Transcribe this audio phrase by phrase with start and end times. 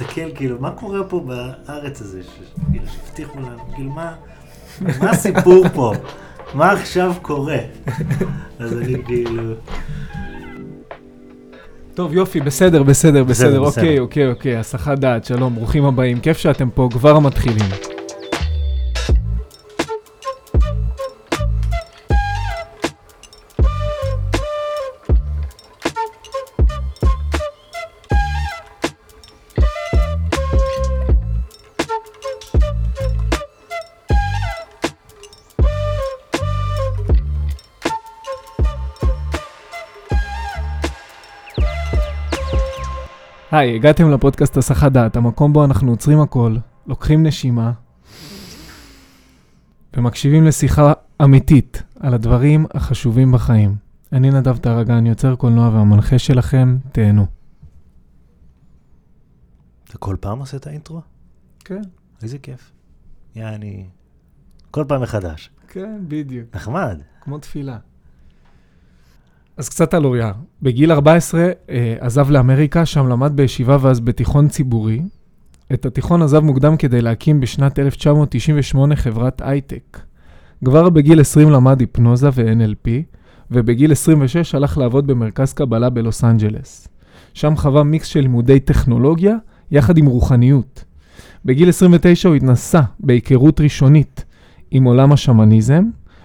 [0.00, 2.20] מסתכל, כאילו, מה קורה פה בארץ הזה,
[2.72, 4.14] כאילו, שהבטיחו לנו, כאילו, מה,
[4.80, 5.92] מה הסיפור פה?
[6.54, 7.58] מה עכשיו קורה?
[8.58, 9.42] אז אני כאילו...
[11.94, 13.82] טוב, יופי, בסדר, בסדר, בסדר, בסדר.
[13.82, 17.95] אוקיי, אוקיי, אוקיי, הסחת דעת, שלום, ברוכים הבאים, כיף שאתם פה, כבר מתחילים.
[43.58, 46.56] היי, הגעתם לפודקאסט הסחת דעת, המקום בו אנחנו עוצרים הכל,
[46.86, 47.72] לוקחים נשימה
[49.96, 50.92] ומקשיבים לשיחה
[51.22, 53.76] אמיתית על הדברים החשובים בחיים.
[54.12, 57.26] אני נדב טרגן, יוצר קולנוע והמנחה שלכם, תהנו.
[59.84, 61.00] אתה כל פעם עושה את האינטרו?
[61.64, 61.82] כן,
[62.22, 62.72] איזה כיף.
[63.34, 63.86] יעני,
[64.70, 65.50] כל פעם מחדש.
[65.68, 67.00] כן, בדיוק, נחמד.
[67.20, 67.78] כמו תפילה.
[69.56, 70.32] אז קצת על אוריה.
[70.62, 75.02] בגיל 14 אה, עזב לאמריקה, שם למד בישיבה ואז בתיכון ציבורי.
[75.72, 80.00] את התיכון עזב מוקדם כדי להקים בשנת 1998 חברת הייטק.
[80.64, 82.88] כבר בגיל 20 למד היפנוזה ו-NLP,
[83.50, 86.88] ובגיל 26 הלך לעבוד במרכז קבלה בלוס אנג'לס.
[87.34, 89.36] שם חווה מיקס של לימודי טכנולוגיה
[89.70, 90.84] יחד עם רוחניות.
[91.44, 94.24] בגיל 29 הוא התנסה בהיכרות ראשונית
[94.70, 95.84] עם עולם השמניזם,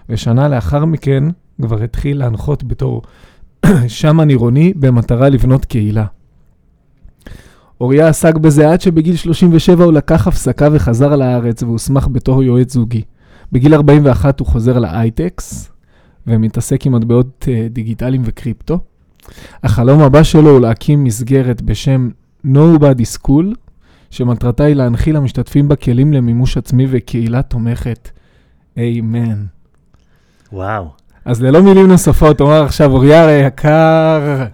[0.10, 1.24] ושנה לאחר מכן
[1.62, 3.02] כבר התחיל להנחות בתור
[3.88, 6.06] שמן עירוני במטרה לבנות קהילה.
[7.82, 13.02] אוריה עסק בזה עד שבגיל 37 הוא לקח הפסקה וחזר לארץ והוסמך בתור יועץ זוגי.
[13.52, 15.72] בגיל 41 הוא חוזר לאייטקס
[16.28, 18.80] ומתעסק עם מטבעות אה, דיגיטליים וקריפטו.
[19.64, 22.10] החלום הבא שלו הוא להקים מסגרת בשם
[22.46, 23.46] Nobody School,
[24.10, 28.10] שמטרתה היא להנחיל למשתתפים בה כלים למימוש עצמי וקהילה תומכת.
[28.78, 29.46] איימן.
[30.54, 31.01] וואו.
[31.26, 34.46] אז ללא מילים נוספות, אומר עכשיו, אוריה היקר,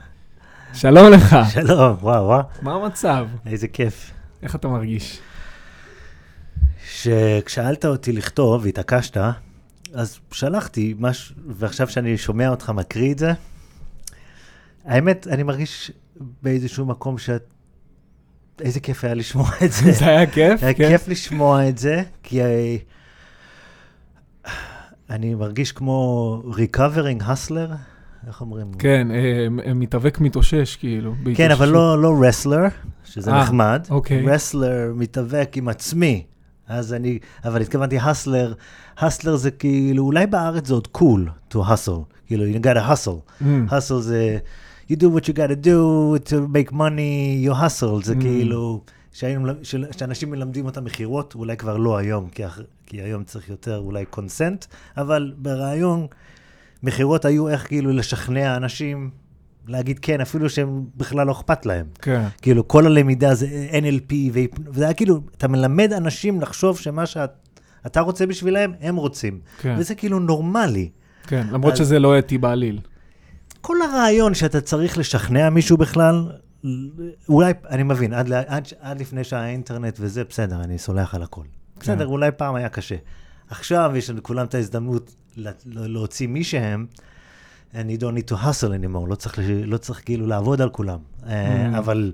[0.74, 1.36] שלום לך.
[1.54, 2.42] שלום, וואו, וואו.
[2.62, 3.28] מה המצב?
[3.46, 4.12] איזה כיף.
[4.44, 5.20] איך אתה מרגיש?
[6.92, 9.18] שכשאלת אותי לכתוב והתעקשת,
[9.94, 13.32] אז שלחתי משהו, ועכשיו שאני שומע אותך מקריא את זה,
[14.86, 15.92] האמת, אני מרגיש
[16.44, 17.44] באיזשהו מקום שאת...
[18.62, 19.92] איזה כיף היה לשמוע את זה.
[20.00, 20.64] זה היה כיף?
[20.64, 20.88] היה כן.
[20.90, 22.42] כיף לשמוע את זה, כי
[25.10, 27.72] אני מרגיש כמו recovering hustler,
[28.28, 28.72] איך אומרים?
[28.80, 31.14] כן, אה, מתאבק מתאושש, כאילו.
[31.36, 31.52] כן.
[31.52, 32.64] אבל לא, לא רסלר,
[33.06, 33.86] שזה אה, נחמד.
[33.90, 34.26] אוקיי.
[34.26, 36.24] רסלר מתאבק עם עצמי.
[36.68, 38.54] אז אני, אבל התכוונתי הסלר,
[38.98, 43.42] הסלר זה כאילו, אולי בארץ זה עוד קול cool to hustle, כאילו, you gotta hustle.
[43.44, 44.38] Mm, hustle זה,
[44.92, 45.80] you do what you gotta do
[46.30, 48.22] to make money, you hustle, זה Mm.
[48.22, 48.82] כאילו,
[49.14, 49.52] שהיינו,
[49.98, 54.06] שאנשים מלמדים אותם מכירות, אולי כבר לא היום, כי, אח- כי היום צריך יותר אולי
[54.06, 54.66] קונסנט,
[54.98, 56.08] אבל ברעיון,
[56.84, 59.10] מכירות היו איך כאילו לשכנע אנשים
[59.68, 61.86] להגיד כן, אפילו שהם בכלל לא אכפת להם.
[62.02, 68.00] כן, כאילו, כל הלמידה זה NLP, וזה היה כאילו, אתה מלמד אנשים לחשוב שמה שאתה
[68.02, 69.40] רוצה בשבילם, הם רוצים.
[69.62, 70.90] כן, וזה כאילו נורמלי.
[71.28, 72.80] כן, למרות אז- שזה לא אתי בעליל.
[73.62, 76.32] כל הרעיון שאתה צריך לשכנע מישהו בכלל,
[77.30, 81.44] אולי, אני מבין, עד, עד, עד לפני שהאינטרנט וזה, בסדר, אני סולח על הכל.
[81.80, 82.12] בסדר, כן.
[82.12, 82.96] אולי פעם היה קשה.
[83.50, 86.86] עכשיו יש לכולם את ההזדמנות לה- להוציא מי שהם,
[87.74, 91.00] and you don't need to hustle anymore, לא צריך, לא צריך כאילו לעבוד על כולם.
[91.28, 91.78] אה, Mm.
[91.78, 92.14] אבל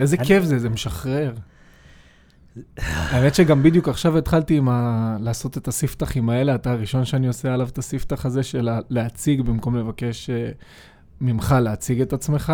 [0.00, 1.34] איזה אני- כיף זה, זה משחרר.
[2.86, 5.16] האמת שגם בדיוק עכשיו התחלתי עם ה...
[5.20, 9.76] לעשות את הספתחים האלה, אתה הראשון שאני עושה עליו את הספתח הזה של להציג במקום
[9.76, 10.50] לבקש אה,
[11.20, 12.52] ממך להציג את עצמך.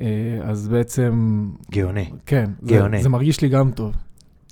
[0.00, 0.06] אה,
[0.42, 2.10] אז בעצם, גאוני.
[2.26, 3.02] כן, זה, גאוני.
[3.02, 3.94] זה מרגיש לי גם טוב.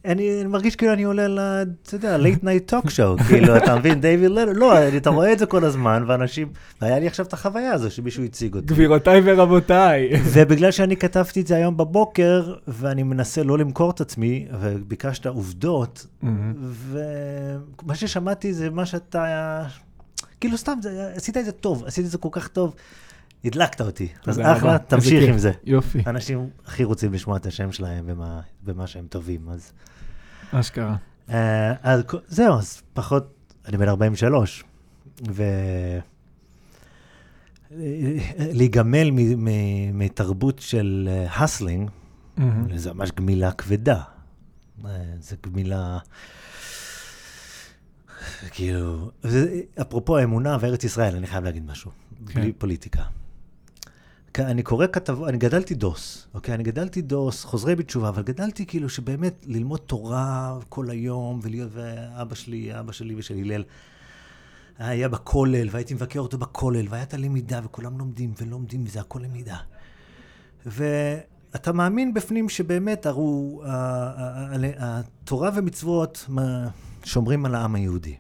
[0.08, 1.38] אני מרגיש כאילו אני עולה ל...
[1.82, 5.38] אתה יודע, late night talk show, כאילו, אתה מבין, דיוויד לנר, לא, אתה רואה את
[5.38, 8.66] זה כל הזמן, ואנשים, והיה לי עכשיו את החוויה הזו שמישהו הציג אותי.
[8.66, 10.10] גבירותיי ורבותיי.
[10.24, 16.06] ובגלל שאני כתבתי את זה היום בבוקר, ואני מנסה לא למכור את עצמי, וביקשת עובדות.
[16.70, 19.64] ומה ששמעתי זה מה שאתה...
[20.40, 22.74] כאילו סתם, זה, עשית את זה טוב, עשית את זה כל כך טוב,
[23.44, 24.08] הדלקת אותי.
[24.26, 24.40] אז.
[24.40, 25.28] אחלה, תמשיך.
[25.28, 25.52] עם זה.
[25.64, 28.10] יופי, אנשים הכי רוצים לשמוע את השם שלהם
[28.64, 29.72] במה שהם טובים, אז...
[30.52, 30.96] אשכרה.
[31.30, 34.64] אה, אז זהו, אז פחות, אני בן 43,
[35.30, 35.42] ו...
[38.38, 39.10] להיגמל
[39.92, 41.90] מתרבות של הסלינג,
[42.36, 42.78] מהמם.
[42.78, 44.02] זה ממש גמילה כבדה.
[44.84, 44.90] אה,
[45.20, 45.98] זה גמילה...
[48.50, 49.10] כאילו,
[49.80, 51.90] אפרופו אמונה וארץ ישראל, אני חייב להגיד משהו,
[52.26, 52.40] כן.
[52.40, 53.02] בלי פוליטיקה.
[54.40, 56.54] אני קורא כתבות, אני גדלתי דוס, אוקיי?
[56.54, 62.34] אני גדלתי דוס, חוזרי בתשובה, אבל גדלתי כאילו שבאמת ללמוד תורה כל היום, ולהיות, ואבא
[62.34, 63.64] שלי, אבא שלי ושל הלל,
[64.78, 69.56] היה בכולל, והייתי מבקר אותו בכולל, והיה את הלמידה, וכולם לומדים ולומדים, וזה הכל למידה.
[70.66, 73.62] ואתה מאמין בפנים שבאמת הרו,
[74.78, 76.26] התורה ומצוות
[77.04, 78.16] שומרים על העם היהודי.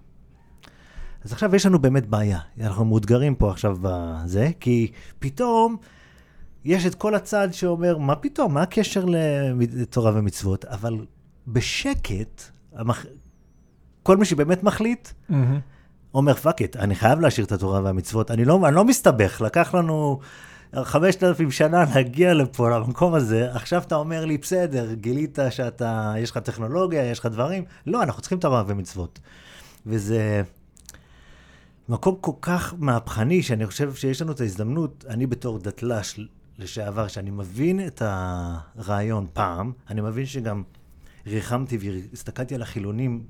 [1.24, 2.38] אז עכשיו יש לנו באמת בעיה.
[2.60, 5.76] אנחנו מאותגרים פה עכשיו בזה, כי פתאום
[6.68, 9.04] יש את כל הצד שאומר, מה פתאום, מה הקשר
[9.58, 10.64] לתורה ומצוות?
[10.64, 11.06] אבל
[11.46, 12.42] בשקט,
[12.74, 13.06] המח...
[14.02, 15.60] כל מי שבאמת מחליט, מהמם.
[16.14, 18.30] אומר, fuck it, אני חייב להשאיר את התורה והמצוות.
[18.30, 20.20] אני לא, אני לא מסתבך, לקח לנו
[20.74, 23.52] חמשת אלפים שנה להגיע לפה, למקום הזה.
[23.52, 27.64] עכשיו אתה אומר לי, בסדר, גילית שאתה, יש לך טכנולוגיה, יש לך דברים.
[27.86, 29.18] לא, אנחנו צריכים תורה ומצוות.
[29.86, 30.42] וזה
[31.88, 36.20] מקום כל כך מהפכני, שאני חושב שיש לנו את ההזדמנות, אני בתור דתל"ש
[36.58, 40.62] לשעבר, שאני מבין את הרעיון פעם, אני מבין שגם
[41.26, 43.24] ריחמתי והסתכלתי על החילונים,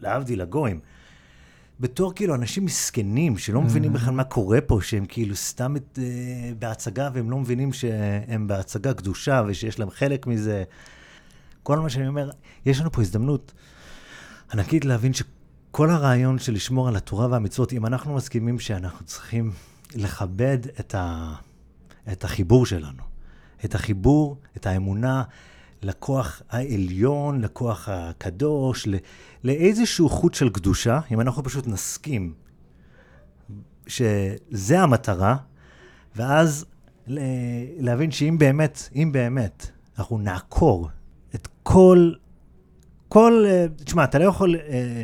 [0.00, 0.80] להבדיל, הגויים.
[1.80, 6.54] בתור כאילו אנשים מסכנים, שלא מבינים בכלל מה קורה פה, שהם כאילו סתם את, uh,
[6.58, 10.64] בהצגה, והם לא מבינים שהם בהצגה קדושה, ושיש להם חלק מזה.
[11.62, 12.30] כל מה שאני אומר,
[12.66, 13.52] יש לנו פה הזדמנות
[14.52, 19.52] ענקית להבין שכל הרעיון של לשמור על התורה והמצוות, אם אנחנו מסכימים שאנחנו צריכים
[19.94, 21.34] לכבד את, ה,
[22.12, 23.02] את החיבור שלנו,
[23.64, 25.22] את החיבור, את האמונה
[25.82, 28.88] לכוח העליון, לכוח הקדוש,
[29.44, 32.34] לאיזשהו חוט של קדושה, אם אנחנו פשוט נסכים
[33.86, 35.36] שזה המטרה,
[36.16, 36.66] ואז
[37.78, 40.88] להבין שאם באמת, אם באמת, אנחנו נעקור
[41.34, 42.12] את כל,
[43.08, 45.02] כל, אה, תשמע, אתה לא יכול אה,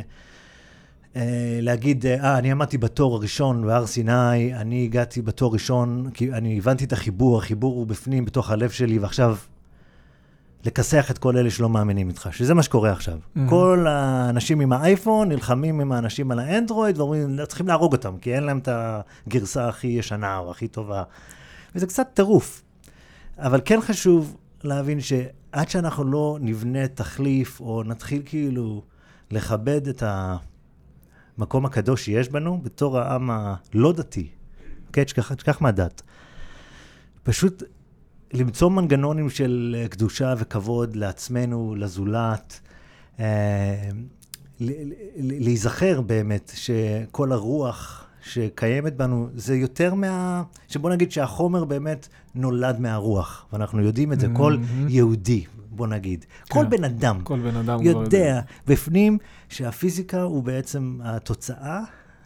[1.61, 6.85] להגיד, אה, אני עמדתי בתור הראשון בהר סיני, אני הגעתי בתור ראשון, כי אני הבנתי
[6.85, 9.35] את החיבור, החיבור הוא בפנים, בתוך הלב שלי, ועכשיו
[10.65, 13.17] לכסח את כל אלה שלא מאמינים איתך, שזה מה שקורה עכשיו.
[13.17, 13.39] Mhm.
[13.49, 18.43] כל האנשים עם האייפון נלחמים עם האנשים על האנדרואיד, ואומרים, צריכים להרוג אותם, כי אין
[18.43, 18.69] להם את
[19.27, 21.03] הגרסה הכי ישנה או הכי טובה.
[21.75, 22.63] וזה קצת טירוף.
[23.37, 28.81] אבל כן חשוב להבין שעד שאנחנו לא נבנה תחליף, או נתחיל כאילו
[29.31, 30.03] לכבד את
[31.37, 34.27] המקום הקדוש שיש בנו, בתור העם הלא דתי,
[34.87, 35.05] אוקיי?
[35.05, 36.01] תשכח, תשכח מהדת.
[37.23, 37.63] פשוט
[38.33, 42.59] למצוא מנגנונים של אה, קדושה וכבוד לעצמנו, לזולת,
[43.19, 43.89] אה,
[45.17, 50.43] להיזכר באמת שכל הרוח שקיימת בנו זה יותר מה...
[50.67, 54.89] שבוא נגיד שהחומר באמת נולד מהרוח, ואנחנו יודעים את זה, כל מהמם.
[54.89, 56.69] יהודי, בוא נגיד, כל כן.
[56.69, 59.17] בן אדם כל בן אדם כבר יודע בפנים
[59.49, 61.81] שהפיזיקה הוא בעצם התוצאה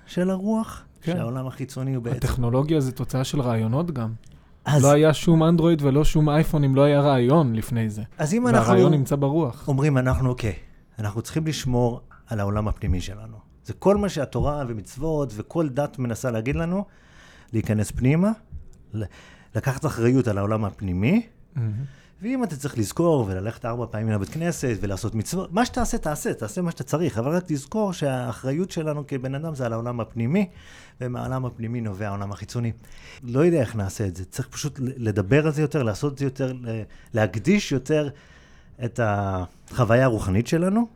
[0.06, 1.12] של הרוח, כן.
[1.12, 2.18] שהעולם החיצוני הוא בעצם...
[2.18, 4.14] הטכנולוגיה זה תוצאה של רעיונות גם.
[4.66, 8.04] אז, לא היה שום אנדרואיד ולא שום אייפון אם לא היה רעיון לפני זה.
[8.18, 8.68] אז אם אנחנו...
[8.68, 9.68] והרעיון נמצא ברוח.
[9.68, 10.54] אומרים, אנחנו, אוקיי,
[11.00, 13.38] אנחנו צריכים לשמור על העולם הפנימי שלנו.
[13.66, 16.86] זה כל מה שהתורה ומצוות וכל דת מנסה להגיד לנו,
[17.54, 18.32] להיכנס פנימה,
[19.56, 21.72] לקחת אחריות על העולם הפנימי, מהמם.
[22.22, 26.62] ואם אתה צריך לזכור וללכת ארבע פעמים לבית כנסת ולעשות מצוות, מה שתעשה, תעשה, תעשה
[26.62, 30.50] מה שאתה צריך, אבל רק תזכור שהאחריות שלנו כבן אדם זה על העולם הפנימי,
[31.02, 32.72] ומהעולם הפנימי נובע העולם החיצוני.
[33.24, 36.26] לא יודע איך נעשה את זה, צריך פשוט לדבר על זה יותר, לעשות את זה
[36.26, 36.54] יותר,
[37.14, 38.10] להקדיש יותר
[38.86, 40.88] את החוויה הרוחנית שלנו.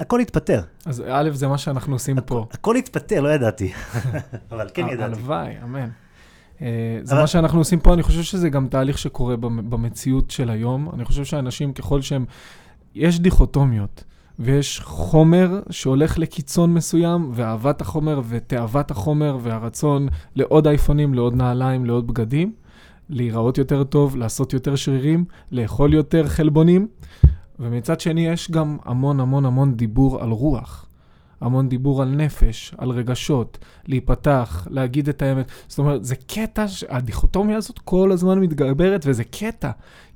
[0.00, 2.46] הכל יתפטר, אז א', זה מה שאנחנו עושים פה.
[2.52, 3.72] הכל יתפטר, לא ידעתי,
[4.52, 5.02] אבל כן ידעתי.
[5.02, 5.88] הלוואי, אמן.
[6.62, 10.50] אה, זה מה שאנחנו עושים פה, אני חושב שזה גם תהליך שקורה במ- במציאות של
[10.50, 10.88] היום.
[10.94, 12.24] אני חושב שאנשים, ככל שהם...
[12.94, 14.04] יש דיכוטומיות,
[14.38, 22.06] ויש חומר שהולך לקיצון מסוים, ואהבת החומר ותאוות החומר, והרצון לעוד אייפונים, לעוד נעליים, לעוד
[22.06, 22.52] בגדים,
[23.10, 26.88] להיראות יותר טוב, לעשות יותר שרירים, לאכול יותר חלבונים.
[27.60, 30.86] ומצד שני, יש גם המון המון המון דיבור על רוח.
[31.42, 35.50] המון דיבור על נפש, על רגשות, להיפתח, להגיד את האמת.
[35.68, 39.70] זאת אומרת, זה קטע, הדיכוטומיה הזאת כל הזמן מתגברת, וזה קטע.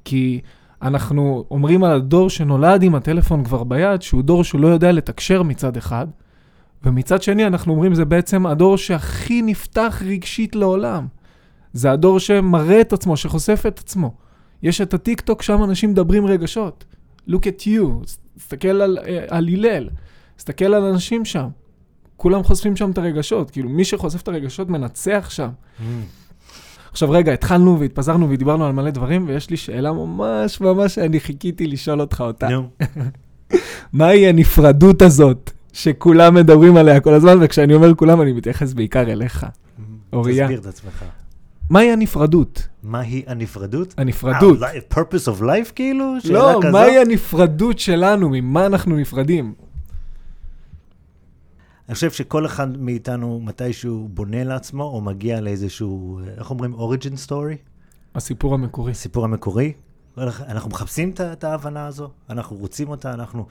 [0.04, 0.40] כי
[0.82, 5.42] אנחנו אומרים על הדור שנולד עם הטלפון כבר ביד, שהוא דור שהוא לא יודע לתקשר
[5.42, 6.06] מצד אחד,
[6.84, 11.06] ומצד שני אנחנו אומרים זה בעצם הדור שהכי נפתח רגשית לעולם.
[11.72, 14.14] זה הדור שמראה את עצמו, שחושף את עצמו.
[14.62, 16.84] יש את הטיק טוק, שם אנשים מדברים רגשות.
[17.28, 18.04] look at you,
[18.36, 19.88] תסתכל על, אה, על הלל,
[20.36, 21.48] תסתכל על אנשים שם.
[22.16, 25.48] כולם חושפים שם את הרגשות, כאילו מי שחושף את הרגשות מנצח שם.
[25.48, 25.82] Mm.
[26.90, 31.66] עכשיו רגע, התחלנו והתפזרנו ודיברנו על מלא דברים, ויש לי שאלה ממש ממש שאני חיכיתי
[31.66, 32.48] לשאול אותך אותה.
[32.48, 32.68] נו,
[33.92, 39.46] מהי הנפרדות הזאת שכולם מדברים עליה כל הזמן, וכשאני אומר כולם אני מתייחס בעיקר אליך.
[40.12, 40.44] אוריה.
[40.44, 41.04] תסביר את עצמך.
[41.70, 42.68] מהי הנפרדות?
[42.82, 43.94] מהי הנפרדות?
[43.98, 44.62] הנפרדות.
[44.62, 46.14] אה, purpose of life כאילו?
[46.24, 46.60] לא?
[46.72, 48.28] מהי הנפרדות שלנו?
[48.28, 49.54] ממה אנחנו נפרדים?
[51.88, 56.74] אני חושב שכל אחד מאיתנו מתישהו בונה לעצמו, או מגיע לאיזשהו, איך אומרים?
[56.74, 57.56] origin story?
[58.14, 58.92] הסיפור המקורי.
[58.92, 59.72] הסיפור המקורי.
[60.18, 63.46] אנחנו מחפשים את ההבנה הזו, אנחנו רוצים אותה, אנחנו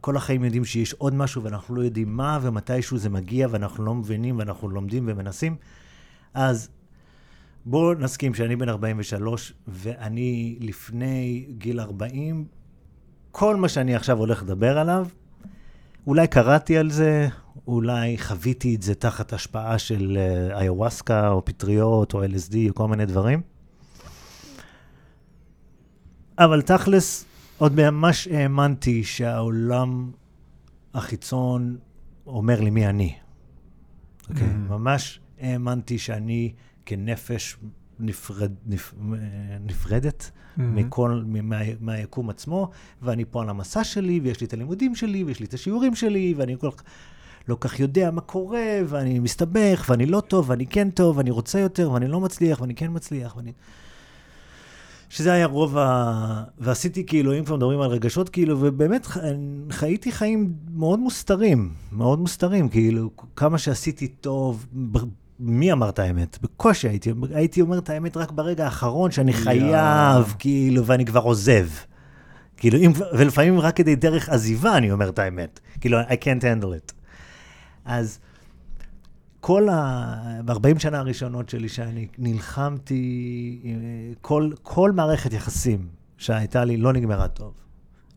[0.00, 3.94] כל החיים יודעים שיש עוד משהו ואנחנו לא יודעים מה, ומתישהו זה מגיע ואנחנו לא
[3.94, 5.56] מבינים ואנחנו לומדים ומנסים.
[6.34, 6.68] אז
[7.66, 12.44] בואו נסכים שאני בן 43, ואני לפני גיל 40,
[13.30, 15.06] כל מה שאני עכשיו הולך לדבר עליו,
[16.06, 17.28] אולי קראתי על זה,
[17.66, 22.88] אולי חוויתי את זה תחת השפעה של אה, איוואסקה, או פטריות, או LSD, או כל
[22.88, 23.40] מיני דברים.
[26.38, 27.24] אבל תכלס,
[27.58, 30.10] עוד ממש האמנתי שהעולם
[30.94, 31.76] החיצון
[32.26, 33.14] אומר לי מי אני.
[34.30, 34.46] אוקיי?
[34.46, 34.70] Mm.
[34.70, 36.52] ממש האמנתי שאני
[36.86, 37.56] כנפש
[38.00, 38.94] נפרד, נפ,
[39.60, 42.70] נפרדת מכל, מה, מהיקום עצמו,
[43.02, 46.34] ואני פה על המסע שלי, ויש לי את הלימודים שלי, ויש לי את השיעורים שלי,
[46.36, 46.82] ואני כל כך
[47.48, 51.58] לא כך יודע מה קורה, ואני מסתבך, ואני לא טוב, ואני כן טוב, ואני רוצה
[51.58, 53.52] יותר, ואני לא מצליח, ואני כן מצליח, ואני...
[55.08, 56.44] שזה היה רוב ה...
[56.58, 59.06] ועשיתי כאילו, אם כבר מדברים על רגשות, כאילו, ובאמת.
[59.70, 64.98] חייתי חיים מאוד מוסתרים, מאוד מוסתרים, כאילו, כמה שעשיתי טוב, ב...
[65.40, 66.38] מי אמר את האמת?
[66.42, 71.66] בקושי הייתי, הייתי אומר את האמת רק ברגע האחרון, שאני חייב, כאילו, ואני כבר עוזב.
[72.56, 75.60] כאילו, אם, ולפעמים רק כדי דרך עזיבה אני אומר את האמת.
[75.80, 76.97] כאילו, I can't handle it.
[77.88, 78.18] אז
[79.40, 80.14] כל ה...
[80.44, 83.80] ב-40 שנה הראשונות שלי, שאני נלחמתי, עם,
[84.20, 87.52] כל, כל מערכת יחסים שהייתה לי לא נגמרה טוב.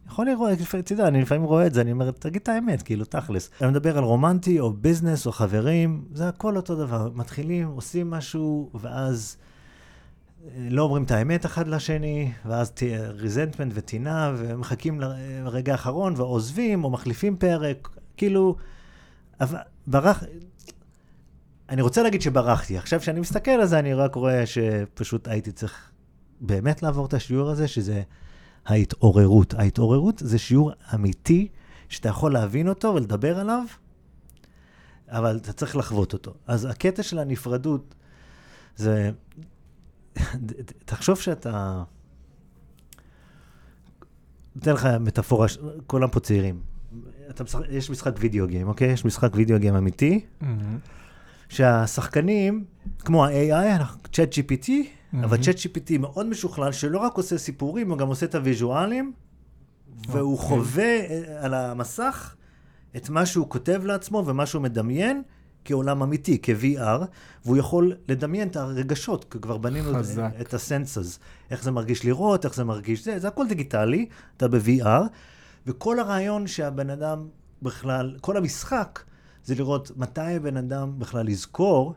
[0.08, 0.50] יכול לראות,
[0.80, 3.50] אתה יודע, אני לפעמים רואה את זה, אני אומר, תגיד את האמת, כאילו, תכלס.
[3.62, 7.10] אני מדבר על רומנטי, או ביזנס, או חברים, זה הכל אותו דבר.
[7.16, 9.38] מתחילים, עושים משהו, ואז
[10.46, 12.72] אה, לא אומרים את האמת אחד לשני, ואז
[13.10, 18.56] ריזנטמנט וטינה, ומחכים לרגע האחרון, ועוזבים, או מחליפים פרק, כאילו,
[19.42, 19.58] אבל
[19.88, 20.24] ברח...
[21.70, 22.78] אני רוצה להגיד שברחתי.
[22.78, 25.92] עכשיו, כשאני מסתכל על זה, אני רק רואה שפשוט הייתי צריך
[26.42, 28.02] באמת לעבור את השיעור הזה, שזה
[28.66, 29.54] ההתעוררות.
[29.54, 31.48] ההתעוררות זה שיעור אמיתי,
[31.90, 33.64] שאתה יכול להבין אותו ולדבר עליו,
[35.08, 36.34] אבל אתה צריך לחוות אותו.
[36.48, 37.96] אז הקטע של הנפרדות
[38.76, 39.12] זה...
[40.86, 41.84] תחשוב שאתה...
[44.58, 45.48] אתן לך מטאפורה,
[45.88, 46.71] כולם פה צעירים.
[47.30, 48.92] אתה משחק, יש משחק וידאו גיים, אוקיי?
[48.92, 50.20] יש משחק וידאו גיים אמיתי,
[51.50, 52.64] שהשחקנים,
[53.00, 53.84] כמו ה-AI,
[54.14, 54.70] צ'אט GPT,
[55.24, 59.12] אבל צ'אט GPT מאוד משוכלל, שלא רק עושה סיפורים, הוא גם עושה את הוויז'ואלים,
[60.10, 60.48] והוא אוקיי.
[60.48, 62.36] חווה אה, על המסך
[62.96, 65.22] את מה שהוא כותב לעצמו ומה שהוא מדמיין
[65.66, 67.06] כעולם אמיתי, כ-VR,
[67.46, 70.30] והוא יכול לדמיין את הרגשות, כי כבר בנינו את- חזק.
[70.42, 71.20] את הסנסס,
[71.52, 74.06] איך זה מרגיש לראות, איך זה מרגיש זה, זה הכל דיגיטלי,
[74.38, 74.86] אתה ב-VR,
[75.68, 77.28] וכל הרעיון שהבן אדם
[77.62, 79.00] בכלל, כל המשחק,
[79.44, 81.94] זה לראות מתי הבן אדם בכלל יזכור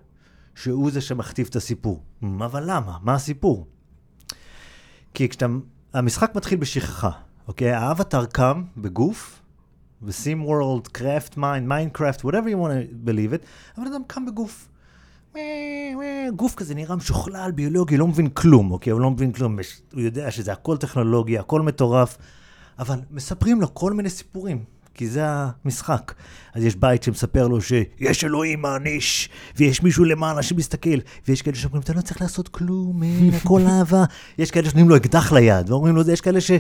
[0.54, 2.02] שהוא זה שמכתיב את הסיפור.
[2.44, 2.98] אבל למה?
[3.02, 3.66] מה הסיפור?
[5.14, 5.46] כי כשאתה...
[5.94, 7.10] המשחק מתחיל בשכחה,
[7.48, 7.72] אוקיי?
[7.72, 9.40] האבטר קם בגוף,
[10.02, 14.68] ב-Sim World, Craft Mind, Minecraft, whatever you want to believe it, הבן אדם קם בגוף.
[16.36, 18.90] גוף כזה נראה משוכלל, ביולוגי, לא מבין כלום, אוקיי?
[18.90, 19.58] הוא לא מבין כלום,
[19.92, 22.18] הוא יודע שזה הכל טכנולוגיה, הכל מטורף,
[22.78, 24.64] אבל מספרים לו כל מיני סיפורים,
[24.94, 26.14] כי זה המשחק.
[26.54, 31.82] אז יש בית שמספר לו שיש אלוהים מעניש, ויש מישהו למעלה שמסתכל, ויש כאלה שאומרים,
[31.82, 34.04] אתה לא צריך לעשות כלום, אין, הכל אהבה.
[34.38, 36.50] יש כאלה שנותנים לו אקדח ליד, ואומרים לו, יש כאלה ש...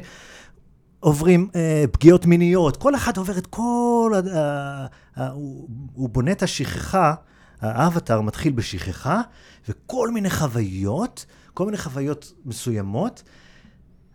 [1.00, 4.12] עוברים אה, פגיעות מיניות, כל אחד עובר את כל...
[4.14, 7.14] ה- ה- ה- הוא, הוא בונה את השכחה,
[7.60, 9.20] האבטר מתחיל בשכחה,
[9.68, 13.22] וכל מיני חוויות, כל מיני חוויות מסוימות,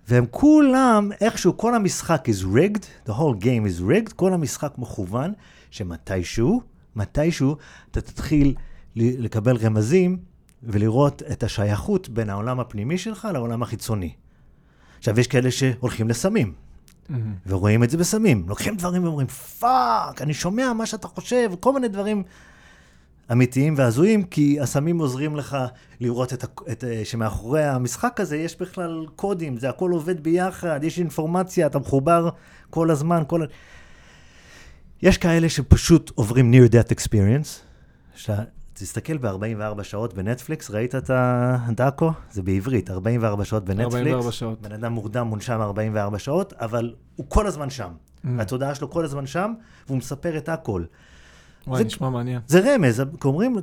[0.09, 5.33] והם כולם, איכשהו, כל המשחק is rigged, the whole game is rigged, כל המשחק מכוון,
[5.71, 6.61] שמתישהו,
[6.95, 7.55] מתישהו,
[7.91, 8.55] אתה תתחיל
[8.95, 10.17] לקבל רמזים
[10.63, 14.13] ולראות את השייכות בין העולם הפנימי שלך לעולם החיצוני.
[14.97, 16.53] עכשיו, יש כאלה שהולכים לסמים,
[17.47, 18.45] ורואים את זה בסמים.
[18.47, 22.23] לוקחים דברים ואומרים, fuck, אני שומע מה שאתה חושב, כל מיני דברים
[23.31, 25.57] אמיתיים והזויים, כי הסמים עוזרים לך
[25.99, 30.99] לראות את, את, ה- שמאחורי המשחק הזה יש בכלל קודים, זה הכל עובד ביחד, יש
[30.99, 32.29] אינפורמציה, אתה מחובר
[32.69, 33.45] כל הזמן, כל.
[35.01, 37.47] יש כאלה שפשוט עוברים near death experience,
[38.15, 38.43] שאתה
[38.73, 42.11] תסתכל ב-44 שעות בנטפליקס, ראית את הדאקו?
[42.31, 43.95] זה בעברית, 44 שעות בנטפליקס.
[43.95, 44.61] 44 שעות.
[44.61, 47.89] בן אדם מורדם מונשם 44 שעות, אבל הוא כל הזמן שם.
[47.89, 48.27] Mm.
[48.39, 49.53] התודעה שלו כל הזמן שם,
[49.87, 50.83] והוא מספר את הכל.
[51.67, 52.41] וואי, זה- נשמע מעניין.
[52.47, 53.55] זה רמז, אומרים,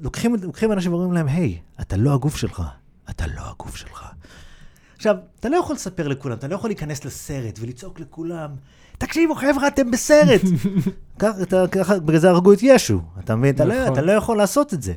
[0.00, 2.62] לוקחים, לוקחים אנשים ואומרים להם, היי, אתה לא הגוף שלך,
[3.10, 4.04] אתה לא הגוף שלך.
[4.96, 8.50] עכשיו, אתה לא יכול לספר לכולם, אתה לא יכול להיכנס לסרט ולצעוק לכולם,
[8.98, 10.40] תקשיבו חבר'ה, אתם בסרט.
[11.18, 13.54] כך, אתה, ככה, בגלל זה הרגו את ישו, אתה מבין?
[13.54, 13.92] אתה, לא, נכון.
[13.92, 14.92] אתה לא יכול לעשות את זה.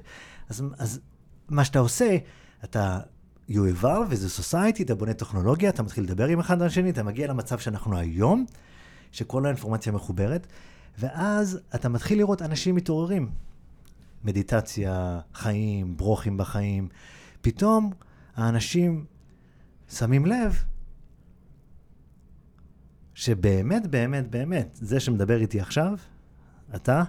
[0.50, 1.00] אז, אז
[1.50, 2.18] מה שאתה עושה,
[2.64, 3.00] אתה,
[3.50, 6.90] you evolve as a society, אתה בונה טכנולוגיה, אתה מתחיל לדבר עם אחד על השני,
[6.90, 8.46] אתה מגיע למצב שאנחנו היום,
[9.12, 10.48] שכל האינפורמציה מחוברת,
[11.00, 13.32] ואז אתה מתחיל לראות אנשים מתעוררים.
[14.24, 16.90] מדיטציה, חיים, ברוכים בחיים.
[17.42, 17.92] פתאום
[18.36, 19.06] האנשים
[19.90, 20.64] שמים לב
[23.14, 25.98] שבאמת, באמת, באמת, זה שמדבר איתי עכשיו,
[26.76, 27.04] אתה,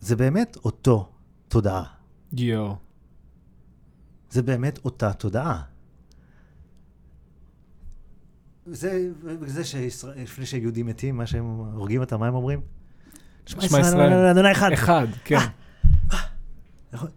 [0.00, 1.12] זה באמת אותו
[1.48, 1.84] תודעה.
[2.32, 2.76] יואו.
[4.30, 5.62] זה באמת אותה תודעה.
[8.66, 9.08] זה,
[9.46, 12.60] זה שישראל, לפני שיהודים מתים, מה שהם הורגים אותם, מה הם אומרים?
[13.46, 14.12] שמע ישראל.
[14.12, 14.72] אדוני אחד.
[14.72, 15.38] אחד, כן.
[16.92, 17.08] נכון.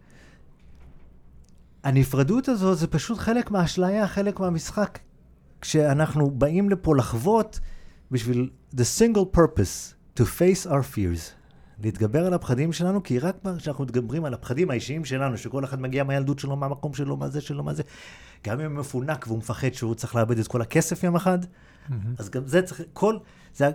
[1.83, 4.99] הנפרדות הזו זה פשוט חלק מהאשליה, חלק מהמשחק.
[5.61, 7.59] כשאנחנו באים לפה לחוות
[8.11, 11.38] בשביל the single purpose to face our fears.
[11.83, 16.03] להתגבר על הפחדים שלנו, כי רק כשאנחנו מתגברים על הפחדים האישיים שלנו, שכל אחד מגיע
[16.03, 17.83] מהילדות שלו, מהמקום שלו, מה זה שלו, מה זה,
[18.43, 21.39] גם אם הוא מפונק והוא מפחד שהוא צריך לאבד את כל הכסף יום אחד,
[22.17, 23.17] אז גם זה צריך, כל,
[23.55, 23.71] זה,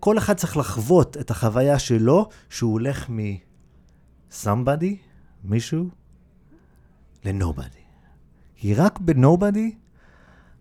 [0.00, 4.94] כל אחד צריך לחוות את החוויה שלו, שהוא הולך מ-somebody,
[5.44, 5.88] מישהו,
[7.24, 7.78] ל-nobody.
[8.56, 9.74] כי רק ב-nobody,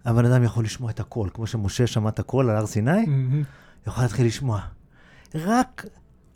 [0.05, 1.29] הבן אדם יכול לשמוע את הכל.
[1.33, 3.43] כמו שמשה שמע את הכל על הר סיני, מהמם.
[3.87, 4.61] יכול להתחיל לשמוע.
[5.35, 5.85] רק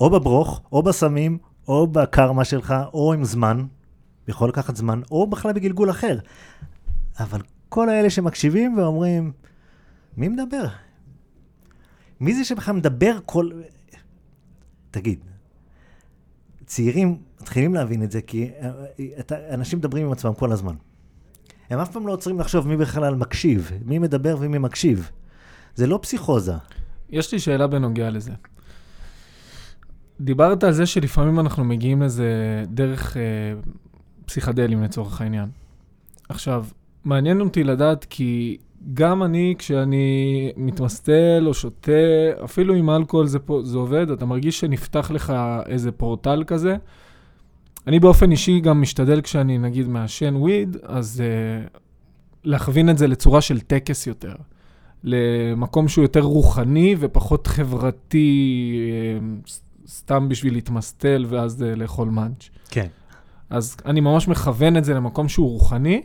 [0.01, 3.65] או בברוך, או בסמים, או בקרמה שלך, או עם זמן,
[4.27, 6.20] יכול לקחת זמן, או בכלל בגלגול אחר.
[7.20, 9.31] אבל כל האלה שמקשיבים ואומרים,
[10.17, 10.65] מי מדבר?
[12.20, 13.50] מי זה שבכלל מדבר כל...
[14.91, 15.20] תגיד,
[16.65, 20.75] צעירים מתחילים להבין את זה, כי אה, אנשים מדברים עם עצמם כל הזמן.
[21.70, 25.12] הם אף פעם לא עוצרים לחשוב מי בכלל מקשיב, מי מדבר ומי מקשיב.
[25.75, 26.53] זה לא פסיכוזה.
[27.10, 28.31] יש לי שאלה בנוגע לזה.
[30.24, 33.22] דיברת על זה שלפעמים אנחנו מגיעים לזה דרך אה,
[34.25, 35.50] פסיכדלים לצורך העניין.
[36.29, 36.66] עכשיו,
[37.05, 38.57] מעניין אותי לדעת כי
[38.94, 41.92] גם אני, כשאני מתמסטל או שותה,
[42.44, 45.34] אפילו עם אלכוהול זה, פה, זה עובד, אתה מרגיש שנפתח לך
[45.66, 46.75] איזה פורטל כזה.
[47.88, 51.79] אני באופן אישי גם משתדל כשאני נגיד מעשן וויד, אז uh,
[52.44, 54.34] להכווין את זה לצורה של טקס יותר.
[55.03, 59.27] למקום שהוא יותר רוחני ופחות חברתי, אה,
[59.92, 62.50] סתם בשביל להתמסטל ואז אה, לאכול מאנץ'.
[62.70, 62.88] כן.
[63.50, 66.01] אז אני ממש מכוון את זה למקום שהוא רוחני,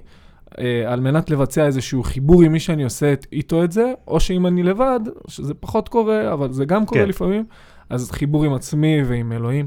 [0.59, 4.21] אה, על מנת לבצע איזשהו חיבור עם מי שאני עושה את- איתו את זה, או
[4.21, 7.09] שאם אני לבד, שזה פחות קורה, אבל זה גם קורה כן.
[7.09, 7.45] לפעמים,
[7.91, 9.67] אז חיבור עם עצמי ועם אלוהים.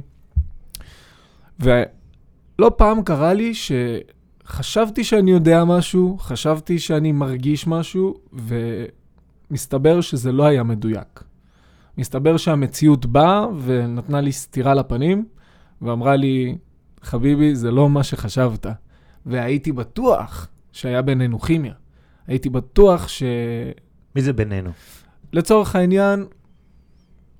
[1.59, 8.15] ולא פעם קרה לי שחשבתי שאני יודע משהו, חשבתי שאני מרגיש משהו,
[9.51, 11.23] ומסתבר שזה לא היה מדויק.
[11.99, 15.25] מסתבר שהמציאות באה ונתנה לי סטירה לפנים,
[15.81, 16.57] ואמרה לי,
[17.01, 18.65] חביבי, זה לא מה שחשבת.
[19.25, 21.73] והייתי בטוח שהיה בינינו כימיה.
[22.27, 23.23] הייתי בטוח ש...
[24.15, 24.69] מי זה בינינו?
[25.33, 26.25] לצורך העניין,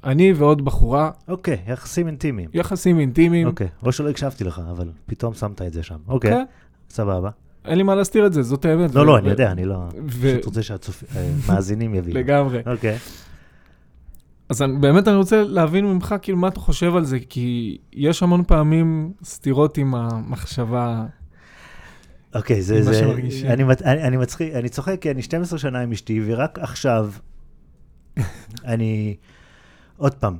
[0.03, 2.49] אני ועוד בחורה, אוקיי, יחסים אינטימיים.
[2.53, 3.47] יחסים אינטימיים.
[3.47, 5.97] אוקיי, או שלא הקשבתי לך, אבל פתאום שמת את זה שם.
[6.07, 6.43] אוקיי, כן,
[6.89, 7.29] סבבה.
[7.65, 8.95] אין לי מה להסתיר את זה, זאת האמת.
[8.95, 9.75] לא, ו- לא, ו- אני יודע, אני לא...
[10.07, 12.19] ו- פשוט רוצה שהמאזינים יבינו.
[12.19, 12.61] לגמרי.
[12.65, 12.97] אוקיי.
[14.49, 18.23] אז אני, באמת אני רוצה להבין ממך, כאילו, מה אתה חושב על זה, כי יש
[18.23, 21.05] המון פעמים סתירות עם המחשבה.
[22.35, 23.49] אוקיי, זה, מה זה, שמרגישים.
[23.49, 27.11] אני, אני, אני מצחיק, אני צוחק כי אני 12 שנה עם אשתי, ורק עכשיו,
[28.65, 29.15] אני,
[29.97, 30.37] עוד פעם,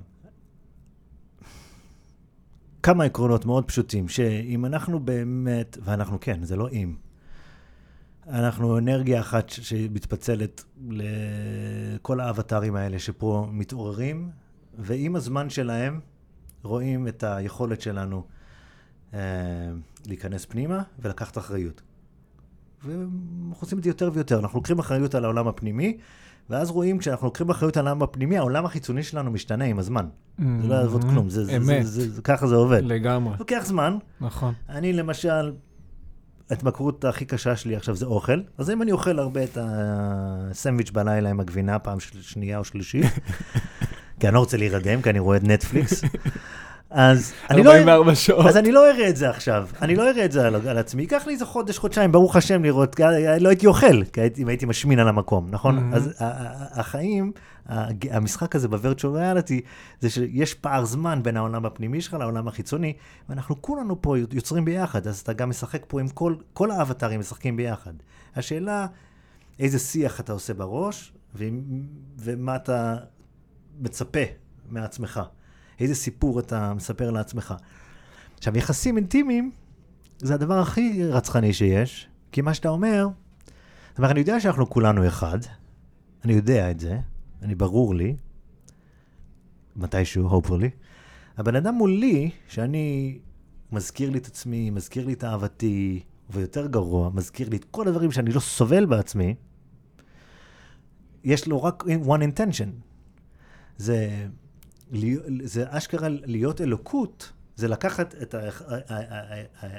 [2.84, 6.93] כמה עקרונות מאוד פשוטים, שאם אנחנו באמת, ואנחנו כן, זה לא אם,
[8.29, 14.29] אנחנו אנרגיה אחת שמתפצלת לכל האבטרים האלה שפה מתעוררים,
[14.79, 15.99] ועם הזמן שלהם
[16.63, 18.23] רואים את היכולת שלנו
[19.13, 19.19] אה,
[20.07, 21.81] להיכנס פנימה ולקחת אחריות.
[22.83, 24.39] ואנחנו עושים את זה יותר ויותר.
[24.39, 25.97] אנחנו לוקחים אחריות על העולם הפנימי,
[26.49, 30.07] ואז רואים, כשאנחנו לוקחים אחריות על העולם הפנימי, העולם החיצוני שלנו משתנה עם הזמן.
[30.37, 32.81] זה לא יעבוד כלום, זה, זה, זה, אמת, זה, זה, ככה זה עובד.
[32.83, 33.97] לגמרי, לוקח זמן.
[34.21, 34.53] נכון.
[34.69, 35.51] אני למשל,
[36.49, 41.29] ההתמכרות הכי קשה שלי עכשיו זה אוכל, אז אם אני אוכל הרבה את הסנדוויץ' בלילה
[41.29, 43.05] עם הגבינה פעם של- שנייה או שלישית,
[44.19, 46.03] כי אני לא רוצה להירדם, כי אני רואה את נטפליקס,
[46.89, 47.71] אז אני לא...
[47.71, 48.45] 44 שעות.
[48.45, 51.01] אז אני לא אראה את זה עכשיו, אני לא אראה את זה על, על עצמי,
[51.01, 52.99] ייקח לי איזה חודש, חודשיים, ברוך השם לראות,
[53.39, 55.91] לא הייתי אוכל, כי הייתי, אם הייתי משמין על המקום, נכון?
[55.93, 55.95] Mhm.
[55.95, 56.13] אז
[56.71, 57.31] החיים,
[58.12, 58.67] המשחק הזה
[59.13, 59.62] ריאליטי,
[59.99, 62.93] זה שיש פער זמן בין העולם הפנימי שלך לעולם החיצוני,
[63.29, 67.58] ואנחנו כולנו פה יוצרים ביחד, אז אתה גם משחק פה עם כל, כל האבטרים משחקים
[67.58, 67.93] ביחד.
[68.36, 68.88] השאלה,
[69.60, 71.13] איזה שיח אתה עושה בראש,
[72.17, 72.97] ומה אתה
[73.79, 74.19] מצפה
[74.69, 75.21] מעצמך.
[75.79, 77.53] איזה סיפור אתה מספר לעצמך.
[78.38, 79.51] עכשיו, יחסים אינטימיים
[80.17, 83.08] זה הדבר הכי רצחני שיש, כי מה שאתה אומר,
[83.89, 85.39] זאת אומרת, אני יודע שאנחנו כולנו אחד,
[86.25, 86.99] אני יודע את זה,
[87.41, 88.15] אני ברור לי,
[89.75, 90.69] מתישהו, hopefully.
[91.38, 93.19] הבן אדם מולי, שאני,
[93.71, 98.12] מזכיר לי את עצמי, מזכיר לי את אהבתי, ויותר גרוע, מזכיר לי את כל הדברים
[98.12, 99.36] שאני לא סובל בעצמי,
[101.23, 102.69] יש לו רק one intention.
[103.78, 104.28] זה,
[105.43, 108.36] זה אשכרה להיות אלוקות, זה לקחת את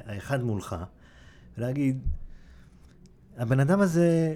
[0.06, 0.76] האחד מולך
[1.58, 2.08] ולהגיד,
[3.36, 4.34] הבן אדם הזה,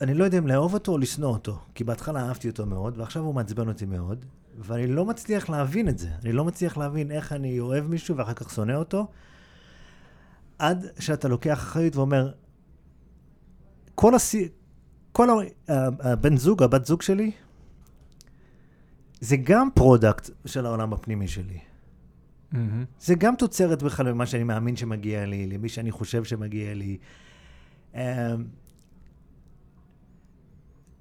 [0.00, 3.22] אני לא יודע אם לאהוב אותו או לשנוא אותו, כי בהתחלה אהבתי אותו מאוד, ועכשיו
[3.22, 4.24] הוא מעצבן אותי מאוד,
[4.58, 6.08] ואני לא מצליח להבין את זה.
[6.24, 9.06] אני לא מצליח להבין איך אני אוהב מישהו ואחר כך שונא אותו,
[10.58, 12.32] עד שאתה לוקח אחריות ואומר,
[13.94, 14.48] כל השיט,
[15.12, 15.34] כל ה-
[16.00, 17.30] הבן זוג, הבת זוג שלי,
[19.20, 21.58] זה גם product של העולם הפנימי שלי.
[22.52, 22.84] מהמם.
[23.00, 26.98] זה גם תוצרת בכלל ממה שאני מאמין שמגיע לי, למי שאני חושב שמגיע לי.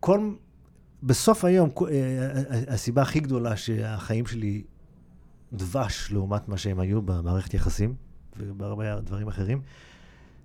[0.07, 0.31] כל,
[1.03, 4.63] בסוף היום, כל- אה, הסיבה הכי גדולה שהחיים שלי
[5.53, 7.95] דבש לעומת מה שהם היו במערכת יחסים
[8.39, 9.61] ובהרבה דברים אחרים,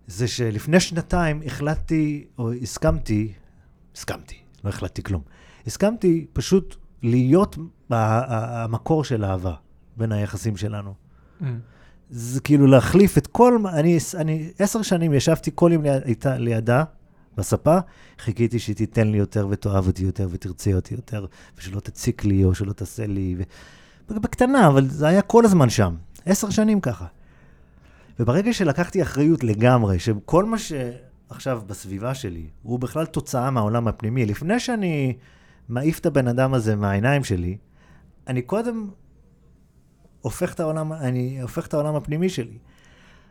[0.06, 3.32] זה שלפני שנתיים החלטתי, או הסכמתי,
[3.94, 5.22] הסכמתי, לא החלטתי כלום,
[5.66, 7.56] הסכמתי פשוט להיות
[7.90, 9.54] המקור של אהבה
[9.96, 10.94] בין היחסים שלנו.
[11.40, 11.60] מהמם.
[12.10, 16.84] זה כאילו להחליף את כל, אני, אני עשר שנים ישבתי כל יום ליד, לידה,
[17.36, 17.78] בספה,
[18.18, 21.26] חיכיתי שהיא תיתן לי יותר ותאהב אותי יותר ותרצה אותי יותר,
[21.58, 23.42] ושלא תציק לי או שלא תעשה לי, ו...
[24.20, 27.06] בקטנה, אבל זה היה כל הזמן שם, עשר שנים ככה.
[28.20, 34.60] וברגע שלקחתי אחריות לגמרי, שכל מה שעכשיו בסביבה שלי, הוא בכלל תוצאה מהעולם הפנימי, לפני
[34.60, 35.16] שאני
[35.68, 37.56] מעיף את הבן אדם הזה מהעיניים שלי,
[38.26, 38.88] אני קודם
[40.20, 42.58] הופך את העולם, אני הופך את העולם הפנימי שלי.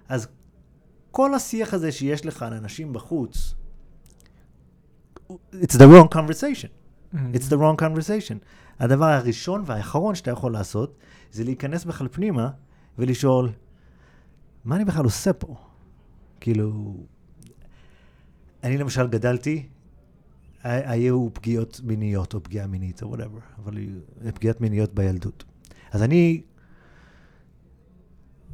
[0.09, 0.27] אז
[1.11, 3.55] כל השיח הזה שיש לך על אנשים בחוץ,
[5.53, 6.69] it's the wrong conversation.
[7.13, 7.31] מהמם.
[7.33, 8.35] It's the wrong conversation.
[8.79, 10.97] הדבר הראשון והאחרון שאתה יכול לעשות,
[11.31, 12.49] זה להיכנס בכלל פנימה
[12.97, 13.49] ולשאול,
[14.65, 15.55] מה אני בכלל עושה פה?
[16.39, 16.95] כאילו,
[18.63, 19.67] אני למשל גדלתי,
[20.63, 23.77] היו פגיעות מיניות או פגיעה מינית או whatever, אבל
[24.33, 25.43] פגיעות מיניות בילדות.
[25.91, 26.41] אז אני,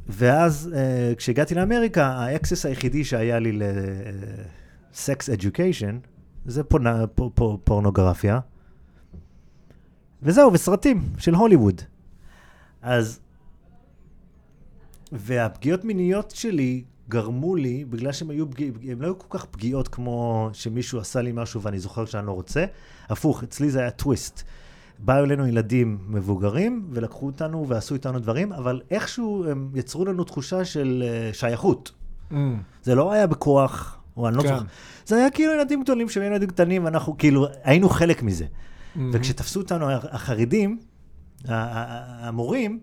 [0.06, 3.58] ואז uh, כשהגעתי לאמריקה, ה access היחידי שהיה לי
[4.92, 5.98] ל sex education,
[6.48, 8.40] זה פונה, פ, פ, פורנוגרפיה.
[10.22, 11.82] וזהו, וסרטים של הוליווד.
[12.82, 13.20] אז,
[15.12, 19.88] והפגיעות מיניות שלי גרמו לי, בגלל שהן היו פגיעות, הן לא היו כל כך פגיעות
[19.88, 22.64] כמו שמישהו עשה לי משהו ואני זוכר שאני לא רוצה.
[23.08, 24.42] הפוך, אצלי זה היה טוויסט.
[24.98, 30.64] באו אלינו ילדים מבוגרים ולקחו אותנו ועשו איתנו דברים, אבל איכשהו הם יצרו לנו תחושה
[30.64, 31.92] של uh, שייכות.
[32.30, 32.62] מהמם.
[32.82, 34.48] זה לא היה בכוח, או אני לא כן.
[34.48, 34.64] זוכר.
[35.06, 38.44] זה היה כאילו ילדים גדולים שהיו ילדים קטנים, ואנחנו כאילו היינו חלק מזה.
[39.12, 40.78] וכשתפסו אותנו החרדים,
[41.44, 42.80] המורים,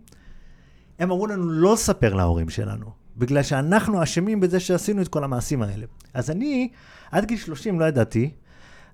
[1.00, 2.86] הם אמרו לנו לא לספר להורים שלנו,
[3.18, 5.86] בגלל שאנחנו אשמים בזה שעשינו את כל המעשים האלה.
[6.14, 6.70] אז אני,
[7.12, 8.32] עד גיל 30 לא ידעתי,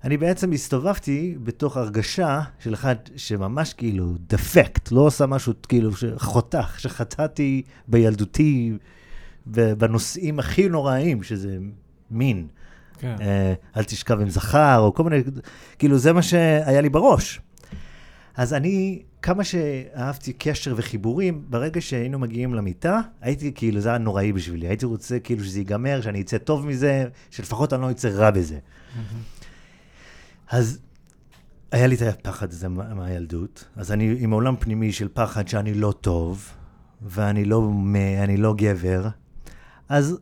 [0.04, 6.74] אני בעצם הסתובבתי בתוך הרגשה של אחד שממש כאילו דפקט, לא עושה משהו כאילו שחותך,
[6.78, 8.72] שחטאתי בילדותי
[9.46, 11.58] בנושאים הכי נוראיים, שזה
[12.12, 12.46] מין.
[12.98, 13.16] כן.
[13.20, 15.22] אה, אל תשכב עם זכר, או כל מיני,
[15.78, 17.40] כאילו זה מה שהיה לי בראש.
[18.36, 24.32] אז אני, כמה שאהבתי קשר וחיבורים, ברגע שהיינו מגיעים למיטה, הייתי כאילו, זה היה נוראי
[24.32, 24.66] בשבילי.
[24.68, 28.58] הייתי רוצה כאילו שזה ייגמר, שאני אצא טוב מזה, שלפחות אני לא אצא רע בזה.
[30.50, 30.78] אז
[31.72, 35.74] היה לי את הפחד הזה מה- מהילדות, אז אני עם עולם פנימי של פחד שאני
[35.74, 36.48] לא טוב,
[37.02, 37.70] ואני לא,
[38.22, 39.08] אני לא גבר,
[39.88, 40.18] אז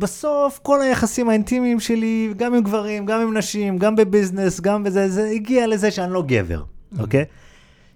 [0.00, 5.08] בסוף כל היחסים האינטימיים שלי, גם עם גברים, גם עם נשים, גם בביזנס, גם בזה,
[5.08, 6.62] זה הגיע לזה שאני לא גבר,
[6.98, 7.24] אוקיי?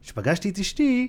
[0.02, 1.08] כשפגשתי את אשתי,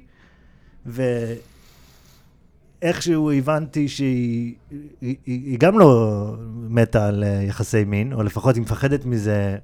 [2.81, 4.55] ואיכשהו הבנתי שהיא
[5.01, 6.35] היא, היא, גם לא
[6.69, 9.57] מתה על אה, יחסי מין, או לפחות היא מפחדת מזה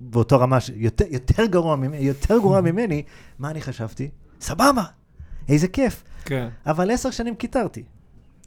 [0.00, 3.02] באותו רמה, ש- יותר, יותר, גרוע יותר גרוע ממני,
[3.38, 4.10] מה אני חשבתי?
[4.40, 4.82] סבבה,
[5.48, 6.04] איזה כיף.
[6.24, 6.48] כן.
[6.66, 7.82] אבל עשר שנים קיטרתי.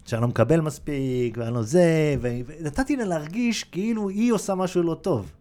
[0.07, 4.93] שאני לא מקבל מספיק, ואני לא זה, ונתתי לה להרגיש כאילו היא עושה משהו לא
[4.93, 5.31] טוב.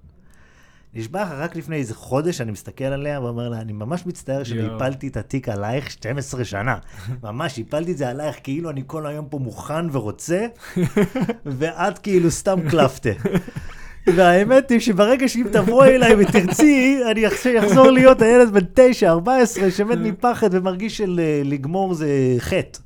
[0.94, 5.08] נשבע לך, רק לפני איזה חודש אני מסתכל עליה ואומר לה, אני ממש מצטער שהפלתי
[5.08, 6.76] את התיק עלייך 12 שנה.
[7.22, 10.46] ממש, הפלתי את זה עלייך כאילו אני כל היום פה מוכן ורוצה,
[11.58, 13.10] ואת כאילו סתם קלפתה.
[14.06, 17.26] והאמת היא שברגע שאם תבואי אליי ותרצי, אני
[17.58, 22.78] אחזור להיות הילד בן 9, 14, שמת מפחד ומרגיש של אה, זה חטא.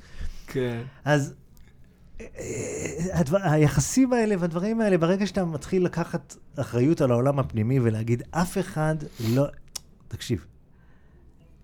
[0.47, 0.77] כן.
[1.05, 1.33] אז
[3.13, 8.57] הדבר, היחסים האלה והדברים האלה, ברגע שאתה מתחיל לקחת אחריות על העולם הפנימי ולהגיד, אף
[8.57, 9.45] אחד לא...
[10.07, 10.45] תקשיב,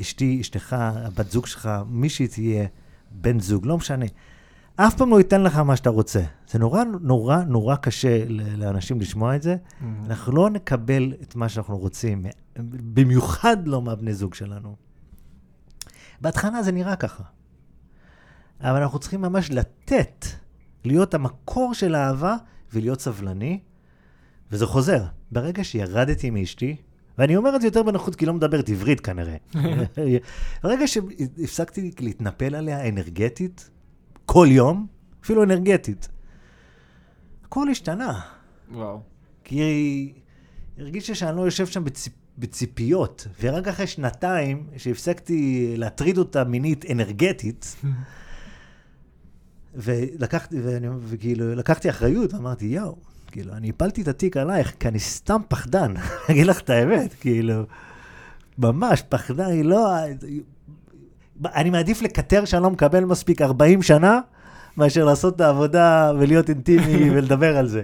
[0.01, 2.67] אשתי, אשתך, הבת זוג שלך, מי שהיא תהיה,
[3.11, 4.05] בן זוג, לא משנה.
[4.75, 6.21] אף פעם לא ייתן לך מה שאתה רוצה.
[6.47, 9.55] זה נורא נורא נורא קשה לאנשים לשמוע את זה.
[9.55, 9.85] Mm-hmm.
[10.05, 12.25] אנחנו לא נקבל את מה שאנחנו רוצים,
[12.93, 14.75] במיוחד לא מהבני זוג שלנו.
[16.21, 17.23] בהתחלה זה נראה ככה.
[18.61, 20.25] אבל אנחנו צריכים ממש לתת,
[20.87, 22.35] להיות המקור של האהבה
[22.73, 23.59] ולהיות סבלני,
[24.51, 25.03] וזה חוזר.
[25.31, 26.75] ברגע שירדתי מאשתי,
[27.17, 29.35] ואני אומר את זה יותר בנוחות כי לא מדברת עברית כנראה.
[30.63, 33.69] ברגע שהפסקתי להתנפל עליה אנרגטית,
[34.25, 34.87] כל יום,
[35.23, 36.07] אפילו אנרגטית,
[37.43, 38.19] הכל השתנה.
[38.71, 39.01] וואו.
[39.43, 40.13] כי היא
[40.77, 42.13] הרגישה שאני לא יושב שם בציפ...
[42.37, 47.75] בציפיות, ורק אחרי שנתיים שהפסקתי להטריד אותה מינית אנרגטית,
[49.77, 52.95] ולקחתי, ואני, וכאילו, לקחתי אחריות, אמרתי, יואו,
[53.31, 55.93] כאילו, אני הפלתי את התיק עלייך, כי אני סתם פחדן,
[56.31, 57.63] אגיד לך את האמת, כאילו,
[58.57, 59.95] ממש, פחדן, היא לא...
[61.45, 64.19] אני מעדיף לקטר שאני לא מקבל מספיק 40 שנה,
[64.77, 67.83] מאשר לעשות את העבודה ולהיות אינטימי ולדבר על זה.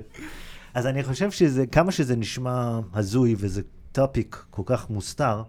[0.73, 5.43] אז אני חושב שזה, כמה שזה נשמע הזוי וזה topic כל כך מוסתר,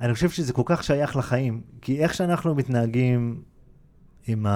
[0.00, 3.42] אני חושב שזה כל כך שייך לחיים, כי איך שאנחנו מתנהגים
[4.26, 4.46] עם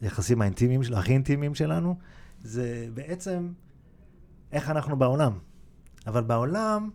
[0.00, 1.96] היחסים האינטימיים, הכי אינטימיים שלנו,
[2.42, 3.52] זה בעצם
[4.52, 5.32] איך אנחנו בעולם.
[6.06, 6.90] אבל בעולם,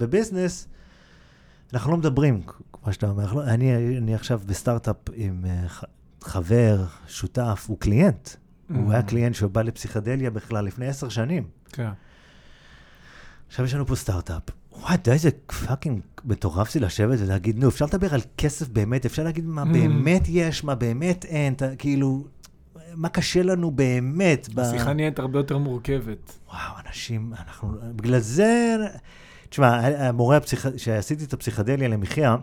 [0.00, 0.68] ב business,
[1.72, 3.44] אנחנו לא מדברים, כמו שאתה אומר.
[3.44, 5.66] אני, אני עכשיו בסטארט-אפ עם אה,
[6.22, 8.28] חבר, שותף, הוא client.
[8.28, 8.74] Mm-hmm.
[8.76, 11.48] הוא היה client שבא לפסיכדליה בכלל לפני עשר שנים.
[11.72, 11.90] כן.
[13.48, 14.42] עכשיו יש לנו פה סטארט-אפ.
[14.80, 15.30] וואי, אתה יודע איזה
[15.66, 19.66] fucking מטורף זה לשבת ולהגיד, נו, אפשר לדבר על כסף באמת, אפשר להגיד מה mm.
[19.66, 22.24] באמת יש, מה באמת אין, אתה, כאילו,
[22.94, 24.48] מה קשה לנו באמת.
[24.56, 24.96] השיחה ב...
[24.96, 26.38] נהיית הרבה יותר מורכבת.
[26.48, 28.76] וואו, אנשים, אנחנו, בגלל זה,
[29.48, 30.68] תשמע, המורה, הפסיכ...
[30.76, 32.36] שעשיתי את הפסיכדליה למחיה,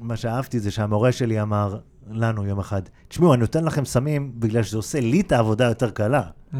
[0.00, 1.78] מה שאהבתי זה שהמורה שלי אמר
[2.10, 5.90] לנו יום אחד, תשמעו, אני נותן לכם סמים בגלל שזה עושה לי את העבודה יותר
[5.90, 6.22] קלה.
[6.52, 6.56] Mm.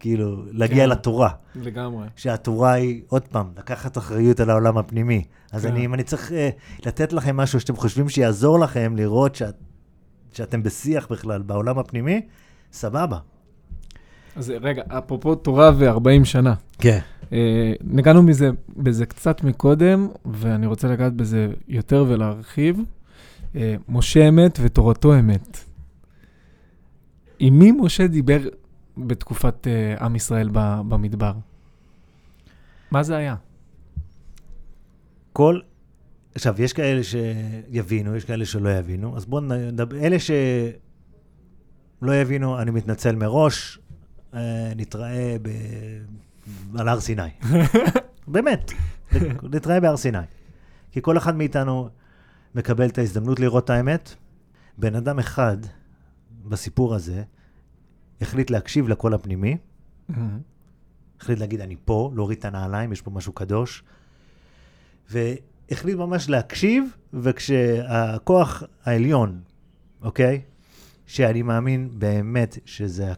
[0.00, 1.30] כאילו, להגיע כן, לתורה.
[1.54, 2.06] לגמרי.
[2.16, 5.24] שהתורה היא, עוד פעם, לקחת אחריות על העולם הפנימי.
[5.52, 5.68] אז כן.
[5.68, 9.54] אני, אם אני צריך uh, לתת לכם משהו שאתם חושבים שיעזור לכם לראות שאת,
[10.32, 12.20] שאתם בשיח בכלל בעולם הפנימי,
[12.72, 13.18] סבבה.
[14.36, 16.54] אז רגע, אפרופו תורה ו-40 שנה.
[16.78, 16.98] כן.
[17.20, 17.34] Uh,
[17.84, 22.80] נגענו בזה, בזה קצת מקודם, ואני רוצה לגעת בזה יותר ולהרחיב.
[23.52, 25.58] Uh, משה אמת ותורתו אמת.
[27.38, 28.40] עם מי משה דיבר
[28.96, 30.48] בתקופת uh, עם ישראל
[30.88, 31.32] במדבר?
[32.90, 33.36] מה זה היה?
[35.32, 35.60] כל...
[36.34, 39.96] עכשיו, יש כאלה שיבינו, יש כאלה שלא יבינו, אז בואו נדבר...
[39.96, 43.78] אלה שלא יבינו, אני מתנצל מראש,
[44.34, 45.48] אה, נתראה ב...
[46.78, 47.22] על הר סיני.
[48.28, 48.72] באמת,
[49.42, 50.18] נתראה בהר סיני.
[50.92, 51.88] כי כל אחד מאיתנו
[52.54, 54.14] מקבל את ההזדמנות לראות את האמת.
[54.78, 55.56] בן אדם אחד
[56.44, 57.22] בסיפור הזה
[58.20, 59.56] החליט להקשיב לקול הפנימי,
[60.10, 60.14] mm-hmm.
[61.20, 63.84] החליט להגיד, אני פה, להוריד את הנעליים, יש פה משהו קדוש,
[65.10, 69.40] והחליט ממש להקשיב, וכשהכוח העליון,
[70.02, 70.42] אוקיי?
[71.06, 73.12] שאני מאמין באמת שזה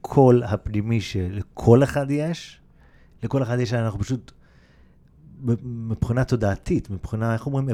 [0.00, 2.60] הקול הפנימי שלכל אחד יש,
[3.22, 4.32] לכל אחד יש, אנחנו פשוט,
[5.64, 7.68] מבחינה תודעתית, מבחינה, איך אומרים,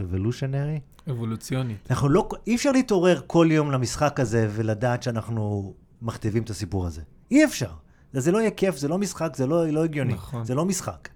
[0.00, 0.80] אבולושנרי?
[1.10, 1.86] אבולוציונית.
[1.90, 7.02] אנחנו לא, אי אפשר להתעורר כל יום למשחק הזה ולדעת שאנחנו מכתיבים את הסיפור הזה.
[7.30, 7.70] אי אפשר.
[8.12, 10.12] זה לא יהיה כיף, זה לא משחק, זה לא, לא הגיוני.
[10.14, 10.44] נכון.
[10.44, 11.08] זה לא משחק.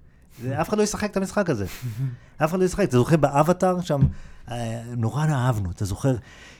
[0.43, 1.67] זה, אף אחד לא ישחק את המשחק הזה.
[2.45, 2.85] אף אחד לא ישחק.
[2.85, 4.01] אתה זוכר באבטאר, שם,
[4.51, 5.71] אה, נורא אהבנו.
[5.71, 6.17] אתה זוכר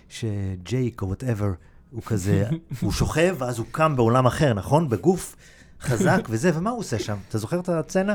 [0.09, 1.53] שג'ייק או whatever,
[1.91, 2.49] הוא כזה,
[2.81, 4.89] הוא שוכב, ואז הוא קם בעולם אחר, נכון?
[4.89, 5.37] בגוף
[5.81, 7.17] חזק וזה, ומה הוא עושה שם?
[7.29, 8.15] אתה זוכר את הסצנה?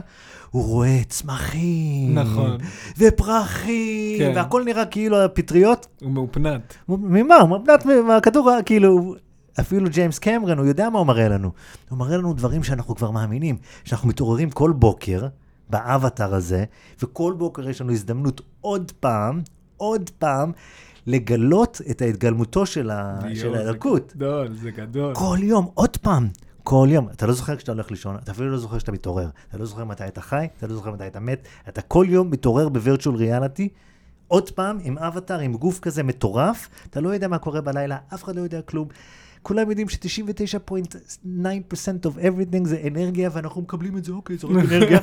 [0.51, 2.17] הוא רואה צמחים.
[2.17, 2.57] נכון.
[2.97, 4.31] ופרחים, כן.
[4.35, 5.87] והכל נראה כאילו הפטריות.
[6.01, 6.75] הוא מאופנת.
[6.89, 7.35] ממה?
[7.35, 9.15] הוא מאופנת מהכדור, כאילו...
[9.59, 11.51] אפילו ג'יימס קמרן, הוא יודע מה הוא מראה לנו.
[11.89, 15.27] הוא מראה לנו דברים שאנחנו כבר מאמינים, שאנחנו מתעוררים כל בוקר
[15.69, 16.65] באבטר הזה,
[17.01, 19.41] וכל בוקר יש לנו הזדמנות עוד פעם,
[19.77, 20.51] עוד פעם
[21.07, 23.19] לגלות את ההתגלמותו של, ה...
[23.35, 24.13] של האלוקות.
[24.15, 25.15] גדול, זה גדול.
[25.15, 26.27] כל יום, עוד פעם,
[26.63, 27.09] כל יום.
[27.09, 29.29] אתה לא זוכר כשאתה הולך לישון, אתה אפילו לא זוכר כשאתה מתעורר.
[29.49, 31.47] אתה לא זוכר מתי אתה חי, אתה לא זוכר מתי אתה מת.
[31.69, 33.69] אתה כל יום מתעורר בווירטואל ריאליטי,
[34.27, 38.23] עוד פעם, עם אבטאר, עם גוף כזה מטורף, אתה לא יודע מה קורה בלילה, אף
[38.23, 38.87] אחד לא יודע כלום.
[39.41, 44.99] כולם יודעים ש-99.9% of everything זה אנרגיה, ואנחנו מקבלים את זה, אוקיי, זה רק אנרגיה.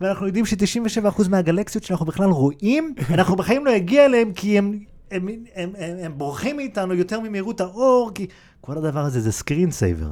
[0.00, 4.78] ואנחנו יודעים ש-97% מהגלקסיות שאנחנו בכלל רואים, אנחנו בחיים לא נגיע אליהם כי הם,
[5.10, 8.26] הם, הם, הם, הם, הם בורחים מאיתנו יותר ממהירות האור, כי
[8.60, 10.10] כל הדבר הזה זה screen saver.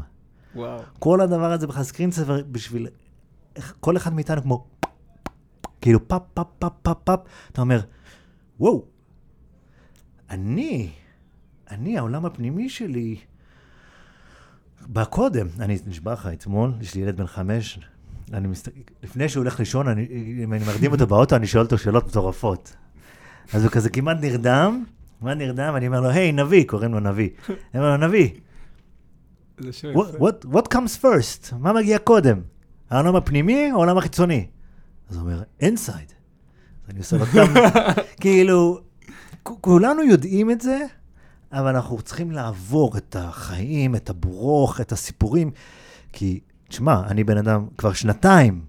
[0.56, 0.82] וואו.
[0.98, 2.88] כל הדבר הזה בכלל screen saver בשביל...
[3.80, 4.66] כל אחד מאיתנו כמו...
[5.80, 7.20] כאילו פאפ, פאפ, פאפ, פאפ, פאפ,
[7.52, 7.80] אתה אומר,
[8.60, 8.84] וואו,
[10.30, 10.90] אני,
[11.70, 13.16] אני, העולם הפנימי שלי,
[14.86, 15.46] בא קודם.
[15.60, 17.78] אני נשבע לך, אתמול, יש לי ילד בן חמש,
[18.32, 18.72] אני מסת...
[19.02, 20.06] לפני שהוא הולך לישון, אני,
[20.44, 22.76] אם אני מרדים אותו באוטו, אני שואל אותו שאלות מטורפות.
[23.54, 24.84] אז הוא כזה כמעט נרדם,
[25.20, 27.28] כמעט נרדם, אני אומר לו, היי, נביא, קוראים לו נביא.
[27.48, 28.30] אני אומר לו, נביא,
[29.58, 30.28] זה what, יפה.
[30.28, 31.54] what, what comes first?
[31.58, 32.40] מה מגיע קודם?
[32.90, 34.46] העולם הפנימי או העולם החיצוני?
[35.10, 36.12] אז הוא אומר, inside.
[36.84, 37.46] אז אני עושה לו גם,
[38.20, 38.78] כאילו,
[39.42, 40.78] כולנו יודעים את זה,
[41.52, 45.50] אבל אנחנו צריכים לעבור את החיים, את הברוך, את הסיפורים,
[46.12, 48.64] כי, תשמע, אני בן אדם כבר שנתיים,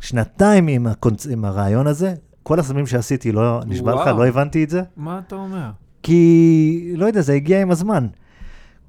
[0.00, 1.26] שנתיים עם, הקונצ...
[1.26, 4.06] עם הרעיון הזה, כל הסמים שעשיתי, לא, נשבע לך.
[4.06, 4.82] לא הבנתי את זה.
[4.96, 5.70] מה אתה אומר?
[6.02, 8.06] כי, לא יודע, זה הגיע עם הזמן.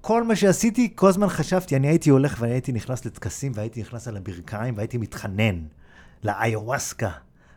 [0.07, 4.17] כל מה שעשיתי, כל הזמן חשבתי, אני הייתי הולך והייתי נכנס לטקסים והייתי נכנס על
[4.17, 5.55] הברכיים והייתי מתחנן
[6.23, 7.09] לאיוואסקה,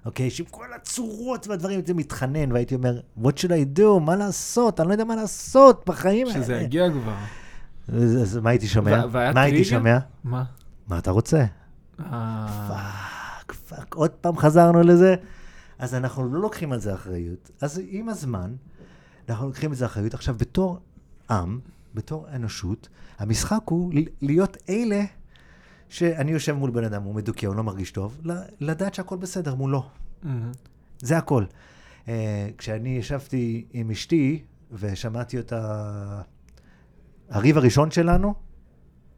[0.07, 0.31] אוקיי?
[0.31, 4.01] שעם כל הצורות והדברים הייתי מתחנן והייתי אומר, what should I do?
[4.01, 4.81] מה לעשות?
[4.81, 6.43] אני לא יודע מה לעשות בחיים האלה.
[6.43, 7.15] שזה יגיע כבר.
[8.23, 9.07] אז, מה הייתי שומע?
[9.07, 9.65] מה הייתי?
[9.65, 9.99] שומע?
[10.25, 10.45] מה?
[10.89, 11.45] מה אתה רוצה?
[12.01, 15.15] אה, fuck, fuck, עוד פעם חזרנו לזה.
[15.79, 17.51] אז אנחנו לא לוקחים על זה אחריות.
[17.61, 18.55] אז עם הזמן,
[19.29, 20.15] אנחנו לוקחים את זה אחריות.
[20.15, 20.79] עכשיו, בתור
[21.31, 21.59] עם,
[21.95, 25.05] בתור אנושות, המשחק הוא להיות אלה
[25.89, 28.21] שאני יושב מול בן אדם, הוא מדוכא, הוא לא מרגיש טוב,
[28.61, 29.83] לדעת שהכל בסדר מולו.
[30.23, 30.53] מהמם.
[30.99, 31.45] זה הכל.
[32.05, 32.09] Uh,
[32.59, 36.23] כשאני ישבתי עם אשתי ושמעתי אותה,
[37.31, 38.35] הריב הראשון שלנו,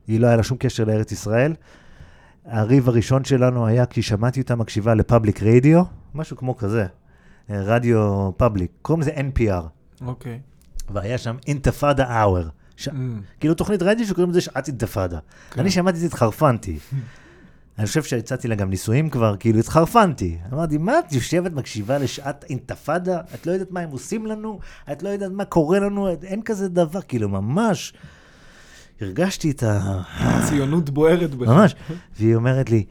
[0.06, 1.54] היא לא היה לה שום קשר לארץ ישראל.
[2.44, 5.82] הריב הראשון שלנו היה כי שמעתי אותה מקשיבה לפאבליק רדיו,
[6.14, 6.86] משהו כמו כזה,
[7.50, 9.66] אה, רדיו פאבליק, קוראים לזה NPR,
[10.06, 10.40] אוקיי.
[10.90, 12.48] והיה שם אינתיפאדה אאואר.
[12.76, 12.88] ש...
[12.88, 15.18] אמ, כאילו תוכנית רדיו שקוראים לזה שעת אינתיפאדה.
[15.50, 15.60] כן.
[15.60, 16.78] אני שמעתי את זה, התחרפנתי.
[17.78, 20.38] אני חושב שהצעתי לה גם נישואים כבר, כאילו התחרפנתי.
[20.52, 23.20] אמרתי, מה את יושבת, מקשיבה לשעת אינתיפאדה?
[23.34, 24.58] את לא יודעת מה הם עושים לנו?
[24.92, 26.08] את לא יודעת מה קורה לנו?
[26.22, 27.92] אין כזה דבר, כאילו, ממש.
[29.00, 30.02] הרגשתי את ה...
[30.48, 31.48] ציונות בוערת בך.
[31.48, 31.74] ממש.
[32.16, 32.84] והיא אומרת לי,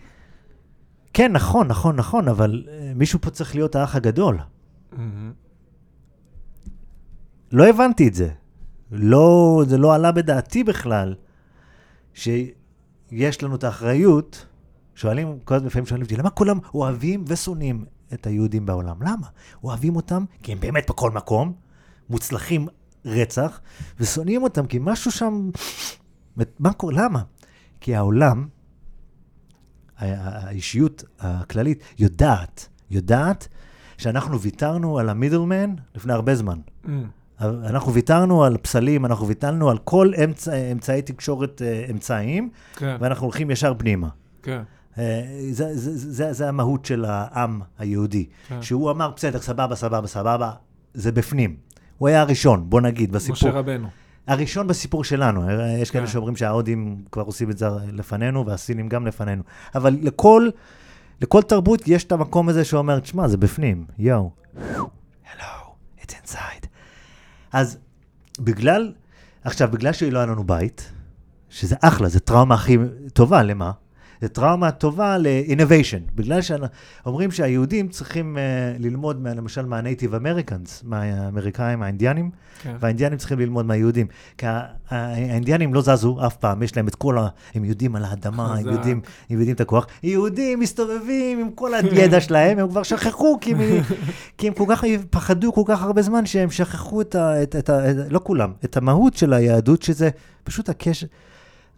[1.13, 4.37] כן, נכון, נכון, נכון, אבל אה, מישהו פה צריך להיות האח הגדול.
[7.51, 8.29] לא הבנתי את זה.
[8.91, 11.15] לא, זה לא עלה בדעתי בכלל,
[12.13, 14.45] שיש לנו את האחריות.
[14.95, 19.03] שואלים, כל הזמן לפעמים שואלים אותי, למה כולם אוהבים ושונאים את היהודים בעולם?
[19.03, 19.27] למה?
[19.63, 21.53] אוהבים אותם כי הם באמת בכל מקום,
[22.09, 22.67] מוצלחים
[23.05, 23.61] רצח,
[23.99, 25.49] ושונאים אותם כי משהו שם...
[26.59, 26.93] מה קורה?
[26.93, 27.21] למה?
[27.81, 28.47] כי העולם,
[29.97, 33.47] האישיות הכללית, יודעת, יודעת
[33.97, 36.59] שאנחנו ויתרנו על המידלמן לפני הרבה זמן.
[36.87, 37.03] אמ,
[37.41, 43.25] אנחנו ויתרנו על פסלים, אנחנו ויתרנו על כל אמצע, אמצעי תקשורת אה, אמצעיים, כן, ואנחנו
[43.25, 44.07] הולכים ישר פנימה.
[44.43, 44.61] כן.
[44.97, 48.25] אה, זה, זה, זה, זה המהות של העם היהודי.
[48.47, 48.61] כן.
[48.61, 50.51] שהוא אמר, בסדר, סבבה, סבבה, סבבה,
[50.93, 51.55] זה בפנים.
[51.97, 53.49] הוא היה הראשון, בוא נגיד, בסיפור.
[53.49, 53.87] משה רבנו.
[54.27, 55.49] הראשון בסיפור שלנו.
[55.49, 56.11] אה, יש כאלה כן.
[56.11, 59.43] שאומרים שההודים כבר עושים את זה לפנינו, והסינים גם לפנינו.
[59.75, 60.49] אבל לכל,
[61.21, 64.31] לכל תרבות יש את המקום הזה שאומר, תשמע, זה בפנים, יואו.
[65.25, 66.60] hello, it's inside.
[67.51, 67.77] אז
[68.39, 68.93] בגלל,
[69.43, 70.91] עכשיו, בגלל שלא היה לנו בית,
[71.49, 72.77] שזה אחלה, זה טראומה הכי
[73.13, 73.71] טובה, למה?
[74.21, 76.11] זה טראומה טובה ל-innovation.
[76.15, 82.31] בגלל שאומרים שהיהודים צריכים uh, ללמוד, מה, למשל, מה-Native Americans, מהאמריקאים, האינדיאנים,
[82.61, 82.75] כן.
[82.79, 84.07] והאינדיאנים צריכים ללמוד מהיהודים.
[84.37, 84.45] כי
[84.89, 87.27] האינדיאנים לא זזו אף פעם, יש להם את כל ה...
[87.55, 88.67] הם יודעים על האדמה, הם.
[88.67, 89.87] יודעים, הם יודעים את הכוח.
[90.03, 93.59] יהודים מסתובבים עם כל הידע שלהם, הם כבר שכחו, כי הם,
[94.37, 97.43] כי הם כל כך פחדו כל כך הרבה זמן, שהם שכחו את ה...
[97.43, 97.79] את, את ה
[98.09, 100.09] לא כולם, את המהות של היהדות, שזה
[100.43, 101.07] פשוט הקשר.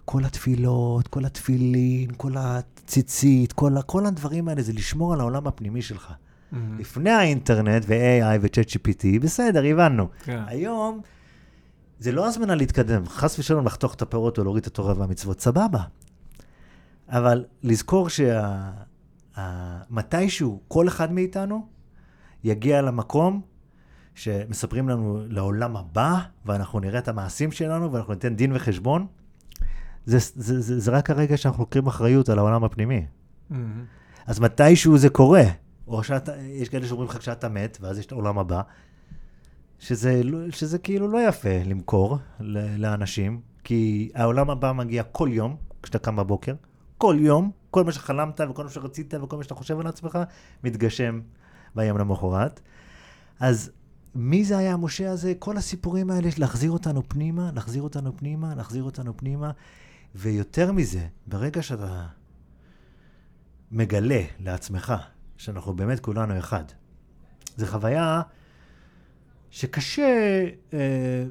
[0.06, 5.82] כל התפילות, כל התפילין, כל הציצית, כל, כל הדברים האלה, זה לשמור על העולם הפנימי
[5.82, 6.14] שלך.
[6.52, 6.80] מהמם.
[6.80, 10.08] לפני האינטרנט ו-AI ו-Chat GPT, בסדר, הבנו.
[10.24, 10.44] כן.
[10.48, 11.02] היום
[12.00, 15.84] זה לא הזמנה להתקדם, חס ושלום לחתוך את הפירות או להוריד את התורה והמצוות, סבבה.
[17.10, 18.08] אבל לזכור
[19.90, 21.68] שמתישהו כל אחד מאיתנו
[22.44, 23.42] יגיע למקום
[24.16, 29.08] שמספרים לנו לעולם הבא, ואנחנו נראה את המעשים שלנו, ואנחנו ניתן דין וחשבון,
[30.06, 33.06] זה, זה, זה, זה רק הרגע שאנחנו לוקחים אחריות על העולם הפנימי.
[33.50, 33.86] מהמם.
[34.28, 35.44] אז מתישהו זה קורה,
[35.88, 38.62] או שאתה, יש כאלה שאומרים לך כשאתה מת, ואז יש את העולם הבא,
[39.80, 42.18] שזה, לא- שזה כאילו לא יפה למכור
[42.78, 46.54] לאנשים, כי העולם הבא מגיע כל יום, כשאתה קם בבוקר,
[46.98, 50.20] כל יום, כל מה שחלמת וכל מה שרצית וכל מה שאתה חושב על עצמך,
[50.64, 51.22] מתגשם
[51.76, 52.60] ביום למחרת.
[53.40, 53.72] אז
[54.16, 55.34] מי זה היה המשה הזה?
[55.40, 59.52] כל הסיפורים האלה, להחזיר אותנו פנימה, להחזיר אותנו פנימה, להחזיר אותנו פנימה,
[60.16, 62.06] ויותר מזה, ברגע שאתה
[63.72, 64.94] מגלה לעצמך
[65.38, 66.64] שאנחנו באמת כולנו אחד.
[67.58, 68.22] זו חוויה
[69.50, 71.24] שקשה, אה,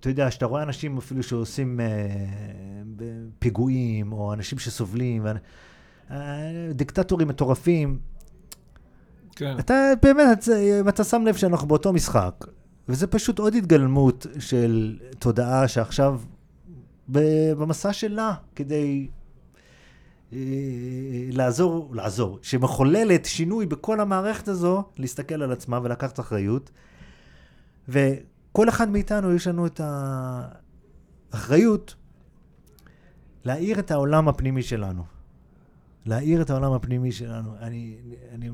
[0.00, 1.86] אתה יודע, שאתה רואה אנשים אפילו שעושים אה,
[3.38, 5.26] פיגועים, או אנשים שסובלים,
[6.10, 6.16] אה,
[6.74, 7.98] דיקטטורים מטורפים,
[9.36, 9.58] כן.
[9.58, 10.48] אתה באמת,
[10.88, 12.44] אתה שם לב שאנחנו באותו משחק,
[12.88, 16.20] וזה פשוט עוד התגלמות של תודעה שעכשיו
[17.08, 19.08] במסע שלה כדי
[20.32, 20.38] אה,
[21.32, 26.70] לעזור, לעזור, שמחוללת שינוי בכל המערכת הזו, להסתכל על עצמה ולקחת אחריות.
[27.88, 29.80] וכל אחד מאיתנו יש לנו את
[31.32, 31.94] האחריות
[33.44, 35.04] להאיר את העולם הפנימי שלנו.
[36.06, 37.56] להאיר את העולם הפנימי שלנו.
[37.60, 37.96] אני,
[38.32, 38.50] אני,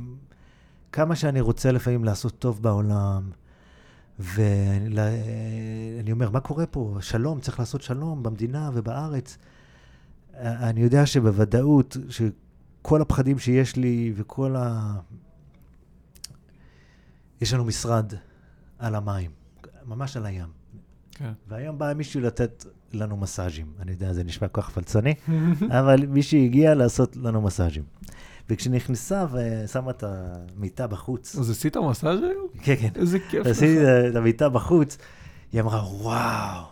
[0.93, 3.31] כמה שאני רוצה לפעמים לעשות טוב בעולם,
[4.19, 6.97] ואני אומר, מה קורה פה?
[7.01, 9.39] שלום, צריך לעשות שלום במדינה ובארץ.
[10.35, 14.95] אני יודע שבוודאות, שכל הפחדים שיש לי וכל ה...
[17.41, 18.13] יש לנו משרד
[18.79, 19.31] על המים,
[19.87, 20.49] ממש על הים.
[21.11, 21.33] כן.
[21.49, 23.67] והיום בא מישהו לתת לנו מסאז'ים.
[23.81, 25.15] אני יודע, זה נשמע כל כך פלצני,
[25.81, 27.83] אבל מישהי הגיעה לעשות לנו מסאז'ים.
[28.53, 32.47] וכשנכנסה ושמה את המיטה בחוץ, אז עשית מסאז' היום?
[32.63, 33.47] כן, כן, איזה כיף.
[33.47, 33.79] עשיתי
[34.11, 34.99] את המיטה בחוץ,
[35.53, 36.65] היא אמרה, וואו,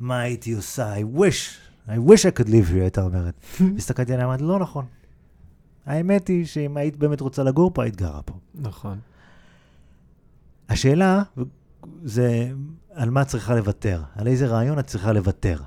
[0.00, 0.94] מה הייתי עושה?
[0.96, 3.34] I wish, I wish I could live here, הייתה אומרת.
[3.78, 4.84] הסתכלתי עליה, אמרתי, לא נכון.
[5.86, 8.34] האמת היא שאם היית באמת רוצה לגור פה, היית גרה פה.
[8.54, 8.98] נכון.
[10.68, 11.22] השאלה
[12.04, 12.50] זה
[12.92, 15.60] על מה את צריכה לוותר, על איזה רעיון את צריכה לוותר,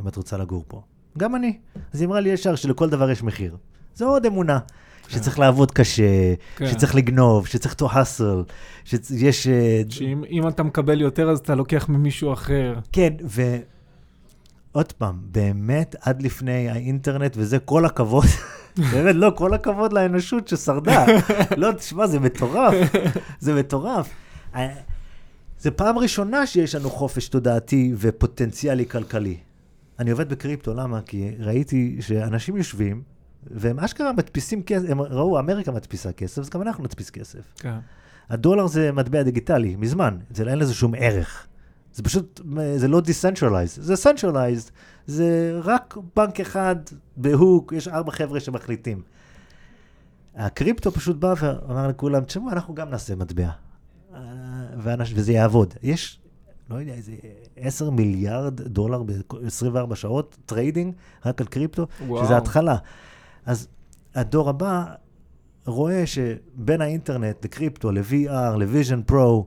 [0.00, 0.82] אם את רוצה לגור פה.
[1.18, 1.58] גם אני.
[1.92, 3.56] אז היא אמרה לי ישר שלכל דבר יש מחיר.
[3.98, 4.58] זו עוד אמונה.
[5.08, 6.66] שצריך לעבוד קשה, כן.
[6.66, 8.52] שצריך לגנוב, שצריך to hustle,
[8.84, 9.46] שיש...
[9.46, 12.74] אה, שאם אם אתה מקבל יותר, אז אתה לוקח ממישהו אחר.
[12.92, 13.12] כן,
[14.72, 18.24] ועוד פעם, באמת, עד לפני האינטרנט, וזה כל הכבוד,
[18.92, 21.06] באמת, לא, כל הכבוד לאנושות ששרדה.
[21.56, 22.74] לא, תשמע, זה מטורף,
[23.40, 24.08] זה מטורף.
[24.54, 24.68] אה,
[25.60, 29.36] זה פעם ראשונה שיש לנו חופש תודעתי ופוטנציאלי כלכלי.
[29.98, 31.00] אני עובד בקריפטו, למה?
[31.00, 33.02] כי ראיתי שאנשים יושבים,
[33.50, 37.54] והם אשכרה מדפיסים כסף, הם ראו, אמריקה מדפיסה כסף, אז גם אנחנו נדפיס כסף.
[37.56, 37.78] כן.
[38.28, 41.46] הדולר זה מטבע דיגיטלי, מזמן, זה אין לזה שום ערך.
[41.94, 42.40] זה פשוט,
[42.76, 44.70] זה לא decentralized, זה centralized,
[45.06, 46.76] זה רק בנק אחד
[47.16, 49.02] בהוק, יש ארבע חבר'ה שמחליטים.
[50.36, 53.50] הקריפטו פשוט בא ואמר לכולם, תשמעו, אנחנו גם נעשה מטבע.
[54.78, 55.74] ואנש, וזה יעבוד.
[55.82, 56.20] יש,
[56.70, 57.12] לא יודע, איזה
[57.56, 60.94] 10 מיליארד דולר ב-24 שעות trading,
[61.26, 62.24] רק על קריפטו, וואו.
[62.24, 62.76] שזה התחלה.
[63.48, 63.68] אז
[64.14, 64.84] הדור הבא
[65.66, 69.44] רואה שבין האינטרנט לקריפטו, ל-VR, ל-Vision Pro,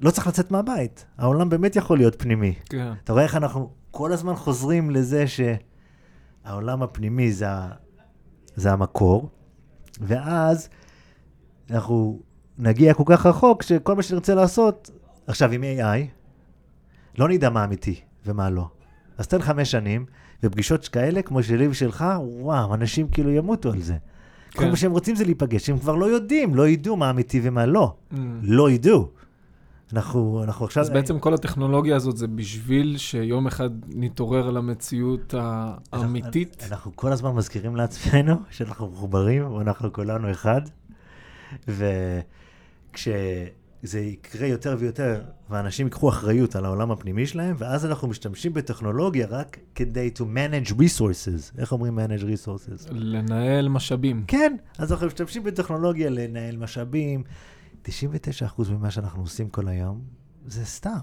[0.00, 1.06] לא צריך לצאת מהבית.
[1.18, 2.54] העולם באמת יכול להיות פנימי.
[2.64, 2.92] כן.
[3.04, 7.68] אתה רואה איך אנחנו כל הזמן חוזרים לזה שהעולם הפנימי זה, ה...
[8.54, 9.30] זה המקור,
[10.00, 10.68] ואז
[11.70, 12.20] אנחנו
[12.58, 14.90] נגיע כל כך רחוק שכל מה שנרצה לעשות,
[15.26, 16.06] עכשיו עם AI,
[17.18, 18.68] לא נדע מה אמיתי ומה לא.
[19.18, 20.06] אז תן חמש שנים,
[20.42, 23.96] ופגישות כאלה, כמו שלי ושלך, וואו, אנשים כאילו ימותו על זה.
[24.52, 24.70] כל כן.
[24.70, 27.94] מה שהם רוצים זה להיפגש, הם כבר לא יודעים, לא ידעו מה אמיתי ומה לא.
[28.12, 28.16] Mm.
[28.42, 29.08] לא ידעו.
[29.92, 30.82] אנחנו, אנחנו עכשיו...
[30.82, 35.34] אז בעצם כל הטכנולוגיה הזאת זה בשביל שיום אחד נתעורר למציאות
[35.92, 36.56] האמיתית.
[36.60, 40.60] אנחנו, אנחנו כל הזמן מזכירים לעצמנו שאנחנו מחוברים ואנחנו כולנו אחד,
[43.82, 45.20] וכשזה יקרה יותר ויותר,
[45.50, 50.70] ואנשים ייקחו אחריות על העולם הפנימי שלהם, ואז אנחנו משתמשים בטכנולוגיה רק כדי to manage
[50.72, 51.58] resources.
[51.58, 52.88] איך אומרים manage resources?
[52.90, 54.24] לנהל משאבים.
[54.26, 57.22] כן, אז אנחנו משתמשים בטכנולוגיה לנהל משאבים.
[57.84, 57.88] 99%
[58.70, 60.00] ממה שאנחנו עושים כל היום
[60.46, 60.98] זה סתם.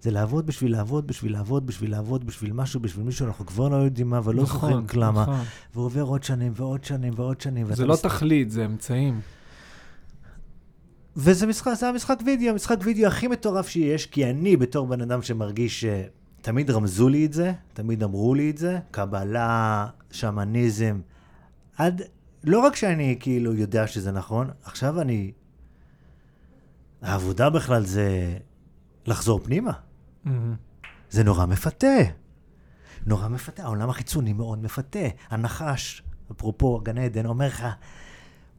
[0.00, 3.76] זה לעבוד בשביל לעבוד, בשביל לעבוד, בשביל לעבוד, בשביל משהו, בשביל מישהו, אנחנו כבר לא
[3.76, 5.22] יודעים מה, ולא נכון, זוכרים כלמה.
[5.22, 5.40] נכון.
[5.74, 7.74] ועובר עוד שנים ועוד שנים ועוד שנים.
[7.74, 9.20] זה לא מס- תכלית, זה אמצעים.
[11.20, 15.22] וזה משחק, זה המשחק וידאו, המשחק וידאו הכי מטורף שיש, כי אני בתור בן אדם
[15.22, 21.00] שמרגיש שתמיד רמזו לי את זה, תמיד אמרו לי את זה, קבלה, שמניזם,
[21.76, 22.02] עד,
[22.44, 25.32] לא רק שאני כאילו יודע שזה נכון, עכשיו אני
[27.02, 28.38] העבודה בכלל זה
[29.06, 29.72] לחזור פנימה.
[30.24, 30.54] מהמם.
[31.10, 31.96] זה נורא מפתה.
[33.06, 35.08] נורא מפתה, העולם החיצוני מאוד מפתה.
[35.30, 36.02] הנחש,
[36.32, 37.66] אפרופו גן עדן, אומר לך,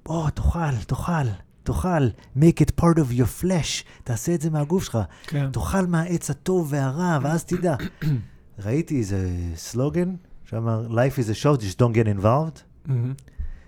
[0.06, 1.28] בוא, תאכל, תאכל,
[1.70, 2.08] תאכל,
[2.38, 5.52] make it part of your flesh, תעשה את זה מהגוף שלך, כן.
[5.52, 7.76] תאכל מהעץ הטוב והרע, ואז תדע.
[8.66, 10.16] ראיתי איזה סלוגן
[10.46, 12.90] שאמר, life is a show, just don't get involved.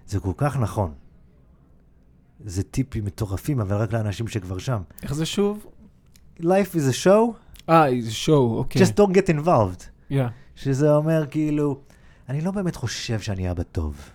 [0.07, 0.93] זה כל כך נכון.
[2.45, 4.81] זה טיפים מטורפים, אבל רק לאנשים שכבר שם.
[5.03, 5.65] איך זה שוב?
[6.39, 7.33] life is a show,
[7.69, 8.81] אה, זה שואו, אוקיי.
[8.81, 10.11] just don't get involved.
[10.11, 10.15] Yeah.
[10.55, 11.79] שזה אומר כאילו,
[12.29, 14.09] אני לא באמת חושב שאני אבא טוב.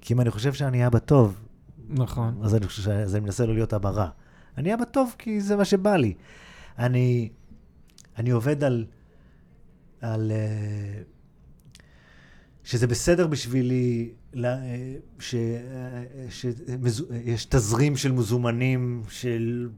[0.00, 1.40] כי אם אני חושב שאני אבא טוב,
[1.88, 2.40] נכון.
[2.42, 4.08] אז אני, חושב, ש- אז אני מנסה לא להיות רע.
[4.58, 6.14] אני אבא טוב כי זה מה שבא לי.
[6.78, 7.28] אני,
[8.18, 8.84] אני עובד על,
[10.00, 11.02] על אה,
[12.64, 14.10] שזה בסדר בשבילי
[14.44, 15.34] אה, ש-
[16.44, 19.68] אה, תזרים של מזומנים של...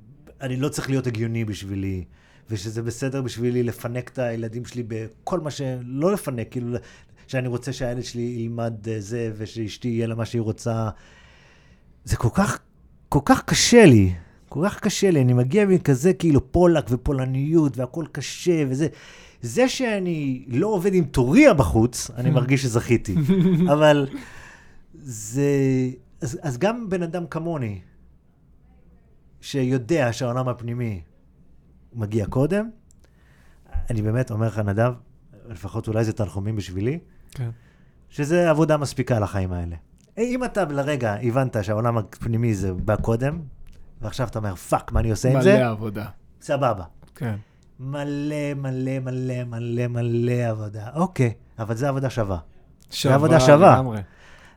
[0.40, 2.04] אני לא צריך להיות הגיוני בשבילי,
[2.50, 6.76] ושזה בסדר בשבילי לפנק את הילדים שלי בכל מה שלא לפנק, כאילו
[7.26, 10.88] שאני רוצה שהילד שלי ילמד זה, ושאשתי יהיה לה מה שהיא רוצה.
[12.06, 12.58] זה כל כך,
[13.08, 14.14] כל כך קשה לי,
[14.48, 18.88] כל כך קשה לי, אני מגיע מכזה כאילו פולק ופולניות והכל קשה וזה.
[19.42, 23.14] זה שאני לא עובד עם טוריה בחוץ, אני מרגיש שזכיתי.
[23.72, 24.08] אבל
[24.94, 25.50] זה...
[26.20, 27.80] אז, אז גם בן אדם כמוני,
[29.40, 31.02] שיודע שהעולם הפנימי
[31.92, 32.70] מגיע קודם,
[33.90, 34.92] אני באמת אומר לך, נדב,
[35.48, 36.98] לפחות אולי זה תנחומים בשבילי,
[37.30, 37.50] כן.
[38.08, 39.76] שזה עבודה מספיקה לחיים האלה.
[40.18, 43.38] אם אתה לרגע הבנת שהעולם הפנימי זה בא קודם,
[44.00, 45.56] ועכשיו אתה אומר, fuck, מה אני עושה עם זה?
[45.56, 46.06] מלא עבודה.
[46.40, 46.84] סבבה.
[47.14, 47.34] כן.
[47.80, 50.88] מלא, מלא, מלא, מלא, מלא עבודה.
[50.94, 52.38] אוקיי, אבל זו עבודה שווה.
[52.90, 53.74] שווה עבודה שווה.
[53.74, 54.00] לגמרי.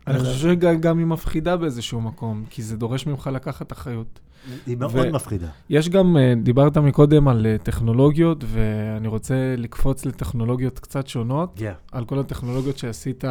[0.07, 4.19] אני חושב שגם היא מפחידה באיזשהו מקום, כי זה דורש ממך לקחת אחריות.
[4.67, 5.47] היא מאוד מפחידה.
[5.69, 11.73] יש גם, אה, דיברת מקודם על אה, טכנולוגיות, ואני רוצה לקפוץ לטכנולוגיות קצת שונות, כן.
[11.91, 13.23] על כל הטכנולוגיות שעשית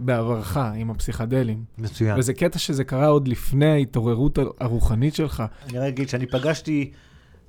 [0.00, 1.64] בעברך עם הפסיכדלים.
[1.78, 2.18] מצוין.
[2.18, 5.42] וזה קטע שזה קרה עוד לפני ההתעוררות הרוחנית שלך.
[5.68, 6.92] אני רק אגיד שאני פגשתי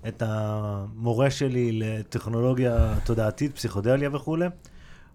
[0.08, 4.46] את המורה שלי לטכנולוגיה תודעתית, פסיכודליה וכולי,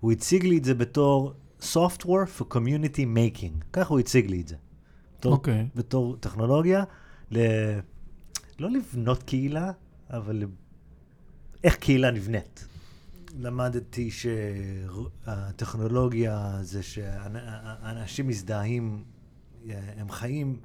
[0.00, 3.64] הוא הציג לי את זה בתור software for community making.
[3.72, 4.56] ככה הוא הציג לי את זה.
[5.18, 5.66] בתור, אוקיי.
[5.74, 6.84] בתור טכנולוגיה,
[7.30, 7.38] ל...
[8.58, 9.70] לא לבנות קהילה,
[10.10, 10.44] אבל.
[11.64, 12.68] איך קהילה נבנית.
[13.38, 14.10] למדתי
[15.24, 19.04] שהטכנולוגיה זה שאנשים מזדהים,
[19.96, 20.60] הם חיים,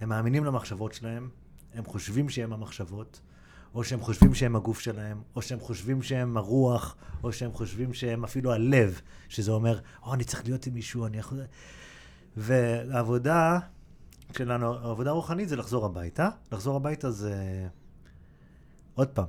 [0.00, 1.28] הם מאמינים למחשבות שלהם,
[1.74, 3.20] הם חושבים שהם המחשבות,
[3.74, 8.24] או שהם חושבים שהם הגוף שלהם, או שהם חושבים שהם הרוח, או שהם חושבים שהם
[8.24, 11.40] אפילו הלב, שזה אומר, או, אני צריך להיות עם מישהו, אני יכול...
[12.36, 13.58] והעבודה
[14.36, 16.28] שלנו, העבודה הרוחנית זה לחזור הביתה.
[16.52, 17.66] לחזור הביתה זה...
[18.94, 19.26] עוד פעם,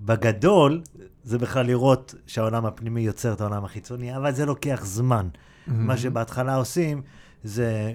[0.00, 0.82] בגדול,
[1.22, 5.28] זה בכלל לראות שהעולם הפנימי יוצר את העולם החיצוני, אבל זה לוקח זמן.
[5.66, 7.02] מה שבהתחלה עושים,
[7.44, 7.94] זה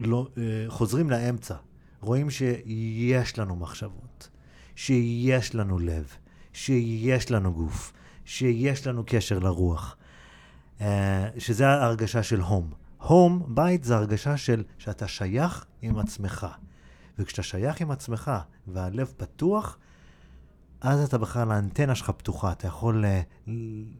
[0.00, 1.54] לא, אה, חוזרים לאמצע.
[2.00, 4.28] רואים שיש לנו מחשבות,
[4.76, 6.12] שיש לנו לב,
[6.52, 7.92] שיש לנו גוף,
[8.24, 9.96] שיש לנו קשר לרוח,
[10.80, 12.70] אה, שזה ההרגשה של הום.
[12.98, 16.46] הום, בית, זה הרגשה של שאתה שייך עם עצמך.
[17.18, 18.30] וכשאתה שייך עם עצמך
[18.66, 19.78] והלב פתוח,
[20.80, 23.22] אז אתה בכלל, האנטנה שלך פתוחה, אתה יכול אה,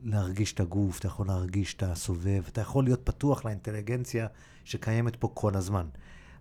[0.02, 4.26] להרגיש את הגוף, אתה יכול להרגיש את הסובב, אתה יכול להיות פתוח לאינטליגנציה
[4.64, 5.86] שקיימת פה כל הזמן.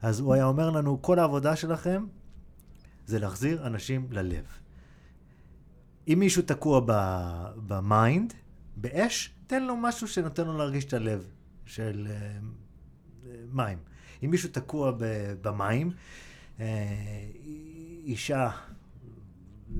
[0.01, 2.05] אז הוא היה אומר לנו, כל העבודה שלכם
[3.05, 4.45] זה להחזיר אנשים ללב.
[6.07, 6.81] אם מישהו תקוע
[7.67, 8.33] ב mind,
[8.75, 11.27] באש, תן לו משהו שנותן לו להרגיש את הלב
[11.65, 12.39] של אה,
[13.51, 13.77] מים.
[14.23, 14.91] אם מישהו תקוע
[15.41, 15.91] במים,
[16.59, 16.65] אה,
[18.03, 18.49] אישה,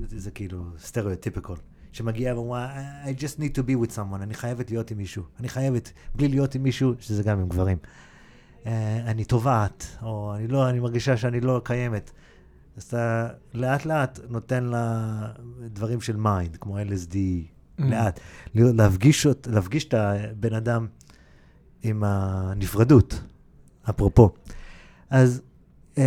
[0.06, 1.56] זה, כאילו stereotypical,
[1.92, 5.22] שמגיעה ואומרה, I just need to be with someone, אני חייבת להיות עם מישהו.
[5.40, 7.78] אני חייבת, בלי להיות עם מישהו, שזה גם עם גברים.
[8.64, 8.68] Uh,
[9.06, 12.10] אני טובעת, או אני לא, אני מרגישה שאני לא קיימת.
[12.76, 15.32] אז אתה לאט לאט נותן לה
[15.66, 17.16] דברים של mind, כמו LSD,
[17.78, 17.84] Mm.
[17.84, 18.20] לאט.
[18.54, 20.86] להפגיש, להפגיש את הבן אדם
[21.82, 23.20] עם הנפרדות,
[23.90, 24.30] אפרופו.
[25.10, 25.42] אז
[25.94, 25.98] uh,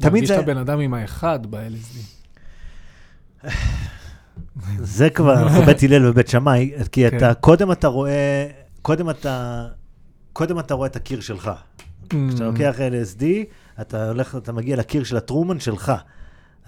[0.00, 0.34] תמיד זה...
[0.34, 2.19] את הבן אדם עם האחד ב-LSD.
[4.78, 7.16] זה כבר, אנחנו בית הלל ובית שמאי, כי כן.
[7.16, 8.46] אתה, קודם אתה רואה,
[8.82, 9.66] קודם אתה,
[10.32, 11.50] קודם אתה רואה את הקיר שלך.
[12.08, 13.24] כשאתה לוקח LSD,
[13.80, 15.92] אתה הולך, אתה מגיע לקיר של הטרומן שלך.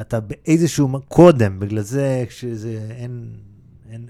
[0.01, 3.27] אתה באיזשהו, קודם, בגלל זה, כשזה, אין,
[3.91, 4.07] אין,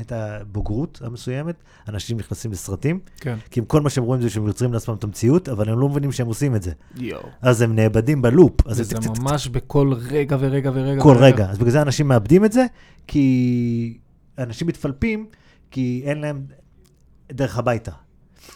[0.00, 1.54] את הבוגרות המסוימת,
[1.88, 3.36] אנשים נכנסים לסרטים, כן.
[3.50, 5.88] כי עם כל מה שהם רואים זה שהם יוצרים לעצמם את המציאות, אבל הם לא
[5.88, 6.72] מבינים שהם עושים את זה.
[6.96, 7.22] יואו.
[7.42, 8.66] אז הם נאבדים בלופ.
[8.66, 11.02] אז וזה הם ממש בכל רגע ורגע ורגע.
[11.02, 11.24] כל ורגע.
[11.24, 11.50] רגע.
[11.50, 12.66] אז בגלל זה אנשים מאבדים את זה,
[13.06, 13.98] כי
[14.38, 15.26] אנשים מתפלפים,
[15.70, 16.46] כי אין להם
[17.32, 17.92] דרך הביתה.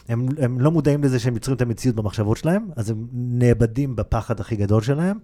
[0.09, 4.39] הם, הם לא מודעים לזה שהם יוצרים את המציאות במחשבות שלהם, אז הם נאבדים בפחד
[4.39, 5.17] הכי גדול שלהם.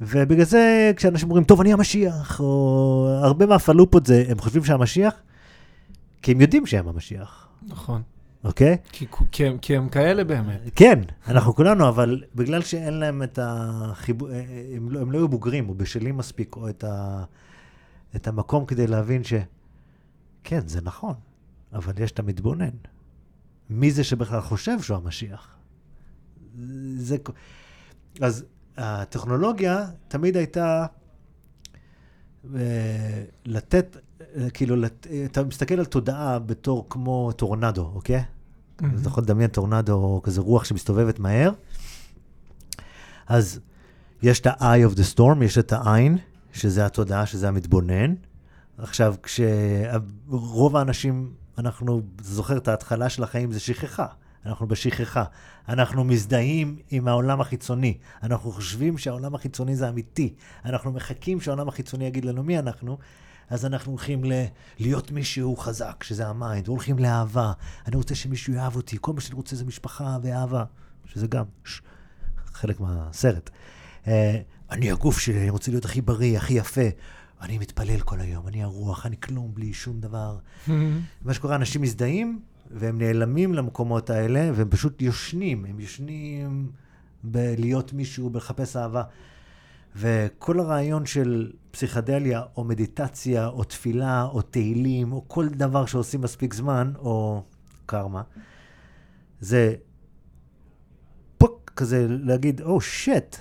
[0.00, 5.14] ובגלל זה, כשאנשים אומרים, טוב, אני המשיח, או הרבה מהפלופות זה, הם חושבים שהמשיח,
[6.22, 8.02] כי הם יודעים שהם המשיח, נכון.
[8.44, 8.76] אוקיי?
[8.92, 10.60] כי, כי, הם, כי הם כאלה באמת.
[10.74, 14.28] כן, אנחנו כולנו, אבל בגלל שאין להם את החיבור,
[14.76, 17.24] הם לא, הם לא היו בוגרים או בשלים מספיק, או את, ה,
[18.16, 19.34] את המקום כדי להבין ש...
[20.44, 21.14] כן, זה נכון,
[21.72, 22.70] אבל יש את המתבונן.
[23.70, 25.56] מי זה שבכלל חושב שהוא המשיח?
[26.96, 27.16] זה...
[28.20, 28.44] אז
[28.76, 30.86] הטכנולוגיה תמיד הייתה
[32.54, 32.60] אה,
[33.44, 33.96] לתת,
[34.36, 35.06] אה, כאילו, לת...
[35.24, 38.24] אתה מסתכל על תודעה בתור כמו טורנדו, אוקיי?
[38.94, 41.50] אז אתה יכול לדמיין טורנדו או כזה רוח שמסתובבת מהר.
[43.26, 43.60] אז
[44.22, 46.18] יש את ה-eye of the storm, יש את העין,
[46.52, 48.14] שזה התודעה, שזה המתבונן.
[48.78, 54.06] עכשיו, כשרוב האנשים, אנחנו, זוכר את ההתחלה של החיים, זה שכחה.
[54.46, 55.24] אנחנו בשכחה.
[55.68, 57.98] אנחנו מזדהים עם העולם החיצוני.
[58.22, 60.34] אנחנו חושבים שהעולם החיצוני זה אמיתי.
[60.64, 62.98] אנחנו מחכים שהעולם החיצוני יגיד לנו מי אנחנו.
[63.50, 64.44] אז אנחנו הולכים ל-
[64.78, 67.52] להיות מישהו חזק, שזה ה mind, הולכים לאהבה.
[67.86, 70.64] אני רוצה שמישהו יאהב אותי, כל מה שאני רוצה זה משפחה ואהבה,
[71.04, 71.80] שזה גם ש-
[72.46, 73.50] חלק מהסרט.
[74.04, 74.08] Uh,
[74.70, 76.80] אני הגוף שלי, אני רוצה להיות הכי בריא, הכי יפה.
[77.42, 80.38] אני מתפלל כל היום, אני הרוח, אני כלום בלי שום דבר.
[81.24, 85.64] מה שקורה, אנשים מזדהים, והם נעלמים למקומות האלה, והם פשוט יושנים.
[85.64, 86.70] הם יושנים
[87.24, 89.02] בלהיות מישהו, בלחפש אהבה.
[89.96, 96.54] וכל הרעיון של פסיכדליה, או מדיטציה, או תפילה, או תהילים, או כל דבר שעושים מספיק
[96.54, 97.42] זמן, או
[97.86, 98.22] קרמה,
[99.40, 99.74] זה
[101.38, 103.36] פוק כזה להגיד, או oh, שט,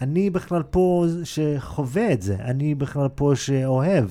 [0.00, 4.08] אני בכלל פה שחווה את זה, אני בכלל פה שאוהב.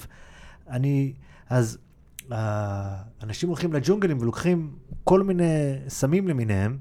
[0.70, 1.14] אני,
[1.50, 1.78] אז
[3.24, 6.78] אנשים הולכים לג'ונגלים ולוקחים כל מיני סמים למיניהם,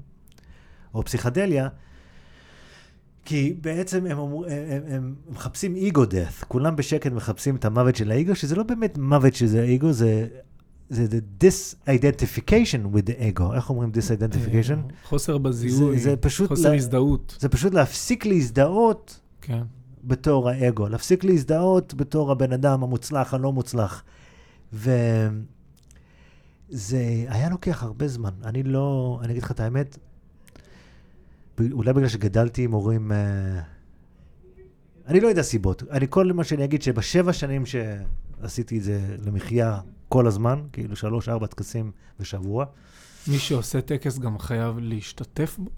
[0.93, 1.67] או פסיכדליה,
[3.25, 8.11] כי בעצם הם, הם, הם, הם מחפשים אגו death, כולם בשקט מחפשים את המוות של
[8.11, 10.27] האגו, שזה לא באמת מוות שזה האגו, זה,
[10.89, 13.53] זה the disidentification with the ego.
[13.55, 14.77] איך אומרים disidentification?
[14.77, 17.37] אה, חוסר בזיהוי, זה, זה חוסר לה, הזדהות.
[17.39, 19.63] זה פשוט להפסיק להזדהות כן.
[20.03, 24.03] בתור האגו, להפסיק להזדהות בתור הבן אדם המוצלח, הלא מוצלח.
[24.73, 25.01] וזה
[27.27, 28.33] היה לוקח הרבה זמן.
[28.43, 29.97] אני לא, אני אגיד לך את האמת,
[31.71, 33.11] אולי בגלל שגדלתי עם הורים...
[33.11, 33.59] אה,
[35.07, 35.83] אני לא יודע סיבות.
[35.91, 39.79] אני כל מה שאני אגיד שבשבע שנים שעשיתי את זה למחיה
[40.09, 42.65] כל הזמן, כאילו שלוש, ארבע טקסים בשבוע.
[43.27, 45.69] מי שעושה טקס גם חייב להשתתף בו?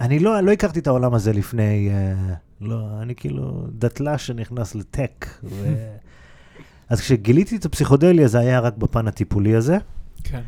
[0.00, 5.26] אני לא, לא הכרתי את העולם הזה לפני, uh, לא, אני כאילו דתל"ש שנכנס לטק.
[5.44, 5.74] ו...
[6.88, 9.78] אז כשגיליתי את הפסיכודליה זה היה רק בפן הטיפולי הזה.
[10.24, 10.42] כן.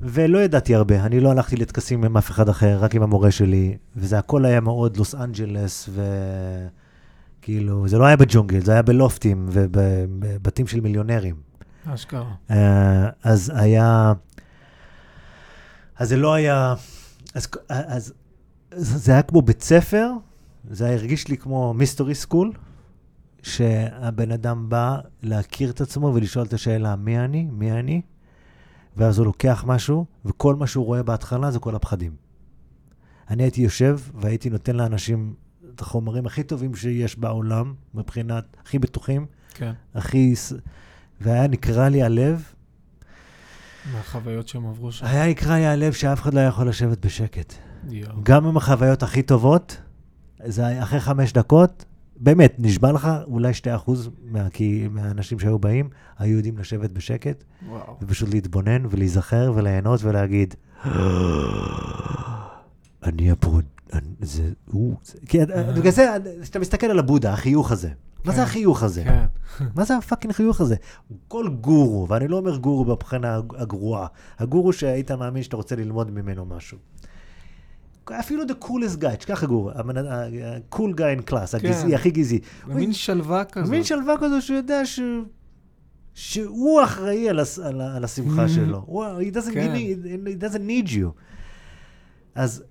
[0.00, 3.76] ולא ידעתי הרבה, אני לא הלכתי לטקסים עם אף אחד אחר, רק עם המורה שלי,
[3.96, 5.88] וזה הכל היה מאוד לוס אנג'לס,
[7.40, 11.34] וכאילו, זה לא היה בג'ונגל, זה היה בלופטים ובבתים של מיליונרים.
[11.86, 12.34] אשכרה.
[12.48, 12.54] Uh,
[13.22, 14.12] אז היה,
[15.96, 16.74] אז זה לא היה,
[17.34, 18.14] אז, אז
[18.70, 20.10] זה היה כמו בית ספר,
[20.70, 22.52] זה היה הרגיש לי כמו מיסטורי סקול,
[23.42, 27.48] שהבן אדם בא להכיר את עצמו ולשאול את השאלה, מי אני?
[27.52, 28.02] מי אני?
[28.96, 32.16] ואז הוא לוקח משהו, וכל מה שהוא רואה בהתחלה זה כל הפחדים.
[33.30, 35.34] אני הייתי יושב והייתי נותן לאנשים
[35.74, 39.72] את החומרים הכי טובים שיש בעולם, מבחינת הכי בטוחים, כן.
[39.94, 40.34] הכי...
[41.20, 42.42] והיה נקרע לי הלב.
[43.92, 45.06] מהחוויות שהם עברו שם.
[45.06, 47.54] היה נקרע לי הלב שאף אחד לא יכול לשבת בשקט.
[47.90, 48.12] יואו.
[48.22, 49.76] גם עם החוויות הכי טובות,
[50.44, 51.84] זה היה אחרי חמש דקות,
[52.16, 53.52] באמת, נשבע לך, אולי
[53.86, 53.90] 2%
[54.24, 55.88] מה, כי, מהאנשים שהיו באים,
[56.18, 57.96] היו יודעים לשבת בשקט, וואו.
[58.02, 60.54] ופשוט להתבונן ולהיזכר וליהנות ולהגיד,
[63.02, 63.64] אני הפרוד...
[64.20, 64.96] זה הוא...
[65.04, 65.38] זה-" כי
[65.76, 66.08] בגלל זה,
[66.42, 67.88] כשאתה מסתכל על הבודה, החיוך הזה,
[68.24, 68.42] מה זה כן.
[68.42, 69.04] החיוך הזה?
[69.04, 69.24] כן.
[69.74, 70.76] מה זה ה fucking חיוך הזה?
[71.28, 74.06] כל גורו, ואני לא אומר גורו מבחינה הגרועה,
[74.38, 76.78] הגורו שהיית מאמין שאתה רוצה ללמוד ממנו משהו.
[78.10, 82.40] אפילו the coolest guy, תשכח גורו, ה-cool guy in class, הגזעי, הכי גזעי.
[82.66, 83.70] מין שלווה כזאת.
[83.70, 85.00] מין שלווה כזו שהוא יודע ש...
[86.14, 88.48] שהוא אחראי על, השמחה.
[88.48, 88.86] שלו.
[89.20, 89.74] He doesn't, כן.
[89.74, 91.08] need, he doesn't need you.
[92.34, 92.64] אז,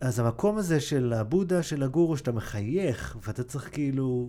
[0.00, 4.28] אז המקום הזה של הבודה, של הגורו, שאתה מחייך, ואתה צריך כאילו...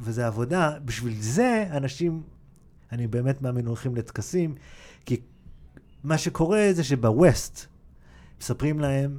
[0.00, 2.22] וזה עבודה, בשביל זה אנשים
[2.92, 4.54] אני באמת מאמין הולכים לטקסים,
[5.04, 5.20] כי
[6.04, 7.66] מה שקורה זה שבווסט
[8.40, 9.18] מספרים להם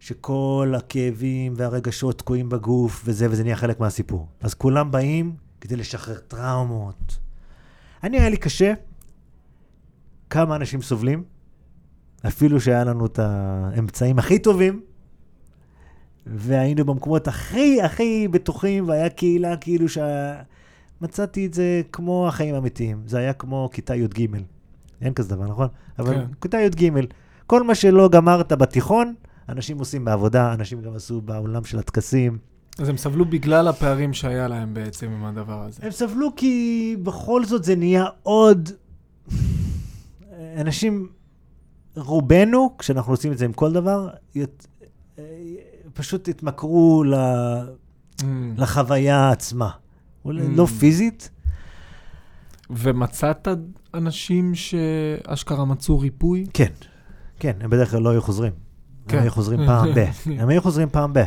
[0.00, 4.28] שכל הכאבים והרגשות תקועים בגוף וזה, וזה נהיה חלק מהסיפור.
[4.40, 7.18] אז כולם באים כדי לשחרר טראומות.
[8.02, 8.74] אני, היה לי קשה.
[10.30, 11.24] כמה אנשים סובלים,
[12.26, 14.80] אפילו שהיה לנו את האמצעים הכי טובים,
[16.26, 20.34] והיינו במקומות הכי הכי בטוחים, והיה קהילה כאילו שה...
[21.00, 23.02] מצאתי את זה כמו החיים האמיתיים.
[23.06, 24.26] זה היה כמו כיתה י"ג.
[25.00, 25.68] אין כזה דבר, נכון?
[25.98, 26.24] אבל כן.
[26.40, 26.90] כיתה י"ג.
[27.46, 29.14] כל מה שלא גמרת בתיכון,
[29.48, 32.38] אנשים עושים בעבודה, אנשים גם עשו בעולם של הטקסים.
[32.78, 35.80] אז הם סבלו בגלל הפערים שהיה להם בעצם עם הדבר הזה.
[35.82, 38.70] הם סבלו כי בכל זאת זה נהיה עוד...
[40.56, 41.08] אנשים,
[41.96, 44.66] רובנו, כשאנחנו עושים את זה עם כל דבר, ית-
[45.94, 47.14] פשוט התמכרו ל...
[48.20, 48.24] Mm.
[48.56, 49.70] לחוויה עצמה.
[50.24, 50.56] אולי Mm.
[50.56, 51.30] לא פיזית,
[52.70, 53.48] ומצאת
[53.94, 56.46] אנשים שאשכרה מצאו ריפוי?
[56.54, 56.72] כן.
[57.38, 58.52] כן, הם בדרך כלל לא היו חוזרים.
[59.08, 59.16] כן.
[59.18, 60.04] הם היו חוזרים פעם ב.
[60.38, 61.18] הם היו חוזרים פעם ב.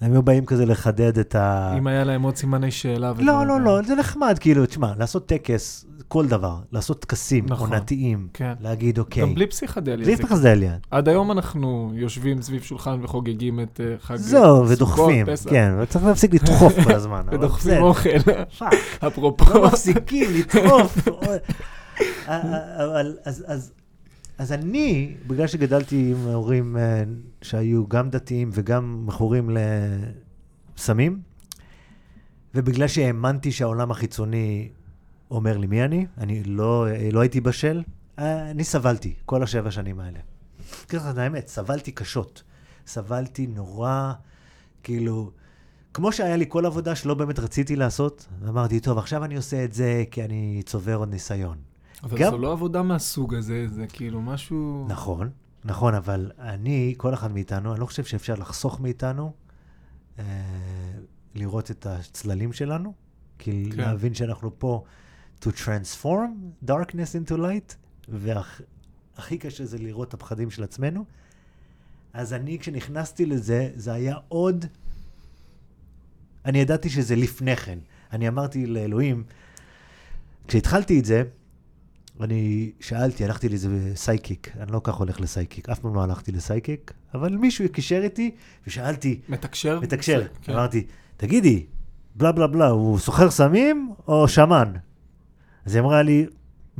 [0.00, 1.74] הם היו באים כזה לחדד את ה...
[1.78, 3.12] אם היה להם עוד סימני שאלה.
[3.18, 3.60] לא, לא.
[3.60, 7.70] לא, זה נחמד, כאילו, תשמע, לעשות טקס, כל דבר, לעשות טקסים נכון.
[7.72, 8.52] עונתיים, כן.
[8.60, 9.22] להגיד, אוקיי.
[9.22, 9.96] גם בלי פסיכדליה.
[10.06, 10.76] בלי זה- פחזליה.
[10.90, 15.72] עד היום אנחנו יושבים סביב שולחן וחוגגים את אה, חג זהו, סוכות, ודוחפים, פסח, כן,
[15.80, 17.22] וצריך להפסיק לדחוף כל הזמן.
[17.32, 18.08] ודוחפים אוכל,
[19.06, 19.54] אפרופו.
[19.54, 20.98] לא מפסיקים לדחוף.
[22.26, 23.72] אבל, אז,
[24.38, 27.04] אז, אני, בגלל שגדלתי עם הורים אה,
[27.42, 29.50] שהיו גם דתיים וגם מכורים
[30.76, 31.20] לסמים,
[32.54, 34.68] ובגלל שהאמנתי שהעולם החיצוני
[35.30, 37.82] אומר לי מי אני, אני לא, לא הייתי בשל,
[38.18, 40.18] אה, אני סבלתי כל השבע שנים האלה.
[40.88, 42.42] ככה, האמת, סבלתי קשות.
[42.86, 44.12] סבלתי נורא,
[44.82, 45.30] כאילו,
[45.94, 49.72] כמו שהיה לי כל עבודה שלא באמת רציתי לעשות, אמרתי, טוב, עכשיו אני עושה את
[49.72, 51.56] זה כי אני צובר עוד ניסיון.
[52.02, 54.86] אבל גם- זו לא עבודה מהסוג הזה, זה כאילו משהו...
[54.88, 55.30] נכון,
[55.64, 59.32] נכון, אבל אני, כל אחד מאיתנו, אני לא חושב שאפשר לחסוך מאיתנו
[60.18, 60.24] אה,
[61.34, 62.94] לראות את הצללים שלנו,
[63.38, 63.76] כי כן.
[63.76, 64.84] להבין שאנחנו פה
[65.40, 67.74] to transform darkness into light,
[68.08, 71.04] והכי קשה זה לראות את הפחדים של עצמנו.
[72.12, 74.64] אז אני, כשנכנסתי לזה, זה היה עוד...
[76.44, 77.78] אני ידעתי שזה לפני כן.
[78.12, 79.24] אני אמרתי לאלוהים,
[80.48, 81.22] כשהתחלתי את זה,
[82.20, 86.92] אני שאלתי, הלכתי לאיזה סייקיק, אני לא כך הולך לסייקיק, אף פעם לא הלכתי לסייקיק,
[87.14, 88.30] אבל מישהו קישר איתי
[88.66, 89.80] ושאלתי, מתקשר?
[89.80, 90.52] מתקשר, כן.
[90.52, 90.86] אמרתי,
[91.16, 91.66] תגידי,
[92.14, 94.72] בלה בלה בלה, הוא סוחר סמים או שמן?
[95.66, 96.26] אז היא אמרה לי,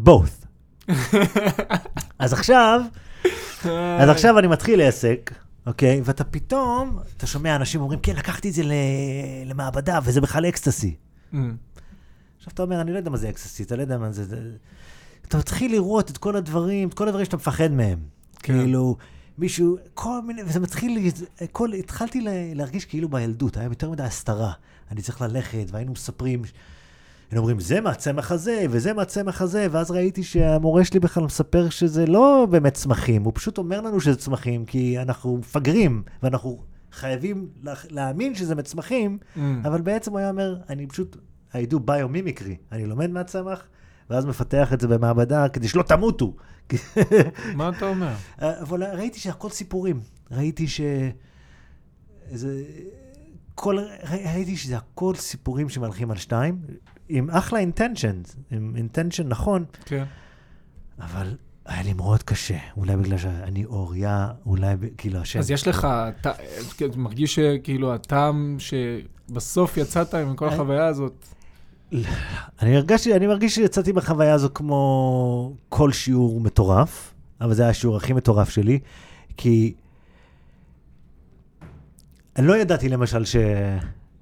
[0.05, 0.47] both.
[2.19, 2.81] אז עכשיו,
[4.01, 5.35] אז עכשיו אני מתחיל עסק,
[5.67, 6.01] אוקיי?
[6.05, 8.63] ואתה פתאום, אתה שומע אנשים אומרים, כן, לקחתי את זה
[9.47, 10.95] למעבדה, וזה בכלל אקסטסי.
[11.33, 11.37] Mm.
[12.39, 14.41] עכשיו אתה אומר, אני לא יודע מה זה אקסטסי, אתה לא יודע מה זה...
[15.29, 17.99] אתה מתחיל לראות את כל הדברים, את כל הדברים שאתה מפחד מהם.
[18.43, 18.59] כן.
[18.59, 18.97] כאילו,
[19.39, 21.11] מישהו, כל מיני, וזה מתחיל,
[21.53, 24.53] כל, התחלתי לה- להרגיש כאילו בילדות, היה יותר מדי הסתרה.
[24.91, 26.43] אני צריך ללכת, והיינו מספרים,
[27.31, 32.07] היינו אומרים, זה מהצמח הזה, וזה מהצמח הזה, ואז ראיתי שהמורה שלי בכלל מספר שזה
[32.07, 36.59] לא באמת צמחים, הוא פשוט אומר לנו שזה צמחים, כי אנחנו מפגרים, ואנחנו
[36.93, 39.41] חייבים לה- להאמין שזה מצמחים, Mm.
[39.65, 41.17] אבל בעצם הוא היה אומר, אני פשוט,
[41.53, 43.67] I do biomiמיקרי, אני לומד מהצמח,
[44.11, 46.37] ואז מפתח את זה במעבדה כדי שלא תמותו.
[47.55, 48.15] מה אתה אומר?
[48.39, 50.01] אבל ראיתי שהכל סיפורים.
[50.31, 50.81] ראיתי ש...
[52.31, 52.63] זה...
[53.55, 53.79] כל...
[54.11, 56.59] ראיתי שזה הכל סיפורים שמהלכים על שתיים,
[57.09, 60.05] עם אחלה אינטנשן, עם אינטנשן נכון, כן.
[60.99, 61.35] אבל
[61.67, 62.59] היה לי מאוד קשה.
[62.77, 65.39] אולי בגלל שאני אוריה, אולי כאילו השם.
[65.39, 65.87] אז יש לך,
[66.21, 66.33] אתה
[66.97, 71.27] מרגיש שכאילו הטעם שבסוף יצאת עם כל אני- החוויה הזאת,
[72.63, 77.97] אני הרגשתי, אני מרגיש שיצאתי בחוויה הזו כמו כל שיעור מטורף, אבל זה היה השיעור
[77.97, 78.79] הכי מטורף שלי,
[79.37, 79.75] כי
[82.37, 83.37] אני לא ידעתי למשל ש...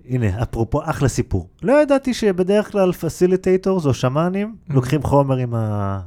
[0.08, 1.48] הנה, אפרופו, אחלה סיפור.
[1.62, 4.74] לא ידעתי שבדרך כלל facilitators או שמאנים Mm.
[4.74, 6.00] לוקחים חומר עם, ה...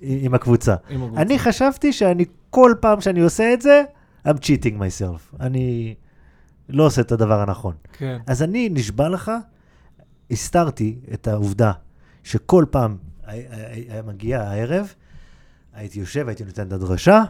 [0.00, 0.74] עם הקבוצה.
[0.88, 1.22] עם הקבוצה.
[1.22, 3.82] אני חשבתי שאני, כל פעם שאני עושה את זה,
[4.28, 5.36] I'm cheating myself.
[5.40, 5.94] אני
[6.68, 7.74] לא עושה את הדבר הנכון.
[7.92, 8.18] כן.
[8.26, 9.30] אז אני, נשבע לך,
[10.30, 11.72] הסתרתי את העובדה
[12.22, 14.94] שכל פעם היה- מגיע הערב,
[15.74, 17.22] הייתי יושב, הייתי נותן את הדרשה,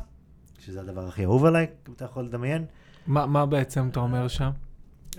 [0.58, 2.64] שזה הדבר הכי אהוב עליי, אם אתה יכול לדמיין.
[3.06, 4.50] מה מה בעצם אתה אומר שם?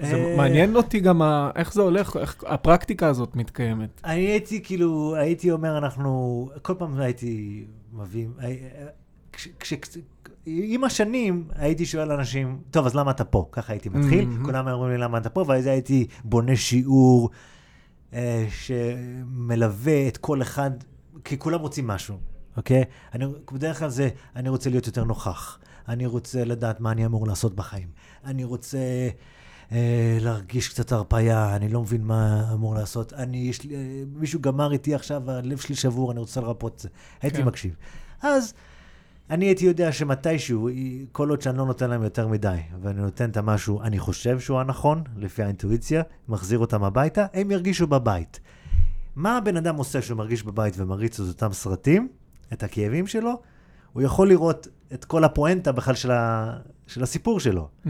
[0.01, 4.01] זה אה, מעניין אותי גם ה- איך זה הולך, איך הפרקטיקה הזאת מתקיימת.
[4.05, 8.59] אני הייתי כאילו, הייתי אומר, אנחנו, כל פעם הייתי מביא, הי-
[9.33, 9.73] כש, כש,
[10.45, 13.45] עם השנים הייתי שואל אנשים, טוב, אז למה אתה פה?
[13.51, 14.45] ככה הייתי מתחיל, Mhm.
[14.45, 17.35] כולם היו אומרים לי למה אתה פה, ואז הייתי בונה שיעור אה,
[18.49, 20.71] שמלווה את כל אחד,
[21.23, 22.17] כי כולם רוצים משהו,
[22.57, 22.83] אוקיי?
[23.13, 25.59] אני, בדרך כלל זה, אני רוצה להיות יותר נוכח.
[25.87, 27.87] אני רוצה לדעת מה אני אמור לעשות בחיים.
[28.25, 28.77] אני רוצה
[29.71, 33.13] אה, להרגיש קצת הרפייה, אני לא מבין מה אמור לעשות.
[33.13, 36.79] אני, יש לי, אה, מישהו גמר איתי עכשיו, הלב שלי שבור, אני רוצה לרפות את
[36.79, 36.89] זה.
[37.21, 37.45] הייתי כן.
[37.45, 37.75] מקשיב.
[38.21, 38.53] אז
[39.29, 40.69] אני הייתי יודע שמתישהו,
[41.11, 44.59] כל עוד שאני לא נותן להם יותר מדי, ואני נותן את המשהו, אני חושב שהוא
[44.59, 48.39] הנכון, לפי האינטואיציה, מחזיר אותם הביתה, הם ירגישו בבית.
[49.15, 52.07] מה הבן אדם עושה כשהוא מרגיש בבית ומריץ את אותם סרטים,
[52.53, 53.41] את הכאבים שלו?
[53.93, 56.57] הוא יכול לראות את כל הפואנטה בכלל של, ה...
[56.87, 57.69] של הסיפור שלו.
[57.85, 57.89] Mm.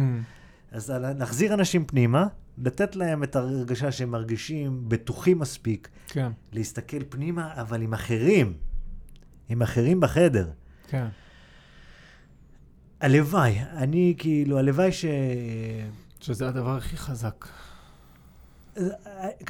[0.72, 2.28] אז להחזיר אנשים פנימה,
[2.58, 8.54] לתת להם את הרגשה שהם מרגישים בטוחים מספיק, כן, להסתכל פנימה, אבל עם אחרים,
[9.50, 10.50] עם אחרים בחדר.
[10.88, 11.08] כן.
[13.02, 15.06] הלוואי, אני כאילו, הלוואי ש...
[16.22, 17.48] שזה הדבר הכי חזק.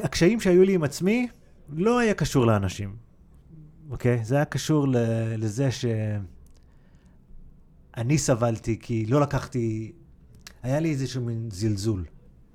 [0.03, 1.27] הקשיים שהיו לי עם עצמי
[1.69, 2.95] לא היה קשור לאנשים,
[3.89, 4.25] אוקיי?
[4.25, 4.95] זה היה קשור ל-
[5.37, 6.17] לזה שאני
[8.17, 9.91] סבלתי כי לא לקחתי...
[10.63, 12.05] היה לי איזשהו מין זלזול.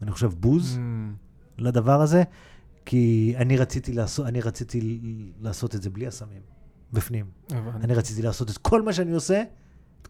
[0.02, 0.80] אני חושב בוז Mm.
[1.58, 2.22] לדבר הזה,
[2.86, 5.00] כי אני רציתי לעשות, אני רציתי
[5.40, 6.42] לעשות את זה בלי הסמים,
[6.92, 7.26] בפנים.
[7.50, 7.84] הבנתי.
[7.84, 9.42] אני רציתי לעשות את כל מה שאני עושה,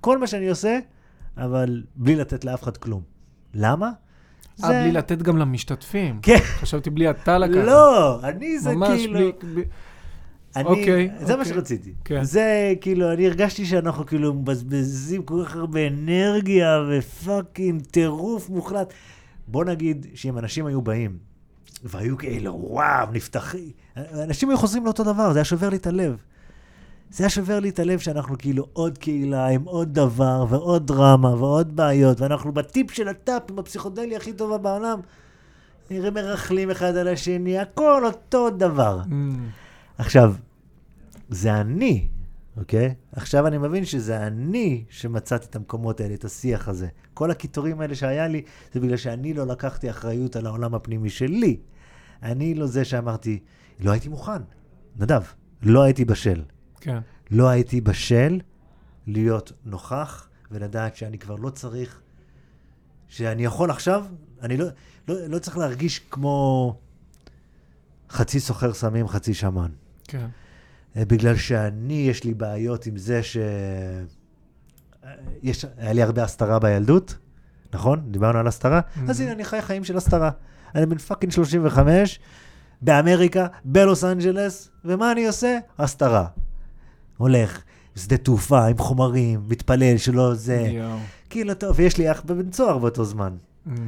[0.01, 0.79] כל מה שאני עושה,
[1.37, 3.03] אבל בלי לתת לאף אחד כלום.
[3.55, 3.91] למה?
[4.65, 6.19] אה, בלי לתת גם למשתתפים.
[6.23, 6.39] כן.
[6.43, 7.65] חשבתי בלי אתה לקחת.
[7.67, 9.19] לא, אני זה ממש כאילו...
[9.19, 9.33] בלי...
[9.55, 9.65] בלי-
[10.57, 11.55] אני, אוקיי, זה מה אוקיי.
[11.55, 11.93] שרציתי.
[12.05, 12.25] כן.
[12.25, 18.93] זה כאילו, אני הרגשתי שאנחנו כאילו מבזבזים כל כך הרבה אנרגיה ופאקינג טירוף מוחלט.
[19.49, 21.19] בוא נגיד שאם אנשים היו באים
[21.85, 26.17] והיו כאילו, וואו, נפתחים, אנשים היו חוזרים לאותו דבר, זה היה שובר לי את הלב.
[27.13, 31.35] זה היה שובר לי את הלב שאנחנו כאילו עוד קהילה עם עוד דבר ועוד דרמה
[31.35, 35.01] ועוד בעיות, ואנחנו בטיפ של הטאפ עם הפסיכודליה הכי טובה בעולם.
[35.91, 39.01] נראה מרכלים אחד על השני, הכל אותו דבר.
[39.03, 39.13] Mm.
[39.99, 40.35] עכשיו,
[41.29, 42.09] זה אני,
[42.57, 42.95] אוקיי?
[43.13, 46.87] עכשיו אני מבין שזה אני שמצאתי את המקומות האלה, את השיח הזה.
[47.15, 48.43] כל הקיטורים האלה שהיה לי,
[48.73, 51.57] זה בגלל שאני לא לקחתי אחריות על העולם הפנימי שלי.
[52.23, 53.39] אני לא זה שאמרתי,
[53.81, 54.43] לא הייתי מוכן.
[54.97, 55.23] נדב,
[55.63, 56.43] לא הייתי בשל.
[56.81, 56.99] כן.
[57.31, 58.41] לא הייתי בשל
[59.07, 62.01] להיות נוכח ולדעת שאני כבר לא צריך,
[63.09, 64.05] שאני יכול עכשיו,
[64.43, 64.67] אני לא,
[65.09, 66.77] לא, לא צריך להרגיש כמו
[68.11, 69.71] חצי סוחר סמים, חצי שמן.
[70.05, 70.27] כן.
[70.97, 73.37] אה, בגלל שאני, יש לי בעיות עם זה ש...
[73.37, 74.03] אה,
[75.43, 77.17] יש, היה לי הרבה הסתרה בילדות,
[77.75, 78.13] נכון?
[78.13, 78.81] דיברנו על הסתרה?
[79.09, 79.23] אז Mhm.
[79.23, 80.31] הנה, אני חי חיים של הסתרה.
[80.75, 82.21] אני בן fucking 35,
[82.83, 85.59] באמריקה, בלוס אנג'לס, ומה אני עושה?
[85.79, 86.27] הסתרה.
[87.21, 87.63] הולך,
[87.97, 90.71] שדה תעופה עם חומרים, מתפלל שלא זה.
[91.31, 93.37] כאילו, טוב, ויש לי אח בבית סוהר באותו זמן.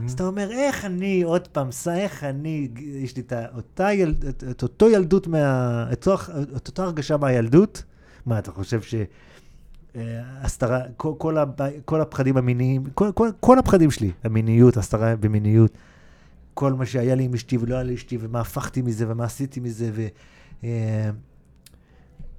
[0.04, 5.86] אז אתה אומר, איך אני, עוד פעם, איך אני, יש לי את, אותו ילדות, מה,
[5.92, 6.08] את,
[6.54, 7.82] אותה הרגשה מהילדות?
[8.26, 8.94] מה, אתה חושב ש...
[9.96, 11.36] אה, הסתרה, כל, כל,
[11.84, 15.72] כל הפחדים המיניים, כל, כל, כל הפחדים שלי, המיניות, הסתרה במיניות,
[16.54, 19.60] כל מה שהיה לי עם אשתי ולא היה לי אשתי, ומה הפכתי מזה, ומה עשיתי
[19.60, 20.06] מזה, ו...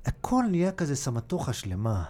[0.05, 2.03] הכל נהיה כזה סמטוחה שלמה.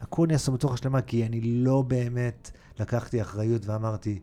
[0.00, 2.50] הכל נהיה סמטוחה שלמה, כי אני לא באמת
[2.80, 4.20] לקחתי אחריות ואמרתי,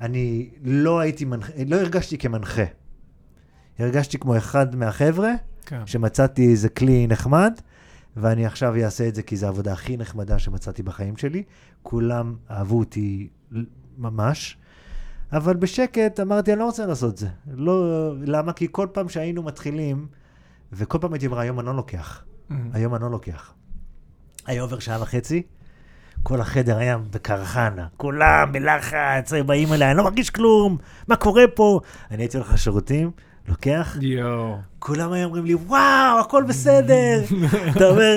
[0.00, 2.64] אני לא הייתי מנחה, לא הרגשתי כמנחה.
[3.78, 5.32] הרגשתי כמו אחד מהחבר'ה,
[5.66, 5.86] כן.
[5.86, 7.60] שמצאתי איזה כלי נחמד,
[8.16, 11.42] ואני עכשיו אעשה את זה כי זו העבודה הכי נחמדה שמצאתי בחיים שלי.
[11.82, 13.28] כולם אהבו אותי
[13.98, 14.58] ממש,
[15.32, 17.28] אבל בשקט אמרתי, אני לא רוצה לעשות את זה.
[17.50, 18.52] לא, למה?
[18.52, 20.06] כי כל פעם שהיינו מתחילים,
[20.72, 22.24] וכל פעם הייתי אומר, היום אני לא לוקח.
[22.50, 22.54] Mhm.
[22.72, 23.52] היום אני לא לוקח.
[24.46, 25.42] היה עובר שעה וחצי,
[26.22, 30.76] כל החדר היה בקרחנה, כולם בלחץ, באים אליי, אני לא מרגיש כלום,
[31.08, 31.80] מה קורה פה?
[32.10, 33.10] אני הייתי הולך לשירותים,
[33.48, 34.56] לוקח, יואו.
[34.78, 37.22] כולם היו אומרים לי, וואו, הכל בסדר.
[37.76, 38.16] אתה אומר,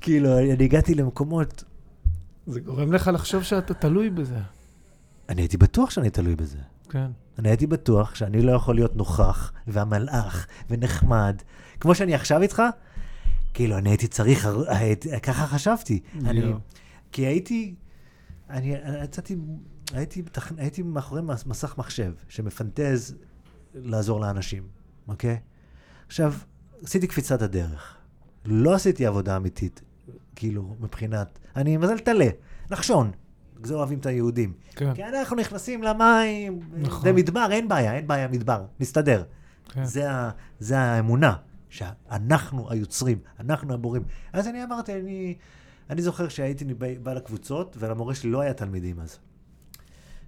[0.00, 1.64] כאילו, אני הגעתי למקומות,
[2.46, 4.38] זה גורם לך לחשוב שאתה תלוי בזה.
[5.28, 6.58] אני הייתי בטוח שאני תלוי בזה.
[6.92, 7.10] כן.
[7.38, 11.42] אני הייתי בטוח שאני לא יכול להיות נוכח והמלאך ונחמד,
[11.80, 12.62] כמו שאני עכשיו איתך,
[13.54, 16.00] כאילו, אני הייתי צריך, הייתי, ככה חשבתי.
[16.24, 16.52] אני.
[17.12, 17.74] כי הייתי,
[18.50, 18.74] אני
[19.04, 19.36] יצאתי,
[19.92, 20.22] הייתי,
[20.56, 23.14] הייתי מאחורי מס- מסך מחשב שמפנטז
[23.74, 24.62] לעזור לאנשים,
[25.08, 25.38] אוקיי?
[26.06, 26.34] עכשיו,
[26.84, 27.96] עשיתי קפיצת הדרך.
[28.44, 29.82] לא עשיתי עבודה אמיתית,
[30.36, 32.28] כאילו, מבחינת, אני מזל טלה,
[32.70, 33.10] נחשון.
[33.66, 34.52] זה אוהבים את היהודים.
[34.76, 34.94] כן.
[34.94, 37.02] כי אנחנו נכנסים למים, נכון.
[37.02, 39.24] זה מדבר, אין בעיה, אין בעיה, מדבר, נסתדר.
[39.72, 39.84] כן.
[39.84, 41.36] זה, ה, זה האמונה,
[41.68, 44.02] שאנחנו היוצרים, אנחנו הבורים.
[44.32, 45.36] אז אני אמרתי, אני,
[45.90, 46.64] אני זוכר שהייתי
[47.02, 49.18] בא, לקבוצות, ולמורה שלי לא היה תלמידים אז.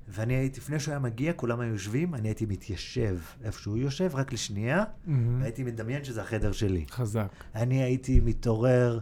[0.08, 4.10] ואני הייתי, לפני שהוא היה מגיע, כולם היו יושבים, אני הייתי מתיישב איפה שהוא יושב,
[4.14, 5.40] רק לשנייה, מהמם.
[5.40, 6.84] והייתי מדמיין שזה החדר שלי.
[6.90, 7.26] חזק.
[7.54, 8.98] אני הייתי מתעורר,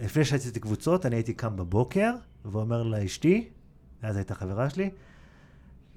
[0.00, 2.14] לפני שעשיתי קבוצות, אני הייתי קם בבוקר,
[2.44, 3.48] ואומר לאשתי,
[4.02, 4.90] אז הייתה חברה שלי,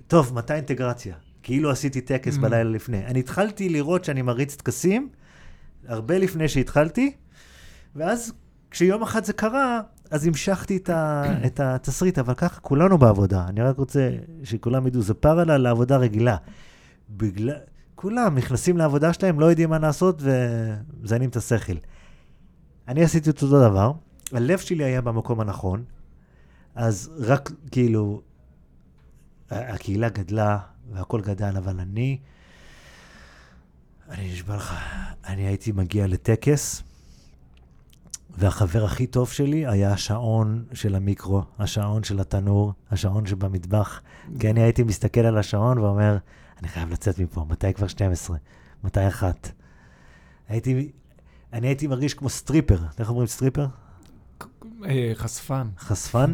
[0.07, 1.15] טוב, מתי אינטגרציה?
[1.43, 2.41] כאילו עשיתי טקס Mm.
[2.41, 3.05] בלילה לפני.
[3.05, 5.09] אני התחלתי לראות שאני מריץ טקסים,
[5.87, 7.13] הרבה לפני שהתחלתי,
[7.95, 8.33] ואז
[8.71, 9.81] כשיום אחד זה קרה,
[10.11, 13.45] אז המשכתי את, ה, את התסריט, אבל ככה כולנו בעבודה.
[13.47, 14.09] אני רק רוצה
[14.43, 16.37] שכולם ידעו, זה פרלה לעבודה רגילה.
[17.09, 17.55] בגלל,
[17.95, 21.73] כולם נכנסים לעבודה שלהם, לא יודעים מה לעשות ומזיינים את השכל.
[22.87, 23.91] אני עשיתי את אותו דבר,
[24.33, 25.83] הלב שלי היה במקום הנכון,
[26.75, 28.21] אז רק כאילו,
[29.49, 30.57] הקהילה גדלה
[30.91, 32.17] והכל גדל, אבל אני,
[34.09, 34.75] אני נשבע לך,
[35.25, 36.83] אני הייתי מגיע לטקס,
[38.37, 44.01] והחבר הכי טוב שלי היה השעון של המיקרו, השעון של התנור, השעון שבמטבח.
[44.39, 46.17] כי אני הייתי מסתכל על השעון ואומר,
[46.59, 48.37] אני חייב לצאת מפה, מתי כבר 12?
[48.83, 49.51] מתי אחת?
[50.49, 50.91] הייתי,
[51.53, 52.79] אני הייתי מרגיש כמו stripper.
[52.99, 53.67] איך אומרים stripper?
[54.85, 56.33] אה, חשפן, חשפן.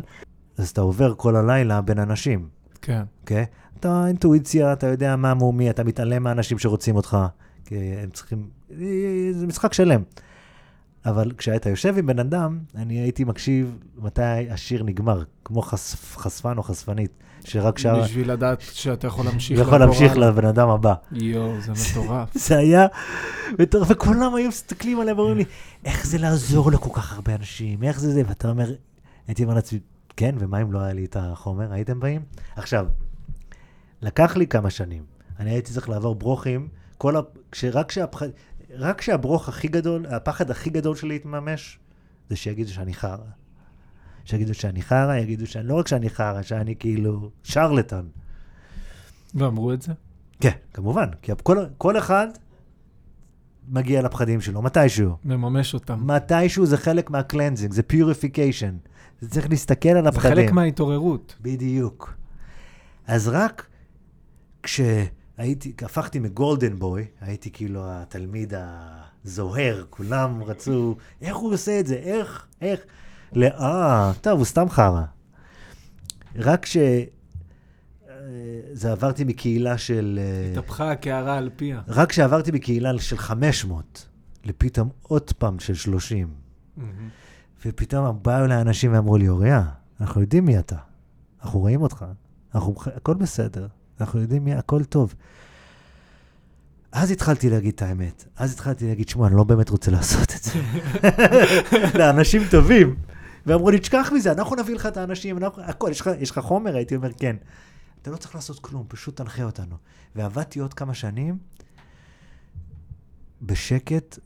[0.57, 2.49] אז אתה עובר כל הלילה בין אנשים,
[2.81, 3.03] כן.
[3.21, 3.45] אוקיי?
[3.79, 7.17] אתה אינטואיציה, אתה יודע מה מומי, אתה מתעלם מהאנשים שרוצים אותך,
[7.65, 8.49] כי הם צריכים...
[9.31, 10.01] זה משחק שלם.
[11.05, 16.57] אבל כשאתה יושב עם בן אדם, אני הייתי מקשיב מתי השיר נגמר, כמו חשפ, חשפן
[16.57, 17.11] או חשפנית,
[17.43, 18.03] שרק שעה...
[18.03, 20.29] בשביל לדעת שאתה יכול להמשיך יכול להמשיך הלאה.
[20.29, 20.93] לבן אדם הבא.
[21.11, 22.29] יואו, זה מטורף.
[22.47, 22.87] זה היה,
[23.59, 25.45] מטורף, וכולם היו מסתכלים עליהם ואומרים לי,
[25.85, 28.71] איך זה לעזור לכל כך הרבה אנשים, איך זה זה, ואתה אומר,
[29.27, 29.79] הייתי אומר לעצמי,
[30.17, 32.21] כן, ומה אם לא היה לי את החומר, הייתם באים?
[32.55, 32.87] עכשיו,
[34.01, 35.03] לקח לי כמה שנים,
[35.39, 37.19] אני הייתי צריך לעבור ברוכים, כל ה...
[37.51, 38.21] כשרק שהפח...
[38.71, 41.79] רק שהברוך הכי גדול, הפחד הכי גדול שלי יתממש,
[42.29, 43.17] זה שיגידו שאני חרא.
[44.25, 48.05] שיגידו שאני חרא, יגידו שאני, לא רק שאני חרא, שאני כאילו שרלטן.
[49.35, 49.93] ואמרו את זה?
[50.39, 52.27] כן, כמובן, כי כל, כל אחד
[53.69, 55.17] מגיע לפחדים שלו, מתישהו.
[55.25, 56.07] מממש אותם.
[56.07, 58.75] מתישהו זה חלק מה cleansing, זה purification.
[59.21, 60.35] זה צריך להסתכל על זה הפחדים.
[60.35, 61.35] חלק מההתעוררות.
[61.41, 62.13] בדיוק.
[63.07, 63.67] אז רק
[64.63, 71.87] כשהייתי, הפכתי מ golden boy, הייתי כאילו התלמיד הזוהר, כולם רצו, איך הוא עושה את
[71.87, 71.95] זה?
[71.95, 72.45] איך?
[72.61, 72.79] איך?
[73.33, 75.03] לא, אה, טוב, הוא סתם חרא.
[76.35, 76.77] רק כש...
[76.77, 77.07] אה,
[78.73, 80.19] זה עברתי מקהילה של...
[80.21, 81.81] אה, התהפכה הקערה על פיה.
[81.87, 84.07] רק כשעברתי מקהילה של 500,
[84.45, 86.27] לפתאום עוד פעם של 30,
[86.77, 87.09] מהמם.
[87.65, 89.63] ופתאום באו אליי אנשים ואמרו לי, אוריה,
[90.01, 90.75] אנחנו יודעים מי אתה,
[91.43, 92.05] אנחנו רואים אותך,
[92.55, 93.67] אנחנו, הכל בסדר,
[94.01, 95.15] אנחנו יודעים מי, הכל טוב.
[96.91, 98.25] אז התחלתי להגיד את האמת.
[98.35, 100.59] אז התחלתי להגיד, שמע, אני לא באמת רוצה לעשות את זה.
[101.99, 102.95] לאנשים טובים.
[103.45, 106.39] ואמרו לי, תשכח מזה, אנחנו נביא לך את האנשים, אנחנו, הכל, יש לך, יש לך
[106.39, 106.75] חומר?
[106.75, 107.35] הייתי אומר, כן.
[108.01, 109.75] אתה לא צריך לעשות כלום, פשוט תנחה אותנו.
[110.15, 111.37] ועבדתי עוד כמה שנים
[113.41, 114.19] בשקט,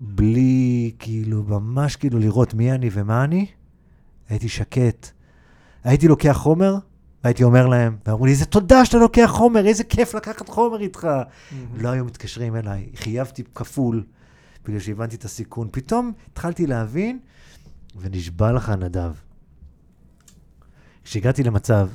[0.00, 3.46] בלי, כאילו, ממש כאילו לראות מי אני ומה אני.
[4.28, 5.10] הייתי שקט.
[5.84, 6.74] הייתי לוקח חומר,
[7.24, 11.04] והייתי אומר להם, ואמרו לי, איזה תודה שאתה לוקח חומר, איזה כיף לקחת חומר איתך.
[11.04, 11.80] מהמם.
[11.80, 14.04] לא היו מתקשרים אליי, חייבתי כפול,
[14.64, 15.68] בגלל שהבנתי את הסיכון.
[15.72, 17.18] פתאום התחלתי להבין,
[17.96, 19.12] ונשבע לך נדב.
[21.04, 21.88] כשהגעתי למצב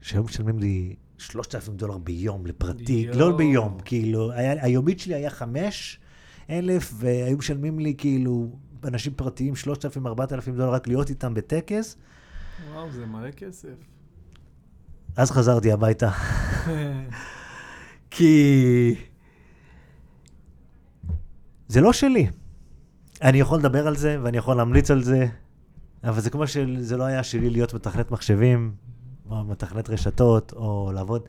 [0.00, 3.18] שהיו משלמים לי 3,000 דולר ביום לפרטי, יואו.
[3.18, 6.00] לא ביום, כאילו, היה, היומית שלי היה 5
[6.50, 8.50] אלף, והיו משלמים לי כאילו,
[8.84, 11.96] אנשים פרטיים 3,000, 4,000 דולר רק להיות איתם בטקס,
[12.72, 13.68] וואו, זה מלא כסף.
[15.16, 16.10] אז חזרתי הביתה.
[18.10, 18.94] כי
[21.68, 22.26] זה לא שלי.
[23.22, 25.26] אני יכול לדבר על זה ואני יכול להמליץ על זה,
[26.04, 28.72] אבל זה כמו שזה לא היה שלי להיות מתכנת מחשבים,
[29.30, 31.22] או מתכנת רשתות, או לעבוד.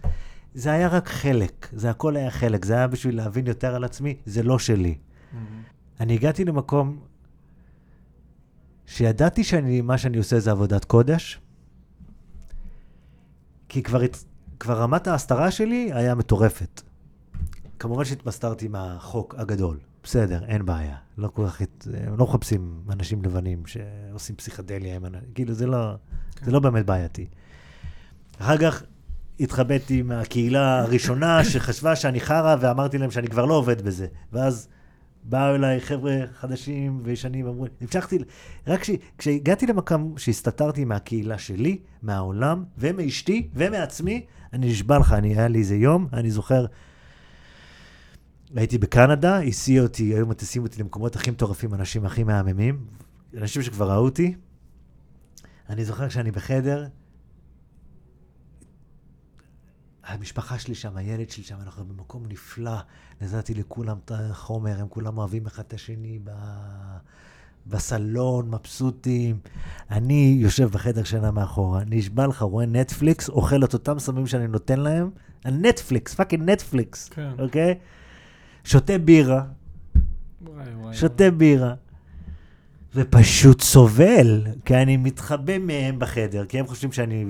[0.53, 4.15] זה היה רק חלק, זה הכל היה חלק, זה היה בשביל להבין יותר על עצמי,
[4.25, 4.97] זה לא שלי.
[5.33, 5.61] מהמם.
[5.99, 6.99] אני הגעתי למקום
[8.85, 11.39] שידעתי שמה שאני עושה זה עבודת קודש,
[13.69, 14.01] כי כבר,
[14.59, 16.81] כבר רמת ההסתרה שלי היה מטורפת.
[17.79, 20.95] כמובן שהתמסתרתי מהחוק הגדול, בסדר, אין בעיה.
[21.17, 21.61] לא כל כך,
[22.17, 25.95] לא מחפשים אנשים לבנים שעושים פסיכדליה עם אנשים, כאילו זה לא,
[26.35, 26.45] כן.
[26.45, 27.27] זה לא באמת בעייתי.
[28.39, 28.83] אחר כך
[29.39, 34.07] התחבאתי מהקהילה הראשונה שחשבה שאני חרא, ואמרתי להם שאני כבר לא עובד בזה.
[34.33, 34.67] ואז
[35.23, 38.17] באו אליי חבר'ה חדשים וישנים, אמרו, המשכתי,
[38.67, 45.47] רק כש, כשהגעתי למקום שהסתתרתי מהקהילה שלי, מהעולם, ומאשתי, ומעצמי, אני נשבע לך, אני, היה
[45.47, 46.65] לי איזה יום, אני זוכר,
[48.55, 52.85] הייתי בקנדה, הסיעו אותי, היו מטיסים אותי למקומות הכי מטורפים, אנשים הכי מהממים,
[53.37, 54.35] אנשים שכבר ראו אותי.
[55.69, 56.87] אני זוכר כשאני בחדר,
[60.05, 62.77] המשפחה שלי שם, הילד שלי שם, אנחנו במקום נפלא.
[63.21, 66.31] נתתי לכולם את החומר, הם כולם אוהבים אחד את השני ב...
[67.67, 69.39] בסלון, מבסוטים.
[69.91, 74.79] אני יושב בחדר שינה מאחורה, נשבע לך, רואה נטפליקס, אוכל את אותם סמים שאני נותן
[74.79, 75.09] להם,
[75.45, 77.31] הנטפליקס, fucking נטפליקס, כן.
[77.39, 77.75] אוקיי?
[78.63, 79.43] שותה בירה,
[80.41, 81.73] וואי, וואי, שותה בירה,
[82.95, 87.25] ופשוט סובל, כי אני מתחבא מהם בחדר, כי הם חושבים שאני,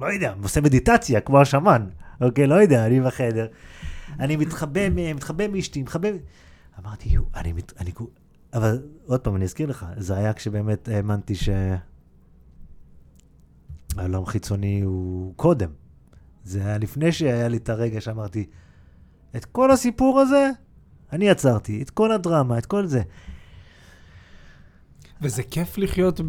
[0.00, 1.86] לא יודע, עושה מדיטציה, כמו השמאן,
[2.20, 2.46] אוקיי?
[2.46, 3.46] לא יודע, אני בחדר.
[4.20, 6.08] אני מתחבא מהם, מתחבא מאשתי, מתחבא...
[6.80, 7.72] אמרתי, יו, אני מת...
[7.80, 7.92] אני...
[8.54, 11.34] אבל עוד פעם, אני אזכיר לך, זה היה כשבאמת האמנתי
[13.94, 15.70] שהעולם חיצוני הוא קודם.
[16.44, 18.46] זה היה לפני שהיה לי את הרגע שאמרתי,
[19.36, 20.50] את כל הסיפור הזה,
[21.12, 23.02] אני עצרתי, את כל הדרמה, את כל זה.
[25.22, 26.20] וזה כיף לחיות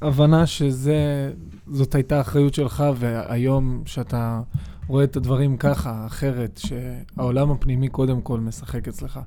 [0.00, 4.40] בהבנה שזאת הייתה האחריות שלך, והיום שאתה
[4.86, 9.20] רואה את הדברים ככה, אחרת, שהעולם הפנימי קודם כל משחק אצלך.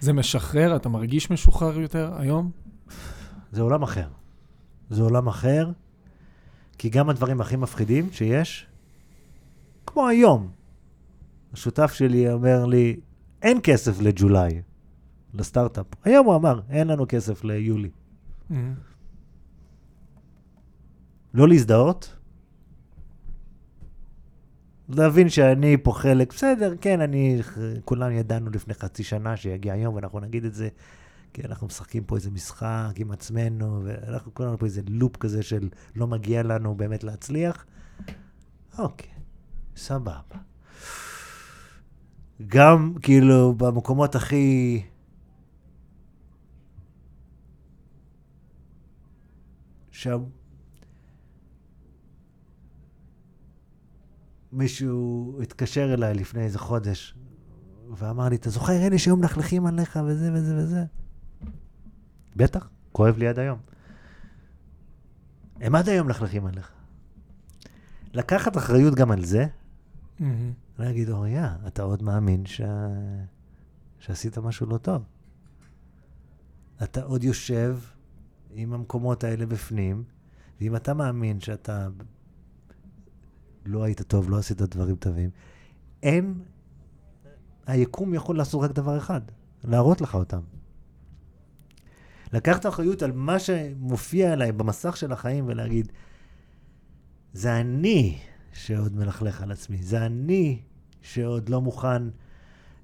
[0.00, 0.76] זה משחרר?
[0.76, 2.50] אתה מרגיש משוחרר יותר היום?
[3.52, 4.08] זה עולם אחר.
[4.90, 5.70] זה עולם אחר,
[6.78, 8.66] כי גם הדברים הכי מפחידים שיש,
[9.86, 10.48] כמו היום,
[11.52, 13.00] השותף שלי אומר לי,
[13.42, 14.62] אין כסף לג'ולי,
[15.34, 15.86] לסטארט-אפ.
[16.04, 17.90] היום הוא אמר, אין לנו כסף ליולי.
[21.34, 22.16] לא להזדהות,
[24.88, 27.40] להבין שאני פה חלק, בסדר, כן, אני,
[27.84, 30.68] כולנו ידענו לפני חצי שנה שיגיע היום ואנחנו נגיד את זה,
[31.32, 35.68] כי אנחנו משחקים פה איזה משחק עם עצמנו, ואנחנו כולנו פה איזה לופ כזה של
[35.96, 37.66] לא מגיע לנו באמת להצליח.
[38.78, 39.10] אוקיי,
[39.76, 40.20] סבבה.
[42.46, 44.82] גם כאילו במקומות הכי...
[49.90, 50.22] שם
[54.58, 57.14] מישהו התקשר אליי לפני איזה חודש
[57.96, 60.84] ואמר לי, אתה זוכר אלה שהיו מלכלכים עליך וזה וזה וזה?
[62.36, 63.58] בטח, כואב לי עד היום.
[65.60, 66.72] הם עד היום מלכלכים עליך.
[68.14, 69.46] לקחת אחריות גם על זה,
[70.78, 72.60] להגיד, אוריה, אתה עוד מאמין ש...
[73.98, 75.02] שעשית משהו לא טוב.
[76.82, 77.78] אתה עוד יושב
[78.50, 80.04] עם המקומות האלה בפנים,
[80.60, 81.88] ואם אתה מאמין שאתה
[83.66, 85.30] לא היית טוב, לא עשית דברים טובים,
[86.02, 86.34] אין,
[87.66, 89.20] היקום יכול לעשות רק דבר אחד,
[89.64, 90.40] להראות לך אותם.
[92.32, 95.92] לקחת אחריות על מה שמופיע אליי במסך של החיים ולהגיד,
[97.32, 98.18] זה אני
[98.52, 100.58] שעוד מלכלך על עצמי, זה אני
[101.02, 102.02] שעוד לא מוכן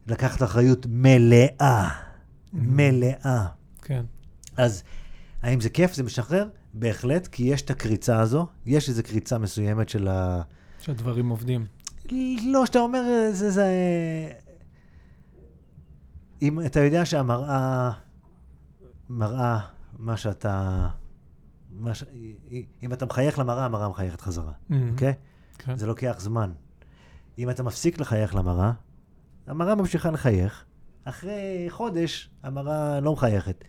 [0.07, 1.89] לקחת אחריות מלאה,
[2.53, 3.47] מלאה.
[3.83, 4.05] כן.
[4.57, 4.83] אז
[5.43, 6.49] האם זה כיף, זה משחרר?
[6.75, 10.43] בהחלט, כי יש את הקריצה הזו, יש איזו קריצה מסוימת של ה...
[10.85, 11.67] שהדברים עובדים.
[12.45, 13.67] לא, שאתה אומר, זה, זה...
[16.43, 17.91] אם אתה יודע שהמראה
[19.09, 19.59] מראה
[19.99, 20.89] מה שאתה...
[21.71, 22.05] מה ש...
[22.83, 24.53] אם אתה מחייך למראה, המראה מחייכת חזרה,
[24.91, 25.15] אוקיי?
[25.59, 25.77] כן.
[25.77, 26.53] זה לוקח זמן.
[27.39, 28.73] אם אתה מפסיק לחייך למראה,
[29.47, 30.65] המראה ממשיכה לחייך,
[31.05, 33.65] אחרי חודש המראה לא מחייכת.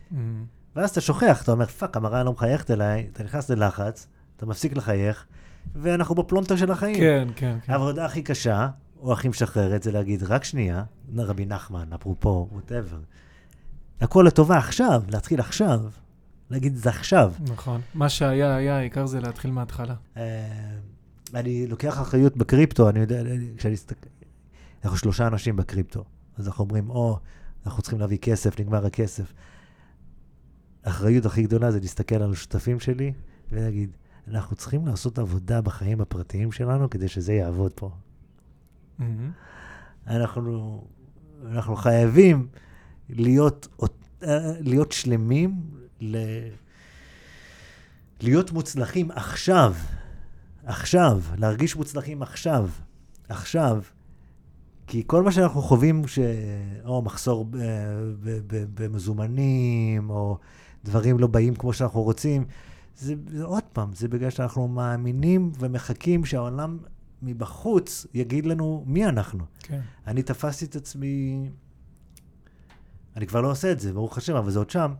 [0.76, 4.08] ואז אתה שוכח, אתה אומר, fuck, המראה לא מחייכת אליי, אתה נכנס ללחץ,
[4.38, 5.28] אתה מפסיק לחייך,
[5.76, 6.96] ואנחנו בפלונטר של החיים.
[6.96, 7.72] כן, כן, כן.
[7.72, 10.84] העבודה הכי קשה, או הכי משחררת, זה להגיד, רק שנייה,
[11.16, 13.00] רבי נחמן, אפרופו, whatever.
[14.02, 15.80] הכל לטובה עכשיו, להתחיל עכשיו.
[16.50, 17.34] להגיד, זה עכשיו.
[17.54, 17.82] נכון.
[17.94, 19.96] מה שהיה, היה, העיקר זה להתחיל מההתחלה.
[20.18, 20.48] אה,
[21.34, 23.24] אני לוקח אחריות בקריפטו, אני יודע,
[23.58, 24.10] כשאני מסתכל,
[24.84, 26.04] אנחנו שלושה אנשים בקריפטו,
[26.38, 27.20] אז אנחנו אומרים, או,
[27.66, 29.34] אנחנו צריכים להביא כסף, נגמר הכסף.
[30.84, 33.14] האחריות הכי גדולה זה להסתכל על השותפים שלי
[33.52, 33.90] ולהגיד,
[34.28, 37.92] אנחנו צריכים לעשות עבודה בחיים הפרטיים שלנו כדי שזה יעבוד פה.
[40.08, 40.84] אנחנו,
[41.46, 42.48] אנחנו חייבים
[43.10, 43.68] להיות,
[44.24, 45.62] אה, להיות שלמים,
[46.02, 46.18] ל,
[48.22, 49.76] להיות מוצלחים עכשיו,
[50.66, 52.70] עכשיו, להרגיש מוצלחים עכשיו,
[53.30, 53.82] עכשיו.
[54.88, 56.20] כי כל מה שאנחנו חווים, ש...
[56.86, 57.58] או מחסור ב-
[58.24, 60.38] ב- ב- במזומנים, או
[60.86, 62.46] דברים לא באים כמו שאנחנו רוצים,
[62.98, 66.78] זה, זה עוד פעם, זה בגלל שאנחנו מאמינים ומחכים שהעולם
[67.22, 69.46] מבחוץ יגיד לנו מי אנחנו.
[69.60, 69.82] כן.
[70.08, 71.50] אני תפסתי את עצמי,
[73.16, 74.94] אני כבר לא עושה את זה, ברוך השם, אבל זה עוד שם.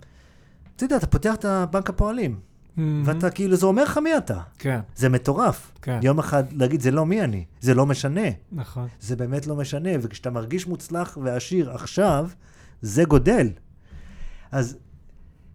[0.76, 2.40] אתה יודע, אתה פותח את הבנק הפועלים,
[3.06, 4.40] ואתה כאילו, זה אומר לך מי אתה.
[4.60, 5.72] כן, זה מטורף.
[5.82, 6.00] כן.
[6.04, 8.22] יום אחד להגיד, זה לא מי אני, זה לא משנה.
[8.52, 8.88] נכון.
[9.00, 12.30] זה באמת לא משנה, וכשאתה מרגיש מוצלח ועשיר עכשיו,
[12.82, 13.50] זה גודל.
[14.52, 14.78] אז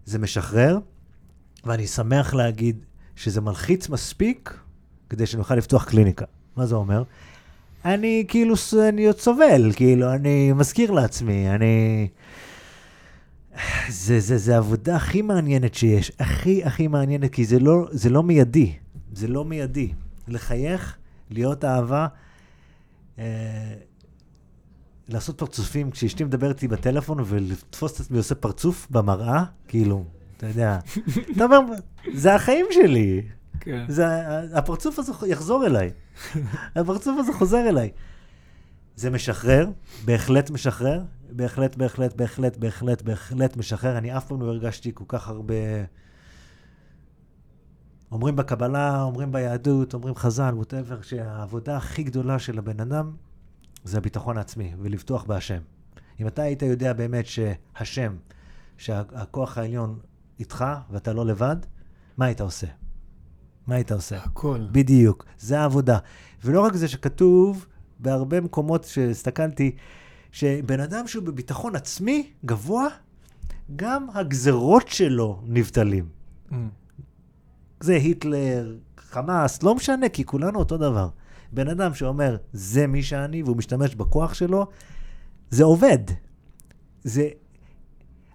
[0.05, 0.79] זה משחרר,
[1.63, 2.85] ואני שמח להגיד
[3.15, 4.59] שזה מלחיץ מספיק
[5.09, 6.25] כדי שנוכל לפתוח קליניקה.
[6.55, 7.03] מה זה אומר?
[7.85, 8.55] אני כאילו,
[8.89, 12.07] אני עוד סובל, כאילו, אני מזכיר לעצמי, אני...
[13.89, 18.23] זה, זה, זה העבודה הכי מעניינת שיש, הכי הכי מעניינת, כי זה לא, זה לא
[18.23, 18.73] מיידי,
[19.13, 19.91] זה לא מיידי.
[20.27, 20.97] לחייך,
[21.29, 22.07] להיות אהבה,
[23.19, 23.73] אה,
[25.09, 30.05] לעשות פרצופים, כשאשתי מדברת איתי בטלפון ולתפוס את עצמי עושה פרצוף במראה, כאילו,
[30.41, 30.79] אתה יודע,
[31.35, 31.59] אתה אומר,
[32.13, 33.21] זה החיים שלי,
[33.59, 33.85] כן.
[33.87, 34.05] זה,
[34.57, 35.91] הפרצוף הזה יחזור אליי.
[36.75, 37.91] הפרצוף הזה חוזר אליי.
[38.95, 39.69] זה משחרר,
[40.05, 41.01] בהחלט משחרר,
[41.31, 43.97] בהחלט, בהחלט, בהחלט, בהחלט, בהחלט משחרר.
[43.97, 45.55] אני אף פעם לא הרגשתי כל כך הרבה...
[48.11, 53.11] אומרים בקבלה, אומרים ביהדות, אומרים חז"ל, ווטאבר, שהעבודה הכי גדולה של הבן אדם
[53.83, 55.59] זה הביטחון העצמי, ולבטוח בהשם.
[56.19, 58.15] אם אתה היית יודע באמת שהשם,
[58.77, 59.99] שהכוח העליון
[60.41, 61.55] איתך ואתה לא לבד,
[62.17, 62.67] מה היית עושה?
[63.67, 64.17] מה היית עושה?
[64.17, 64.67] הכל.
[64.71, 65.97] בדיוק, זה העבודה.
[66.43, 67.65] ולא רק זה שכתוב
[67.99, 69.75] בהרבה מקומות שהסתכלתי,
[70.31, 72.87] שבן אדם שהוא בביטחון עצמי גבוה,
[73.75, 76.09] גם הגזרות שלו נבטלים.
[76.49, 76.55] Mm.
[77.79, 81.09] זה היטלר, חמאס, לא משנה, כי כולנו אותו דבר.
[81.51, 84.67] בן אדם שאומר, זה מי שאני, והוא משתמש בכוח שלו,
[85.49, 85.99] זה עובד.
[87.03, 87.29] זה...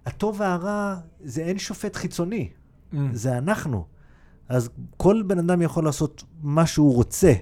[0.07, 2.49] הטוב והרע, זה אין שופט חיצוני,
[2.93, 2.97] Mm.
[3.13, 3.85] זה אנחנו.
[4.49, 7.33] אז כל בן אדם יכול לעשות מה שהוא רוצה,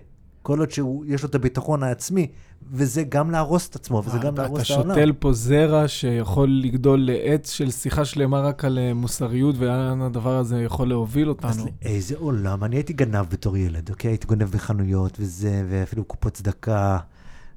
[0.41, 2.27] כל עוד שיש לו את הביטחון העצמי,
[2.71, 4.89] וזה גם להרוס את עצמו, וזה גם אתה- להרוס את אתה העולם.
[4.95, 10.37] שותל פה זרע שיכול לגדול לעץ של שיחה שלמה רק על אה, מוסריות, ולאן הדבר
[10.37, 11.65] הזה יכול להוביל אז אותנו.
[11.85, 12.63] לאיזה עולם?
[12.63, 14.11] אני הייתי גנב בתור ילד, אוקיי?
[14.11, 16.97] הייתי גונב בחנויות וזה, ואפילו קופות צדקה,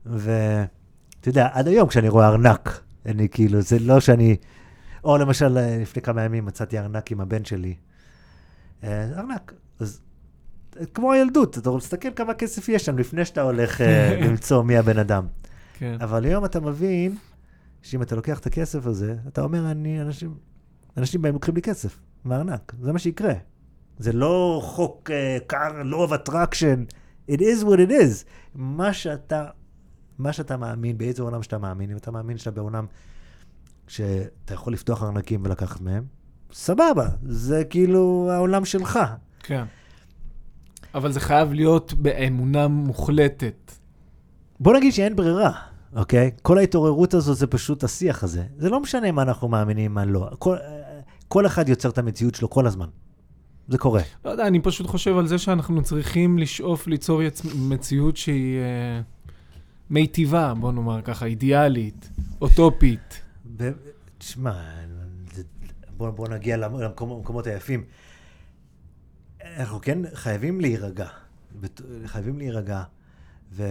[0.06, 0.68] ואתה
[1.28, 4.36] יודע, עד היום כשאני רואה ארנק, אני כאילו, זה לא שאני...
[5.04, 7.74] או למשל, אה, לפני כמה ימים מצאתי ארנק עם הבן שלי.
[8.84, 9.52] אה, ארנק.
[9.80, 10.00] אז
[10.80, 13.80] אה, כמו הילדות, אתה רוצה להסתכל כמה כסף יש שם לפני שאתה הולך
[14.24, 15.26] למצוא מי הבן אדם.
[15.74, 15.96] כן.
[16.00, 17.16] אבל היום אתה מבין
[17.82, 20.34] שאם אתה לוקח את הכסף הזה, אתה אומר, אני, אנשים,
[20.96, 23.34] אנשים באים לוקחים לי כסף מהארנק, זה מה שיקרה.
[23.98, 26.92] זה לא חוק uh, car law of attraction,
[27.30, 28.24] it is what it is.
[28.54, 29.46] מה שאתה,
[30.18, 32.86] מה שאתה מאמין, באיזה עולם שאתה מאמין, אם אתה מאמין שאתה בעולם
[33.88, 36.04] שאתה יכול לפתוח ארנקים ולקחת מהם,
[36.52, 38.98] סבבה, זה כאילו העולם שלך.
[39.42, 39.64] כן.
[40.94, 43.72] אבל זה חייב להיות באמונה מוחלטת.
[44.60, 45.52] בוא נגיד שאין ברירה,
[45.96, 46.30] אוקיי?
[46.42, 48.44] כל ההתעוררות הזו זה פשוט השיח הזה.
[48.56, 50.30] זה לא משנה מה אנחנו מאמינים, מה לא.
[50.38, 50.56] כל,
[51.28, 52.86] כל אחד יוצר את המציאות שלו כל הזמן.
[53.68, 54.02] זה קורה.
[54.24, 57.42] לא יודע, אני פשוט חושב על זה שאנחנו צריכים לשאוף ליצור יצ...
[57.54, 59.00] מציאות שהיא אה,
[59.90, 62.10] מיטיבה, בוא נאמר ככה, אידיאלית,
[62.40, 63.20] אוטופית.
[64.18, 64.62] תשמע,
[65.96, 67.84] בוא, בוא נגיע למ- למקומ- למקומות היפים.
[69.44, 71.08] אנחנו כן חייבים להירגע.
[72.06, 72.82] חייבים להירגע
[73.52, 73.64] ו...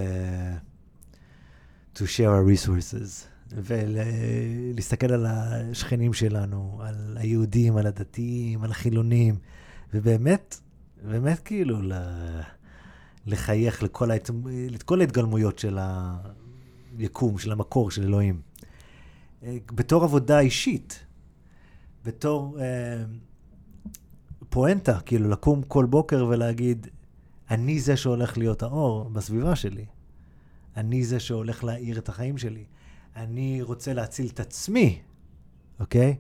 [1.96, 3.26] to share our resources.
[3.52, 9.36] ולהסתכל על השכנים שלנו, על היהודים, על הדתיים, על החילונים,
[9.94, 10.60] ובאמת,
[11.10, 11.94] באמת כאילו ל-
[13.26, 14.30] לחייך לכל, ההת...
[14.70, 15.78] לכל ההתגלמויות של
[16.98, 18.42] היקום, של המקור, של אלוהים.
[19.44, 21.06] אה, בתור עבודה אישית,
[22.06, 23.04] בתור אה,
[24.50, 26.88] פואנטה, כאילו לקום כל בוקר ולהגיד,
[27.52, 29.86] אני זה שהולך להיות האור בסביבה שלי.
[30.78, 32.66] אני זה שהולך להאיר את החיים שלי.
[33.16, 35.02] אני רוצה להציל את עצמי,
[35.80, 36.18] אוקיי?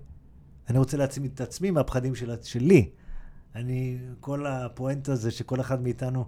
[0.69, 2.89] אני רוצה להציל את עצמי מהפחדים של, שלי.
[3.55, 6.25] אני, כל הפואנטה זה שכל אחד מאיתנו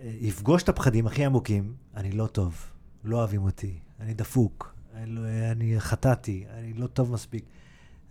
[0.00, 2.64] אה, יפגוש את הפחדים הכי עמוקים, אני לא טוב,
[3.04, 4.74] לא אוהבים אותי, אני דפוק,
[5.06, 5.20] לא,
[5.52, 7.44] אני חטאתי, אני לא טוב מספיק,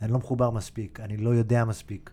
[0.01, 2.11] אני לא מחובר מספיק, אני לא יודע מספיק.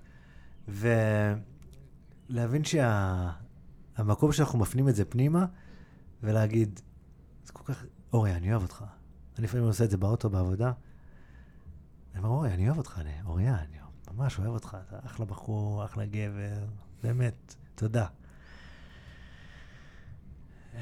[0.69, 4.37] ולהבין שהמקום שה...
[4.37, 5.47] שאנחנו מפנים את זה פנימה,
[6.23, 6.81] ולהגיד,
[7.45, 8.85] זה כל כך, אורי, אני אוהב אותך.
[9.39, 10.73] אני לפעמים עושה את זה באוטו, בעבודה.
[12.13, 13.77] אני אומר, אורי, אני אוהב אותך, אני, אוריה, אני
[14.15, 16.67] ממש אוהב אותך, אתה אחלה בחור, אחלה גבר,
[17.03, 18.07] באמת, תודה.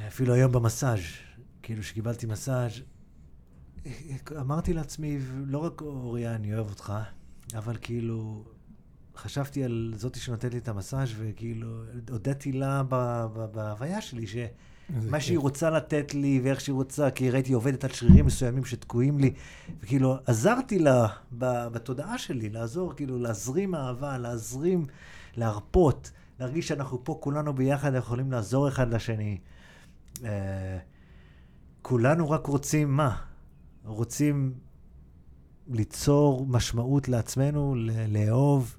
[0.09, 1.01] אפילו היום במסאז',
[1.62, 2.73] כאילו שקיבלתי מסאז',
[4.41, 6.93] אמרתי לעצמי, לא רק אוריה, אני אוהב אותך,
[7.55, 8.45] אבל כאילו,
[9.17, 11.69] חשבתי על זאתי שנותנת לי את המסאז' וכאילו,
[12.11, 12.83] הודיתי לה
[13.53, 14.37] בהוויה שלי, ש...
[15.11, 19.19] מה שהיא רוצה לתת לי ואיך שהיא רוצה, כי ראיתי עובדת על שרירים מסוימים שתקועים
[19.19, 19.35] לי,
[19.81, 24.87] וכאילו עזרתי לה בתודעה שלי, לעזור, כאילו להזרים אהבה, להזרים,
[25.37, 26.11] להרפות,
[26.41, 29.39] להרגיש שאנחנו פה כולנו ביחד יכולים לעזור אחד לשני.
[30.25, 30.79] אה,
[31.83, 33.17] כולנו רק רוצים מה?
[33.85, 34.55] רוצים
[35.69, 37.75] ליצור משמעות לעצמנו,
[38.09, 38.77] לאהוב.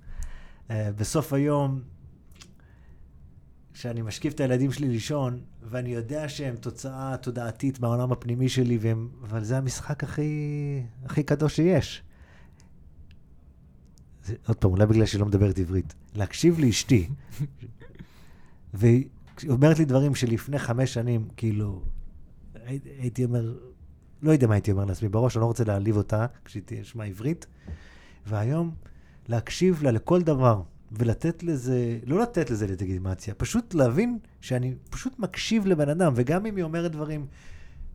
[0.69, 1.81] אה, בסוף היום,
[3.73, 9.09] שאני משקיף את הילדים שלי לישון, ואני יודע שהם תוצאה תודעתית מהעולם הפנימי שלי, והם,
[9.23, 12.03] אבל זה המשחק הכי, הכי קדוש שיש.
[14.23, 15.93] זה, עוד פעם, אולי בגלל שהיא לא מדברת עברית.
[16.15, 17.09] להקשיב לאשתי,
[18.73, 19.05] והיא
[19.49, 21.83] אומרת לי דברים שלפני חמש שנים, כאילו,
[22.65, 23.57] הי, הייתי אומר,
[24.23, 27.45] לא יודע מה הייתי אומר לעצמי בראש, אני לא רוצה להעליב אותה כשהיא תשמע עברית,
[28.27, 28.71] והיום
[29.27, 30.61] להקשיב לה לכל דבר.
[30.91, 36.55] ולתת לזה, לא לתת לזה לגיטימציה, פשוט להבין שאני פשוט מקשיב לבן אדם, וגם אם
[36.55, 37.25] היא אומרת דברים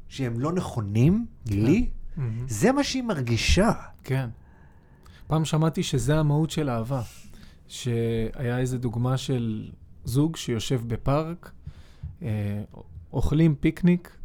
[0.09, 1.55] שהם לא נכונים כן.
[1.55, 2.21] לי, Mhm.
[2.49, 3.73] זה מה שהיא מרגישה.
[4.05, 4.29] כן.
[5.27, 7.03] פעם שמעתי שזה המהות של אהבה.
[7.69, 9.71] שהיה איזו דוגמה של
[10.05, 11.53] זוג שיושב בפארק,
[12.23, 12.63] אה,
[13.13, 14.18] אוכלים פיקניק,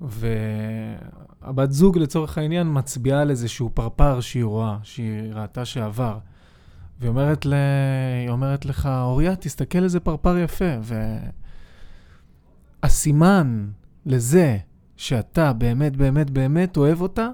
[0.00, 6.18] והבת זוג לצורך העניין מצביעה על איזשהו פרפר שהיא רואה, שהיא ראתה שעבר.
[7.00, 7.54] והיא אומרת, ל...
[8.28, 10.74] אומרת לך, אוריה, תסתכל איזה פרפר יפה.
[12.82, 13.68] והסימן
[14.06, 14.58] לזה
[14.96, 17.28] שאתה באמת באמת באמת אוהב אותה,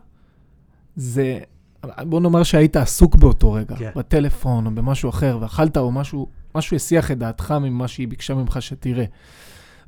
[0.96, 1.38] זה,
[2.00, 3.76] בוא נאמר שהיית עסוק באותו רגע.
[3.76, 3.90] כן.
[3.96, 8.62] בטלפון או במשהו אחר, ואכלת או משהו, משהו הסיח את דעתך ממה שהיא ביקשה ממך
[8.62, 9.04] שתראה.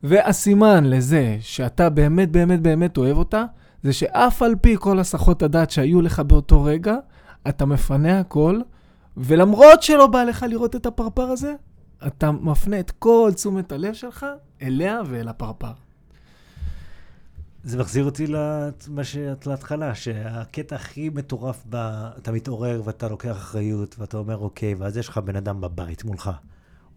[0.03, 3.45] והסימן לזה שאתה באמת באמת באמת אוהב אותה,
[3.83, 6.97] זה שאף על פי כל הסחות הדעת שהיו לך באותו רגע,
[7.49, 8.61] אתה מפנה הכל,
[9.17, 11.55] ולמרות שלא בא לך לראות את הפרפר הזה,
[12.07, 14.27] אתה מפנה את כל תשומת הלב שלך
[14.63, 15.73] אליה ואל הפרפר.
[17.65, 21.77] זה מחזיר אותי למה שאת להתחלה, שהקטע הכי מטורף, ב...
[22.19, 26.31] אתה מתעורר ואתה לוקח אחריות, ואתה אומר, אוקיי, ואז יש לך בן אדם בבית מולך.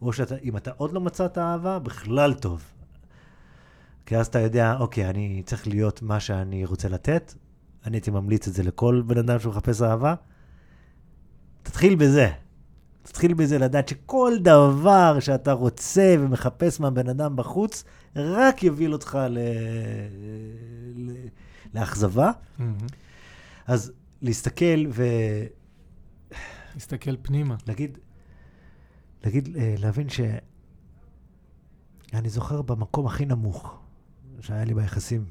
[0.02, 2.64] או שאם אתה עוד לא מצאת אהבה, בכלל טוב.
[4.06, 7.34] כי אז אתה יודע, אוקיי, אני צריך להיות מה שאני רוצה לתת,
[7.86, 10.15] אני הייתי ממליץ את זה לכל בן אדם שמחפש אהבה.
[11.64, 12.30] תתחיל בזה.
[13.03, 17.84] תתחיל בזה לדעת שכל דבר שאתה רוצה ומחפש מהבן אדם בחוץ,
[18.15, 19.40] רק יוביל אותך ל...
[20.95, 21.11] ל...
[21.73, 22.32] לאכזבה.
[23.68, 23.91] אז
[24.22, 24.86] להסתכל
[26.73, 27.56] להסתכל פנימה.
[27.65, 27.98] ולהגיד,
[29.23, 30.19] להגיד, אה, להבין ש...
[32.14, 33.81] אני זוכר במקום הכי נמוך
[34.41, 35.26] שהיה לי ביחסים.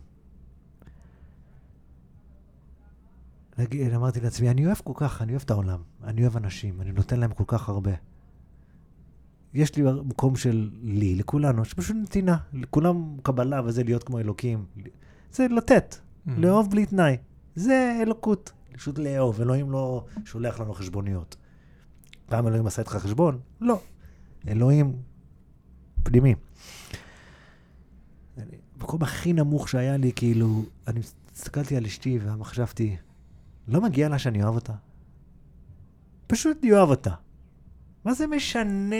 [3.96, 7.20] אמרתי לעצמי, אני אוהב כל כך, אני אוהב את העולם, אני אוהב אנשים, אני נותן
[7.20, 7.92] להם כל כך הרבה.
[9.54, 14.64] יש לי מקום של לי, לכולנו, שפשוט נתינה, לכולם קבלה וזה להיות כמו אלוקים.
[15.32, 15.96] זה לתת,
[16.26, 17.16] לאהוב בלי תנאי.
[17.54, 19.40] זה אלוקות, פשוט לאהוב.
[19.40, 21.36] אלוהים לא שולח לנו חשבוניות.
[22.26, 23.38] פעם אלוהים עשה איתך חשבון?
[23.60, 23.80] לא.
[24.48, 24.96] אלוהים
[26.02, 26.34] פנימי.
[28.80, 31.00] המקום הכי נמוך שהיה לי, כאילו, אני
[31.36, 32.96] הסתכלתי על אשתי וחשבתי,
[33.68, 34.72] לא מגיע לה שאני אוהב אותה.
[36.26, 37.10] פשוט אני אוהב אותה.
[38.04, 38.96] מה זה משנה?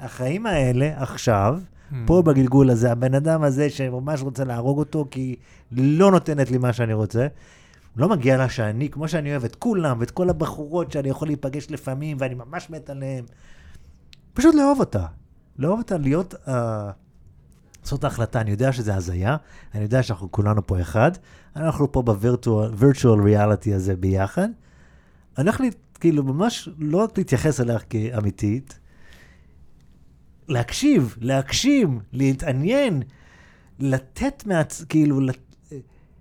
[0.00, 1.60] החיים האלה, עכשיו,
[2.06, 5.36] פה בגלגול הזה, הבן אדם הזה שממש רוצה להרוג אותו כי
[5.72, 7.26] לא נותנת לי מה שאני רוצה,
[7.96, 11.70] לא מגיע לה שאני, כמו שאני אוהב את כולם ואת כל הבחורות שאני יכול להיפגש
[11.70, 13.24] לפעמים ואני ממש מת עליהן,
[14.34, 15.06] פשוט לאהוב אותה.
[15.58, 16.34] לאהוב אותה, להיות...
[16.34, 16.50] Uh,
[17.90, 19.36] לעשות ההחלטה, אני יודע שזה הזיה,
[19.74, 21.10] אני יודע שאנחנו כולנו פה אחד,
[21.56, 24.48] אנחנו פה ב-virtual reality הזה ביחד.
[25.60, 28.78] לי, כאילו, ממש לא רק להתייחס אליה כאמיתית,
[30.48, 33.02] להקשיב, להקשיב, להתעניין,
[33.78, 34.84] לתת מעצ...
[34.84, 35.20] כאילו,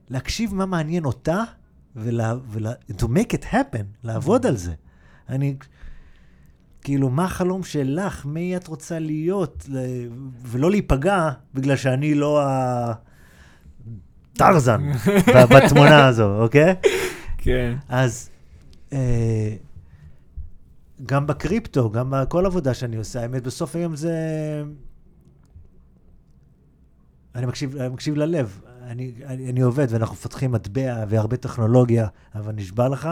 [0.09, 1.43] להקשיב מה מעניין אותה,
[1.95, 2.35] ולה...
[2.49, 2.71] ולה...
[2.97, 4.73] to make it happen, לעבוד על זה.
[5.29, 5.55] אני...
[6.83, 8.25] כאילו, מה החלום שלך?
[8.25, 9.69] מי את רוצה להיות?
[10.41, 12.41] ולא להיפגע בגלל שאני לא
[14.35, 14.91] הטרזן
[15.55, 16.75] בתמונה הזו, אוקיי?
[17.37, 17.75] כן.
[17.89, 18.29] אז
[18.93, 19.55] אה,
[21.05, 24.13] גם בקריפטו, גם בכל עבודה שאני עושה, האמת, בסוף היום זה...
[27.35, 28.61] אני מקשיב, אני מקשיב ללב.
[28.83, 33.09] אני, אני, אני עובד ואנחנו מפתחים מטבע והרבה טכנולוגיה, אבל נשבע לך,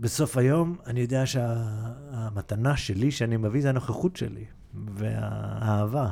[0.00, 4.44] בסוף היום אני יודע שהמתנה שלי שאני מביא זה הנוכחות שלי
[4.74, 6.10] והאהבה.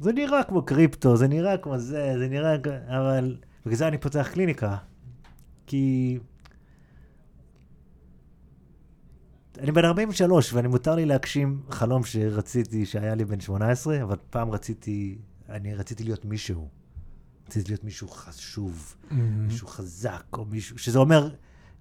[0.00, 2.56] זה נראה כמו קריפטו, זה נראה כמו זה, זה נראה...
[2.88, 3.36] אבל
[3.66, 4.76] בגלל זה אני פותח קליניקה.
[5.66, 6.18] כי...
[9.58, 14.50] אני בן 43 ואני מותר לי להגשים חלום שרציתי שהיה לי בן 18, אבל פעם
[14.50, 15.18] רציתי,
[15.48, 16.68] אני רציתי להיות מישהו.
[17.46, 19.14] רציתי להיות מישהו חשוב, Mm-hmm.
[19.14, 21.30] מישהו חזק, או מישהו, שזה אומר...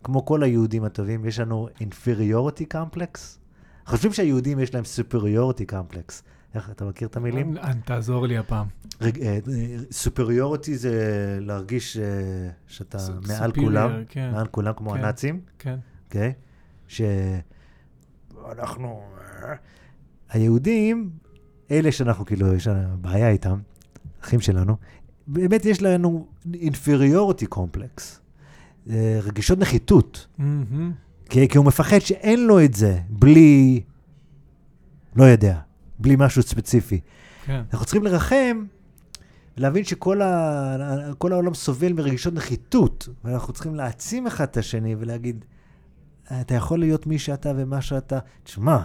[0.04, 3.20] כמו כל היהודים הטובים, יש לנו inferiority complex.
[3.86, 6.24] חושבים שהיהודים יש להם superiority complex.
[6.56, 7.56] איך, אתה מכיר את המילים?
[7.86, 8.68] תעזור לי הפעם.
[10.06, 11.98] superiority זה להרגיש
[12.68, 12.98] שאתה
[13.28, 14.32] מעל כולם, כן.
[14.32, 14.98] מעל כולם כמו כן.
[14.98, 15.76] הנאצים, כן.
[16.06, 16.34] אוקיי?
[16.88, 19.02] שאנחנו...
[20.30, 21.10] היהודים
[21.72, 23.60] אלה שאנחנו כאילו, יש לנו בעיה איתם,
[24.24, 24.78] אחים שלנו,
[25.28, 28.20] באמת יש לנו inferiority complex, אה,
[29.24, 30.28] רגישות נחיתות.
[31.30, 33.82] כי, כי הוא מפחד שאין לו את זה בלי,
[35.16, 35.60] לא יודע,
[36.00, 37.00] בלי משהו ספציפי.
[37.46, 37.62] כן.
[37.74, 38.66] אנחנו צריכים לרחם,
[39.58, 41.14] להבין שכל ה...
[41.18, 45.46] כל העולם סובל מרגישות נחיתות, ואנחנו צריכים להעצים אחד את השני ולהגיד,
[46.42, 48.20] אתה יכול להיות מי שאתה ומה שאתה.
[48.44, 48.78] תשמע,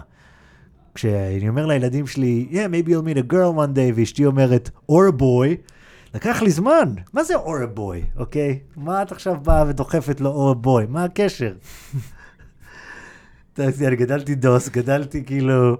[0.95, 4.93] כשאני אומר לילדים שלי, yeah, maybe you'll meet a girl one day, ואשתי אומרת, or
[5.09, 5.71] a boy,
[6.15, 6.93] לקח לי זמן.
[7.13, 8.59] מה זה a boy, אוקיי?
[8.75, 10.87] מה את עכשיו באה ודוחפת לו a boy?
[10.87, 11.55] מה הקשר?
[13.53, 15.77] אתה יודע, אני גדלתי דוס, גדלתי כאילו,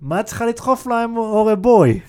[0.00, 2.00] מה את צריכה לדחוף להם or a boy?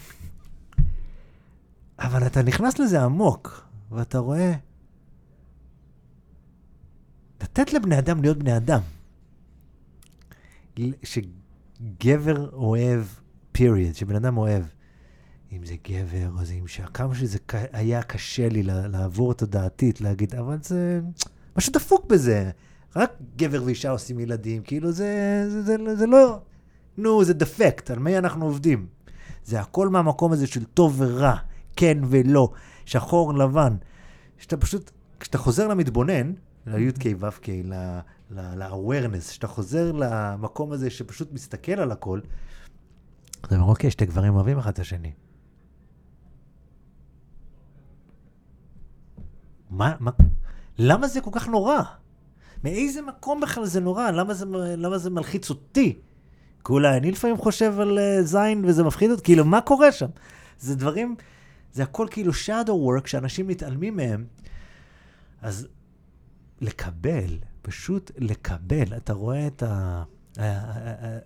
[2.00, 4.54] אבל אתה נכנס לזה עמוק, ואתה רואה...
[7.42, 8.82] לתת לבני אדם להיות בני אדם.
[11.04, 13.04] שגבר אוהב,
[13.58, 14.64] period, שבן אדם אוהב.
[15.58, 17.38] אם זה גבר או זה אישה, כמה שזה
[17.72, 21.02] היה קשה לי לעבור תודעתית, להגיד, אבל זה...
[21.58, 22.52] משהו דפוק בזה.
[22.96, 26.40] רק גבר ואישה עושים ילדים, כאילו זה, זה, זה, זה לא...
[26.98, 28.88] נו, זה דפקט, על מי אנחנו עובדים?
[29.46, 31.36] זה הכל מהמקום הזה של טוב ורע,
[31.76, 32.50] כן ולא,
[32.86, 33.76] שחור לבן.
[34.38, 36.34] שאתה פשוט, כשאתה חוזר למתבונן,
[36.66, 38.00] ל-י"ק ו"ק, ל-
[38.32, 42.20] ל- ל-awareness, כשאתה חוזר למקום הזה שפשוט מסתכל על הכל,
[43.42, 45.12] אתה אומר, אוקיי, שתי גברים אוהבים אחד את השני.
[49.76, 50.12] מה, מה,
[50.78, 51.82] למה זה כל כך נורא?
[52.64, 54.12] מאיזה מקום בכלל זה נורא?
[54.12, 54.46] למה זה,
[54.78, 56.00] למה זה מלחיץ אותי?
[56.66, 60.08] כי אולי אני לפעמים חושב על uh, זין וזה מפחיד אותי, כאילו, מה קורה שם?
[60.60, 61.16] זה דברים,
[61.74, 64.26] זה הכל כאילו shadow work שאנשים מתעלמים מהם.
[65.42, 65.68] אז
[66.62, 70.04] לקבל, פשוט לקבל, אתה רואה את ה...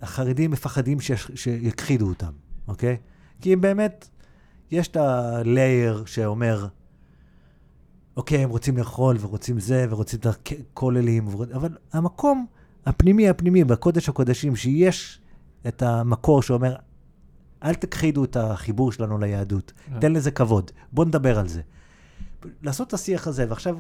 [0.02, 0.98] החרדים מפחדים
[1.36, 2.32] שיכחידו אותם,
[2.68, 2.98] אוקיי?
[3.42, 4.10] כי באמת,
[4.72, 6.68] יש את ה-layer שאומר,
[8.20, 12.46] אוקיי, הם רוצים לאכול ורוצים זה ורוצים את הכוללים, אבל המקום
[12.86, 15.20] הפנימי הפנימי, בקודש הקודשים, שיש
[15.68, 16.76] את המקור שאומר,
[17.64, 20.00] אל תכחידו את החיבור שלנו ליהדות, כן.
[20.00, 21.62] תן לזה כבוד, בוא נדבר על זה.
[22.64, 23.78] לעשות את השיח הזה, ועכשיו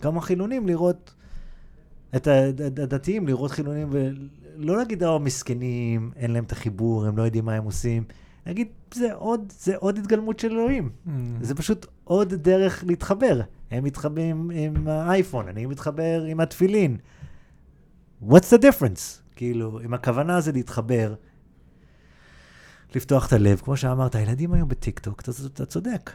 [0.00, 1.14] גם החילונים לראות,
[2.16, 7.16] את הד- הד- הדתיים לראות חילונים ולא להגיד, או מסכנים, אין להם את החיבור, הם
[7.16, 8.04] לא יודעים מה הם עושים.
[8.48, 10.90] להגיד, זה עוד, זה עוד התגלמות של אלוהים.
[11.04, 11.44] מהמם.
[11.44, 13.40] זה פשוט עוד דרך להתחבר.
[13.70, 16.96] הם מתחברים עם האייפון, אני מתחבר עם התפילין.
[18.22, 19.20] What's the difference?
[19.36, 21.14] כאילו, אם הכוונה זה להתחבר,
[22.94, 26.10] לפתוח את הלב, כמו שאמרת, הילדים היום בטיקטוק, אתה, אתה צודק.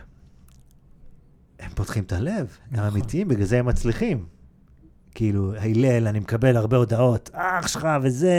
[1.60, 2.86] הם פותחים את הלב, הם נכון.
[2.86, 4.26] אמיתיים, בגלל זה הם מצליחים.
[5.16, 8.36] כאילו, הלל, אני מקבל הרבה הודעות, אח שלך וזה,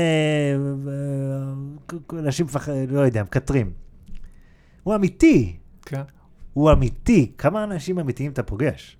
[2.12, 3.83] אנשים מפחד, לא יודע, מקטרים.
[4.84, 6.02] הוא אמיתי, כן.
[6.52, 7.32] הוא אמיתי.
[7.38, 8.96] כמה אנשים אמיתיים אתה פוגש?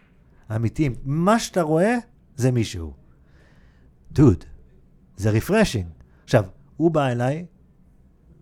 [0.57, 0.95] אמיתיים.
[1.05, 1.97] מה שאתה רואה,
[2.37, 2.95] זה מישהו.
[4.13, 4.45] דוד,
[5.17, 5.87] זה רפרשינג.
[6.25, 6.45] עכשיו,
[6.77, 7.47] הוא בא אליי,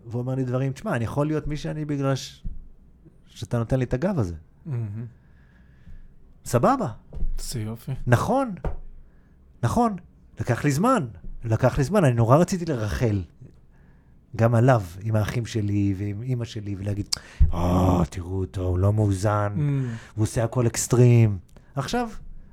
[0.05, 2.43] והוא אומר לי דברים, תשמע, אני יכול להיות מי שאני בגלל ש...
[3.25, 4.35] שאתה נותן לי את הגב הזה.
[4.65, 5.05] מהמם.
[6.45, 6.87] סבבה,
[7.39, 7.91] זה יופי.
[8.07, 8.55] נכון,
[9.63, 9.95] נכון.
[10.39, 11.07] לקח לי זמן,
[11.43, 13.23] לקח לי זמן, אני נורא רציתי לרחל.
[14.35, 17.07] גם עליו, עם האחים שלי ועם אימא שלי, ולהגיד,
[17.53, 19.53] אה, תראו אותו, הוא לא מאוזן.
[19.55, 19.89] מהמם.
[20.15, 21.37] הוא עושה הכל אקסטרים.
[21.75, 22.09] עכשיו,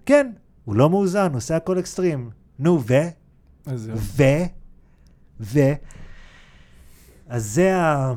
[0.07, 0.33] כן,
[0.65, 2.31] הוא לא מאוזן, הוא עושה הכל אקסטרים.
[2.59, 2.95] נו, ו?
[3.67, 3.91] אז.
[3.95, 4.23] ו?
[5.41, 5.59] ו?
[7.29, 8.13] אז זה ה...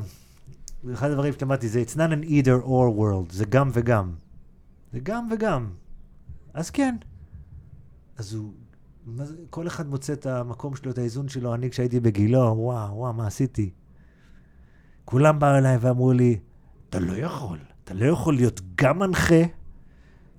[0.92, 4.12] אחד הדברים שלמדתי, זה it's not an either or world, זה גם וגם.
[4.92, 5.70] זה גם וגם.
[6.54, 6.96] אז כן.
[8.16, 8.52] אז הוא...
[9.50, 11.54] כל אחד מוצא את המקום שלו, את האיזון שלו.
[11.54, 13.70] אני, כשהייתי בגילו, וואו, וואו, מה עשיתי?
[15.04, 16.38] כולם באו אליי ואמרו לי,
[16.90, 19.42] אתה לא יכול, אתה לא יכול להיות גם מנחה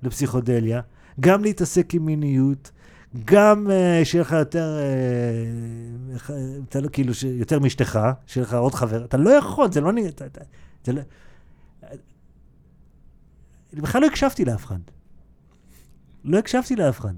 [0.03, 0.81] לפסיכודליה,
[1.19, 2.71] גם להתעסק עם מיניות,
[3.25, 4.77] גם uh, שיהיה לך יותר,
[6.15, 6.31] uh,
[6.69, 10.09] אתה לא, כאילו, יותר מאשתך, שיהיה לך עוד חבר, אתה לא יכול, זה לא נראה,
[10.09, 10.41] אתה- אתה-
[10.85, 11.01] זה לא...
[13.73, 14.79] אני בכלל לא הקשבתי לאף אחד.
[16.23, 17.13] לא הקשבתי לאף אחד.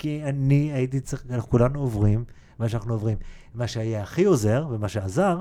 [0.00, 2.24] כי אני הייתי צריך, אנחנו כולנו עוברים
[2.58, 3.18] מה שאנחנו עוברים.
[3.54, 5.40] מה שהיה הכי עוזר ומה שעזר,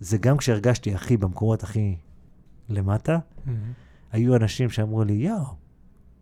[0.00, 1.96] זה גם כשהרגשתי הכי במקומות הכי
[2.68, 3.58] למטה, מהמם.
[4.12, 5.44] היו אנשים שאמרו לי, יואו,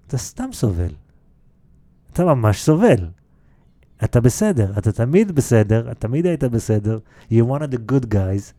[0.06, 0.94] אתה סתם סובל.
[2.12, 3.08] אתה ממש סובל.
[4.04, 6.98] אתה בסדר, אתה תמיד בסדר, אתה תמיד היית בסדר,
[7.30, 8.52] you're one of the good guys.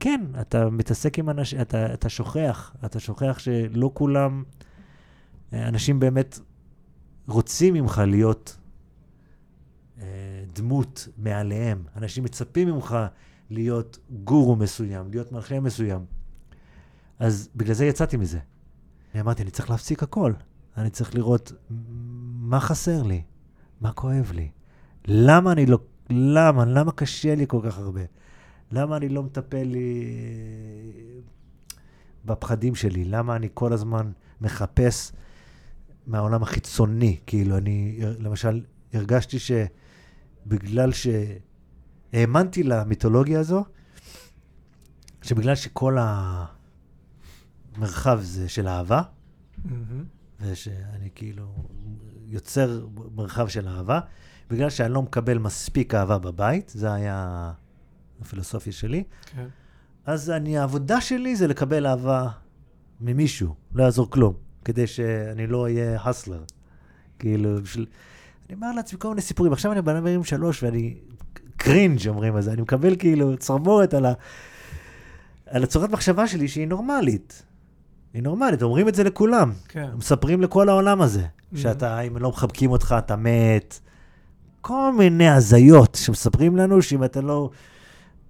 [0.00, 4.42] כן, אתה מתעסק עם אנשים, אתה, אתה שוכח, אתה שוכח שלא כולם,
[5.52, 6.38] אה, אנשים באמת
[7.28, 8.56] רוצים ממך להיות
[10.00, 10.06] אה,
[10.52, 11.84] דמות מעליהם.
[11.96, 12.96] אנשים מצפים ממך
[13.50, 16.04] להיות גורו מסוים, להיות מנחה מסוים.
[17.18, 18.38] אז בגלל זה יצאתי מזה.
[19.14, 20.32] אני אמרתי, אני צריך להפסיק הכל.
[20.76, 21.52] אני צריך לראות
[22.40, 23.22] מה חסר לי,
[23.80, 24.50] מה כואב לי,
[25.06, 25.78] למה אני לא,
[26.10, 28.00] למה, למה קשה לי כל כך הרבה,
[28.72, 30.04] למה אני לא מטפל לי
[32.24, 35.12] בפחדים שלי, למה אני כל הזמן מחפש
[36.06, 38.60] מהעולם החיצוני, כאילו, אני, למשל,
[38.92, 43.64] הרגשתי שבגלל שהאמנתי למיתולוגיה הזו,
[45.22, 45.96] שבגלל שכל
[47.76, 49.02] המרחב זה של אהבה,
[50.40, 51.54] ושאני כאילו
[52.26, 54.00] יוצר מרחב של אהבה,
[54.50, 57.52] בגלל שאני לא מקבל מספיק אהבה בבית, זה היה
[58.20, 59.46] הפילוסופיה שלי, כן.
[60.06, 62.28] אז אני, העבודה שלי זה לקבל אהבה
[63.00, 64.34] ממישהו, לא יעזור כלום,
[64.64, 66.42] כדי שאני לא אהיה הסלר.
[67.18, 67.86] כאילו, בשביל...
[68.48, 69.52] אני אומר לעצמי כל מיני סיפורים.
[69.52, 70.94] עכשיו אני בן אדם שלוש ואני
[71.56, 74.12] קרינג' אומרים על זה, אני מקבל כאילו צרמורת על, ה...
[75.46, 77.42] על הצורת מחשבה שלי שהיא נורמלית.
[78.14, 79.52] היא נורמלית, אומרים את זה לכולם.
[79.68, 79.88] כן.
[79.96, 81.22] מספרים לכל העולם הזה,
[81.54, 83.80] שאתה, אם לא מחבקים אותך, אתה מת.
[84.60, 87.50] כל מיני הזיות שמספרים לנו שאם אתה לא...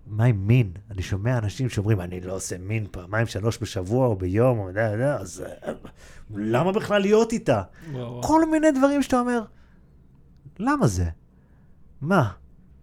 [0.07, 0.71] מה עם מין?
[0.91, 4.91] אני שומע אנשים שאומרים, אני לא עושה מין פעמיים, שלוש בשבוע או ביום, או יודע,
[4.93, 5.73] יודע, אז אה,
[6.35, 7.63] למה בכלל להיות איתה?
[7.93, 8.23] וואו.
[8.23, 9.43] כל מיני דברים שאתה אומר,
[10.59, 11.05] למה זה?
[12.01, 12.31] מה?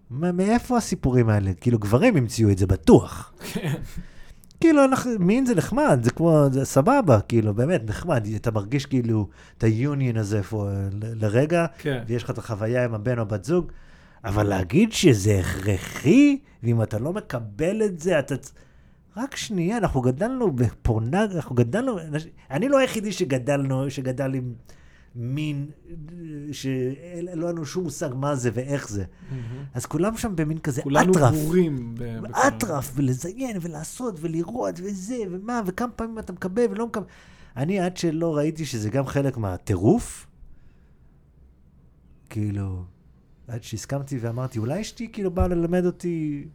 [0.10, 1.54] מה- מאיפה הסיפורים האלה?
[1.54, 3.34] כאילו, גברים המציאו את זה בטוח.
[3.54, 3.74] כן.
[4.60, 8.28] כאילו, אנחנו, מין זה נחמד, זה כמו, זה סבבה, כאילו, באמת, נחמד.
[8.36, 9.28] אתה מרגיש כאילו
[9.58, 12.04] את ה-union הזה פה ל- לרגע, כן.
[12.08, 13.72] ויש לך את החוויה עם הבן או בת זוג,
[14.26, 18.36] אבל להגיד שזה הכרחי, ואם אתה לא מקבל את זה, אתה...
[19.18, 21.98] רק שנייה, אנחנו גדלנו בפורנג, אנחנו גדלנו,
[22.52, 24.54] אני לא היחידי שגדלנו, שגדל עם
[25.16, 25.70] מין,
[26.52, 26.72] שלא
[27.46, 29.04] היה לנו שום מושג מה זה ואיך זה.
[29.32, 29.64] מהמם.
[29.74, 31.36] אז כולם שם במין כזה כולנו אטרף.
[31.94, 37.06] ב- בכל- אטרף, ולזיין, ולעשות, ולראות, וזה, ומה, וכמה פעמים אתה מקבל ולא מקבל.
[37.58, 40.28] אני, עד שלא ראיתי שזה גם חלק מהטירוף,
[42.30, 42.84] כאילו,
[43.52, 46.48] עד שהסכמתי ואמרתי, אולי אשתי כאילו באה ללמד אותי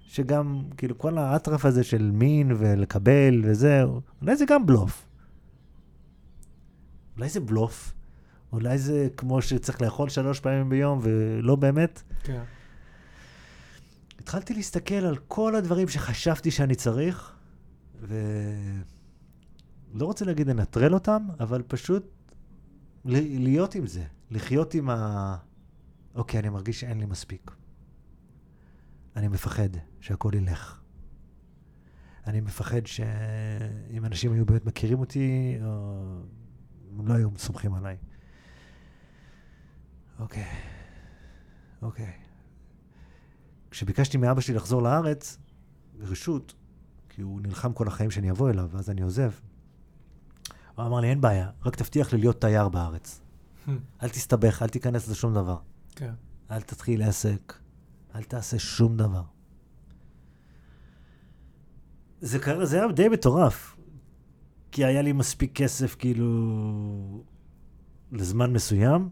[0.00, 3.82] שגם, כאילו, כל האטרף הזה של מין ולקבל וזה,
[4.20, 5.06] אולי זה גם בלוף.
[7.16, 7.92] אולי זה בלוף.
[8.52, 12.02] אולי זה כמו שצריך לאכול שלוש פעמים ביום ולא באמת.
[12.22, 12.42] כן.
[14.20, 17.32] התחלתי להסתכל על כל הדברים שחשבתי שאני צריך,
[18.00, 18.16] ולא
[19.94, 22.02] רוצה להגיד לנטרל אותם, אבל פשוט
[23.04, 25.36] להיות עם זה, לחיות עם ה...
[26.16, 27.50] אוקיי, אני מרגיש שאין לי מספיק.
[29.16, 29.68] אני מפחד
[30.00, 30.80] שהכל ילך.
[32.26, 36.02] אני מפחד שאם אנשים היו באמת מכירים אותי, או...
[36.98, 37.96] הם לא היו סומכים עליי.
[40.18, 40.46] אוקיי,
[41.82, 42.12] אוקיי.
[43.70, 45.38] כשביקשתי מאבא שלי לחזור לארץ,
[45.98, 46.54] ברשות,
[47.08, 49.30] כי הוא נלחם כל החיים שאני אבוא אליו, ואז אני עוזב,
[50.74, 53.20] הוא אמר לי, אין בעיה, רק תבטיח לי להיות תייר בארץ.
[54.02, 55.58] אל תסתבך, אל תיכנס לשום דבר.
[55.96, 56.12] כן.
[56.50, 57.54] אל תתחיל עסק,
[58.14, 59.22] אל תעשה שום דבר.
[62.20, 63.76] זה קרה, זה היה די מטורף,
[64.72, 67.24] כי היה לי מספיק כסף, כאילו,
[68.12, 69.08] לזמן מסוים,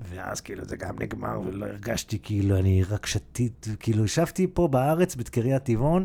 [0.00, 5.14] ואז כאילו זה גם נגמר, ולא הרגשתי כאילו אני רק שתית, כאילו ישבתי פה בארץ,
[5.14, 6.04] בקריית טבעון,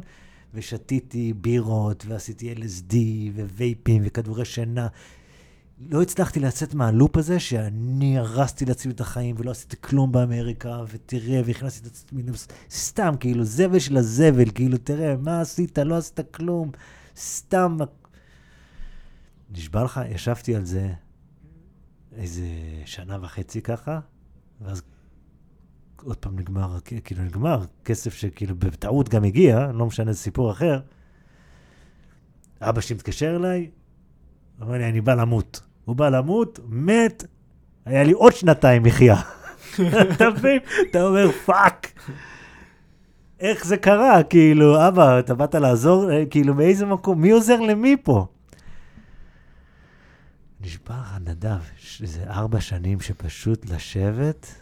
[0.53, 2.95] ושתיתי בירות, ועשיתי LSD,
[3.35, 4.87] ווייפים, וכדורי שינה.
[5.79, 11.41] לא הצלחתי לצאת מהלופ הזה, שאני הרסתי לעצמי את החיים, ולא עשיתי כלום באמריקה, ותראה,
[11.45, 12.23] והכנסתי את עצמי,
[12.69, 15.77] סתם, כאילו, זבל של הזבל, כאילו, תראה, מה עשית?
[15.77, 16.71] לא עשית כלום,
[17.17, 17.77] סתם.
[19.51, 20.93] נשבע לך, ישבתי על זה
[22.15, 22.45] איזה
[22.85, 23.99] שנה וחצי ככה,
[24.61, 24.81] ואז
[26.03, 30.79] עוד פעם נגמר, כאילו נגמר, כסף שכאילו בטעות גם הגיע, לא משנה, זה סיפור אחר.
[32.61, 33.69] אבא שלי מתקשר אליי,
[34.61, 35.68] אומר לי, אני בא למות.
[35.89, 37.25] הוא בא למות, מת,
[37.85, 39.15] היה לי עוד שנתיים מחיה.
[40.15, 40.59] אתה מבין?
[40.89, 41.91] אתה אומר, fuck.
[43.39, 44.23] איך זה קרה?
[44.23, 46.11] כאילו, אבא, אתה באת לעזור?
[46.11, 47.21] אה, כאילו, מאיזה מקום?
[47.21, 48.27] מי עוזר למי פה?
[50.61, 54.55] נשבע לך, נדב, שזה ארבע שנים שפשוט לשבת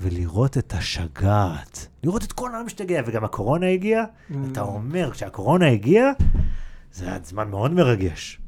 [0.00, 1.86] ולראות את השגעת.
[2.02, 4.04] לראות את כל העולם משתגע, וגם הקורונה הגיעה.
[4.52, 6.10] אתה אומר, כשהקורונה הגיעה,
[6.92, 8.39] זה היה זמן מאוד מרגש.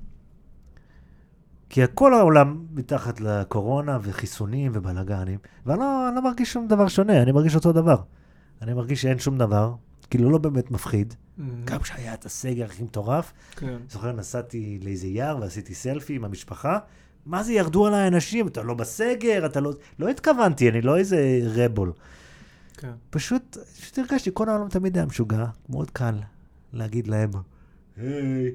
[1.73, 7.32] כי כל העולם מתחת לקורונה וחיסונים ובלאגנים, ואני לא, לא מרגיש שום דבר שונה, אני
[7.32, 7.97] מרגיש אותו דבר.
[8.62, 9.74] אני מרגיש שאין שום דבר,
[10.11, 11.15] כאילו לא באמת מפחיד.
[11.65, 13.77] גם כשהיה את הסגר הכי מטורף, כן.
[13.90, 16.78] זוכר, נסעתי לאיזה יער ועשיתי סלפי עם המשפחה.
[17.27, 18.47] מה זה ירדו עליי אנשים?
[18.47, 19.73] אתה לא בסגר, אתה לא...
[19.99, 21.93] לא התכוונתי, אני לא איזה רבול.
[22.77, 22.93] כן.
[23.11, 26.15] פשוט, פשוט הרגשתי, כל העולם תמיד היה משוגע, מאוד קל
[26.73, 27.31] להגיד להם,
[27.97, 28.51] היי.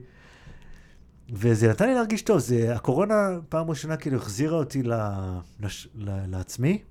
[1.29, 4.93] וזה נתן לי להרגיש טוב, זה, הקורונה פעם ראשונה כאילו החזירה אותי ל,
[5.59, 6.81] לש, ל, לעצמי,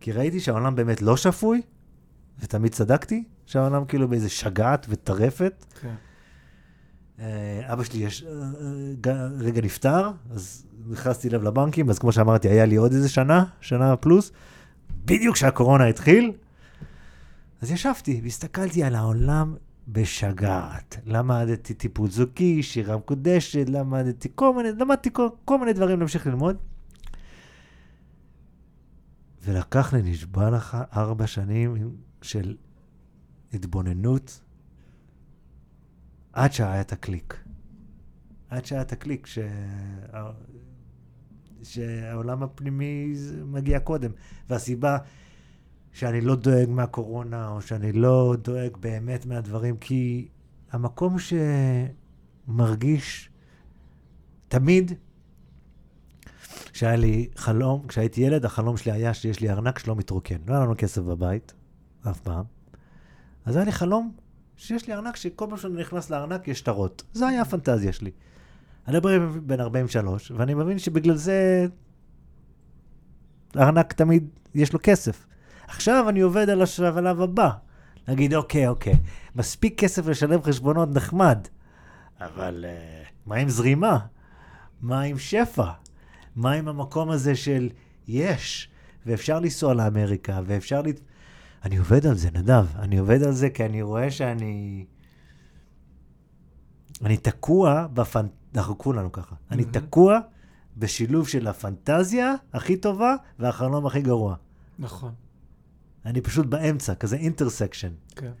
[0.00, 1.62] כי ראיתי שהעולם באמת לא שפוי,
[2.40, 5.64] ותמיד צדקתי, שהעולם כאילו באיזה שגעת וטרפת.
[5.80, 5.94] כן.
[7.20, 8.32] אה, אבא שלי יש, אה,
[9.06, 13.44] אה, רגע נפטר, אז נכנסתי אליו לבנקים, אז כמו שאמרתי, היה לי עוד איזה שנה,
[13.60, 14.32] שנה פלוס,
[15.04, 16.32] בדיוק כשהקורונה התחיל,
[17.62, 19.56] אז ישבתי והסתכלתי על העולם
[19.88, 20.96] בשגעת.
[21.06, 26.56] למדתי טיפול זוגי, שירה מקודשת, למדתי כל מיני, למדתי כל, כל מיני דברים להמשיך ללמוד.
[29.44, 32.56] ולקח לי, נשבע לך, ארבע שנים של
[33.52, 34.40] התבוננות
[36.32, 37.44] עד שהיה את הקליק.
[38.50, 39.48] עד שהיה את הקליק, שה...
[41.62, 43.14] שהעולם הפנימי
[43.44, 44.10] מגיע קודם.
[44.48, 44.98] והסיבה
[45.92, 50.28] שאני לא דואג מהקורונה, או שאני לא דואג באמת מהדברים, כי
[50.70, 51.16] המקום
[52.48, 53.30] שמרגיש
[54.48, 54.92] תמיד,
[56.72, 60.36] כשהיה לי חלום, כשהייתי ילד, החלום שלי היה שיש לי ארנק שלא מתרוקן.
[60.46, 61.54] לא היה לנו כסף בבית,
[62.10, 62.44] אף פעם.
[63.44, 64.12] אז היה לי חלום
[64.56, 67.02] שיש לי ארנק שכל פעם שאני נכנס לארנק יש שטרות.
[67.12, 68.10] זו היה הפנטזיה שלי.
[68.88, 69.00] אני
[69.46, 71.66] בן 43, ואני מבין שבגלל זה
[73.54, 75.26] הארנק תמיד יש לו כסף.
[75.74, 77.50] עכשיו אני עובד על השלב הבא.
[78.08, 78.94] להגיד, אוקיי, אוקיי,
[79.36, 81.38] מספיק כסף לשלם חשבונות נחמד,
[82.20, 83.98] אבל uh, מה עם זרימה?
[84.80, 85.70] מה עם שפע?
[86.36, 87.68] מה עם המקום הזה של
[88.08, 88.68] יש,
[89.06, 90.82] ואפשר לנסוע לאמריקה, ואפשר...
[90.82, 91.00] לת...
[91.64, 92.66] אני עובד על זה, נדב.
[92.78, 94.84] אני עובד על זה כי אני רואה שאני...
[97.04, 98.26] אני תקוע בפנ...
[98.54, 99.34] אנחנו כולנו ככה.
[99.50, 99.72] אני מהמם.
[99.72, 100.18] תקוע
[100.76, 104.36] בשילוב של הפנטזיה הכי טובה והחלום הכי גרוע.
[104.78, 105.12] נכון.
[106.06, 107.92] אני פשוט באמצע, כזה אינטרסקשן.
[108.16, 108.32] כן.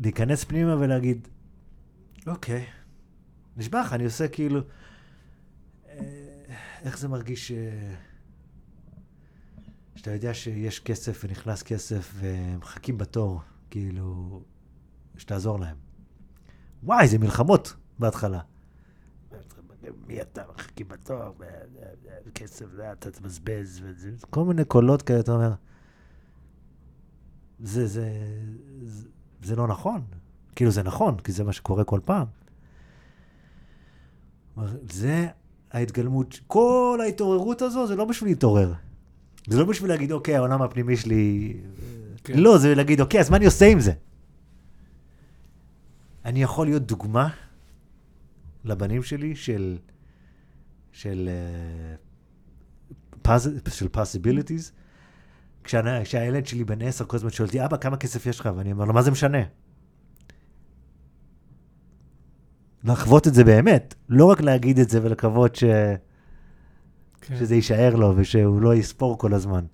[0.00, 1.28] ולהיכנס פנימה ולהגיד,
[2.26, 2.66] אוקיי,
[3.56, 4.60] נשבע לך, אני עושה כאילו...
[5.88, 6.32] אה,
[6.82, 7.52] איך זה מרגיש ש...
[9.96, 13.40] שאתה יודע שיש כסף ונכנס כסף ומחכים בתור,
[13.70, 14.42] כאילו,
[15.16, 15.76] שתעזור להם.
[16.82, 18.40] וואי, זה מלחמות בהתחלה.
[20.12, 21.34] מי אתה מחכים בתור,
[22.34, 25.52] כסף, זה, אתה תבזבז, וזה, כל מיני קולות כאלה, אתה אומר,
[27.60, 28.08] זה, זה,
[28.82, 29.08] זה,
[29.42, 30.00] זה לא נכון.
[30.56, 32.26] כאילו, זה נכון, כי זה מה שקורה כל פעם.
[34.92, 35.28] זה
[35.70, 38.72] ההתגלמות, כל ההתעוררות הזו זה לא בשביל להתעורר.
[39.46, 41.56] זה לא בשביל להגיד, אוקיי, העולם הפנימי שלי...
[42.24, 42.38] כן.
[42.38, 43.92] לא, זה להגיד, אוקיי, אז מה אני עושה עם זה?
[46.24, 47.28] אני יכול להיות דוגמה
[48.64, 49.78] לבנים שלי של...
[50.92, 51.28] של...
[53.26, 53.38] אה,
[53.70, 54.72] של possibilities.
[55.64, 58.48] כשאני- כשהילד שלי בן עשר כל הזמן שואל אותי, אבא, כמה כסף יש לך?
[58.56, 59.38] ואני אומר לו, מה זה משנה?
[62.84, 65.64] לחוות את זה באמת, לא רק להגיד את זה ולקוות ש...
[67.20, 67.36] כן.
[67.36, 69.64] שזה יישאר לו ושהוא לא יספור כל הזמן.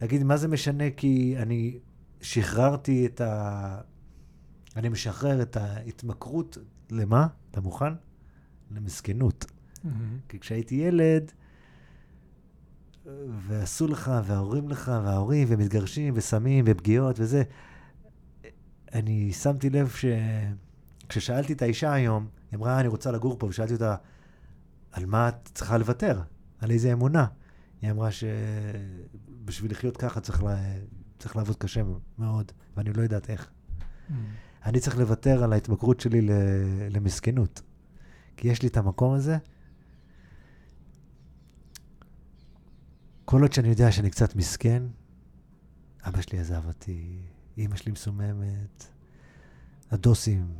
[0.00, 0.84] להגיד, מה זה משנה?
[0.96, 1.78] כי אני
[2.20, 3.80] שחררתי את ה...
[4.76, 6.58] אני משחרר את ההתמכרות,
[6.90, 7.26] למה?
[7.50, 7.92] אתה מוכן?
[8.70, 9.44] למסכנות.
[9.86, 10.18] מהמם.
[10.28, 11.32] כי כשהייתי ילד,
[13.46, 17.42] ועשו לך, וההורים לך, וההורים, ומתגרשים, וסמים, ופגיעות, וזה,
[18.92, 20.04] אני שמתי לב ש...
[21.08, 23.96] כששאלתי את האישה היום, היא אמרה, אני רוצה לגור פה, ושאלתי אותה,
[24.92, 26.20] על מה את צריכה לוותר?
[26.60, 27.26] על איזה אמונה?
[27.82, 30.56] היא אמרה שבשביל לחיות ככה צריך, לה...
[31.18, 31.82] צריך לעבוד קשה
[32.18, 33.50] מאוד, ואני לא יודעת איך.
[34.08, 34.24] מהמם.
[34.64, 36.30] אני צריך לוותר על ההתמכרות שלי ל...
[36.90, 37.62] למסכנות.
[38.36, 39.38] כי יש לי את המקום הזה.
[43.26, 44.82] כל עוד שאני יודע שאני קצת מסכן,
[46.08, 47.18] אבא שלי עזב אותי,
[47.56, 48.86] אימא שלי מסוממת,
[49.90, 50.54] הדוסים,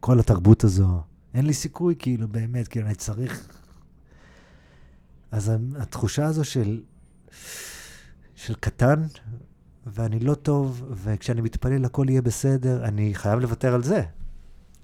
[0.00, 1.02] כל התרבות הזו.
[1.34, 3.48] אין לי סיכוי, כאילו, באמת, כאילו, אני צריך...
[5.30, 6.82] אז התחושה הזו של,
[8.34, 9.02] של קטן,
[9.86, 14.02] ואני לא טוב, וכשאני מתפלל הכל יהיה בסדר, אני חייב לוותר על זה.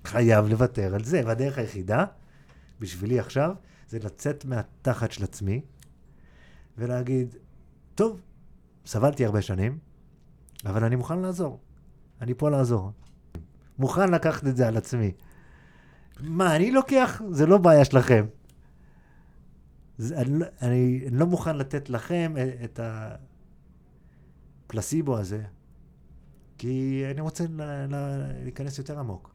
[0.05, 1.23] חייב לוותר על זה.
[1.27, 2.05] והדרך היחידה,
[2.81, 3.55] בשבילי עכשיו,
[3.89, 5.63] זה לצאת מהתחת של עצמי,
[6.78, 7.36] ולהגיד,
[7.94, 8.20] טוב,
[8.86, 9.78] סבלתי הרבה שנים,
[10.66, 11.61] אבל אני מוכן לעזור.
[12.20, 12.93] אני פה לעזור.
[13.78, 15.12] מוכן לקחת את זה על עצמי.
[16.20, 17.23] מה, אני לוקח?
[17.31, 18.27] זה לא בעיה שלכם.
[19.99, 22.35] זה, אני, לא- אני לא מוכן לתת לכם
[22.65, 22.81] את
[24.66, 25.44] הפלסיבו הזה,
[26.59, 27.94] כי אני רוצה ל, ל,
[28.43, 29.35] להיכנס יותר עמוק.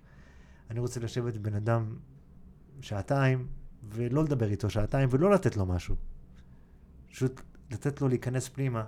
[0.70, 1.96] אני רוצה לשבת בן אדם
[2.82, 3.48] שעתיים,
[3.90, 5.96] ולא לדבר איתו שעתיים, ולא לתת לו משהו.
[7.18, 7.42] פשוט
[7.72, 8.84] לתת לו להיכנס פנימה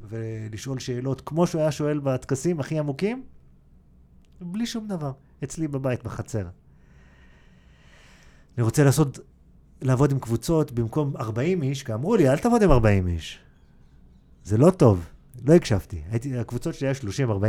[0.00, 3.24] ולשאול שאלות, כמו שהוא היה שואל בטקסים הכי עמוקים,
[4.40, 5.12] בלי שום דבר,
[5.44, 6.48] אצלי בבית, בחצר.
[8.56, 9.18] אני רוצה לעשות,
[9.82, 13.38] לעבוד עם קבוצות במקום 40 איש, כי אמרו לי, אל תעבוד עם 40 איש.
[14.44, 15.06] זה לא טוב,
[15.44, 16.02] לא הקשבתי.
[16.10, 16.94] הייתי, הקבוצות שלי היה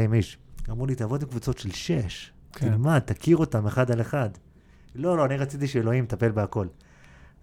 [0.09, 0.37] 30-40 איש.
[0.69, 2.31] אמרו לי, תעבוד עם קבוצות של 6.
[2.51, 2.69] כן.
[2.69, 4.29] תלמד, תכיר אותם אחד על אחד.
[4.95, 6.67] לא, לא, אני רציתי שאלוהים יטפל בהכל.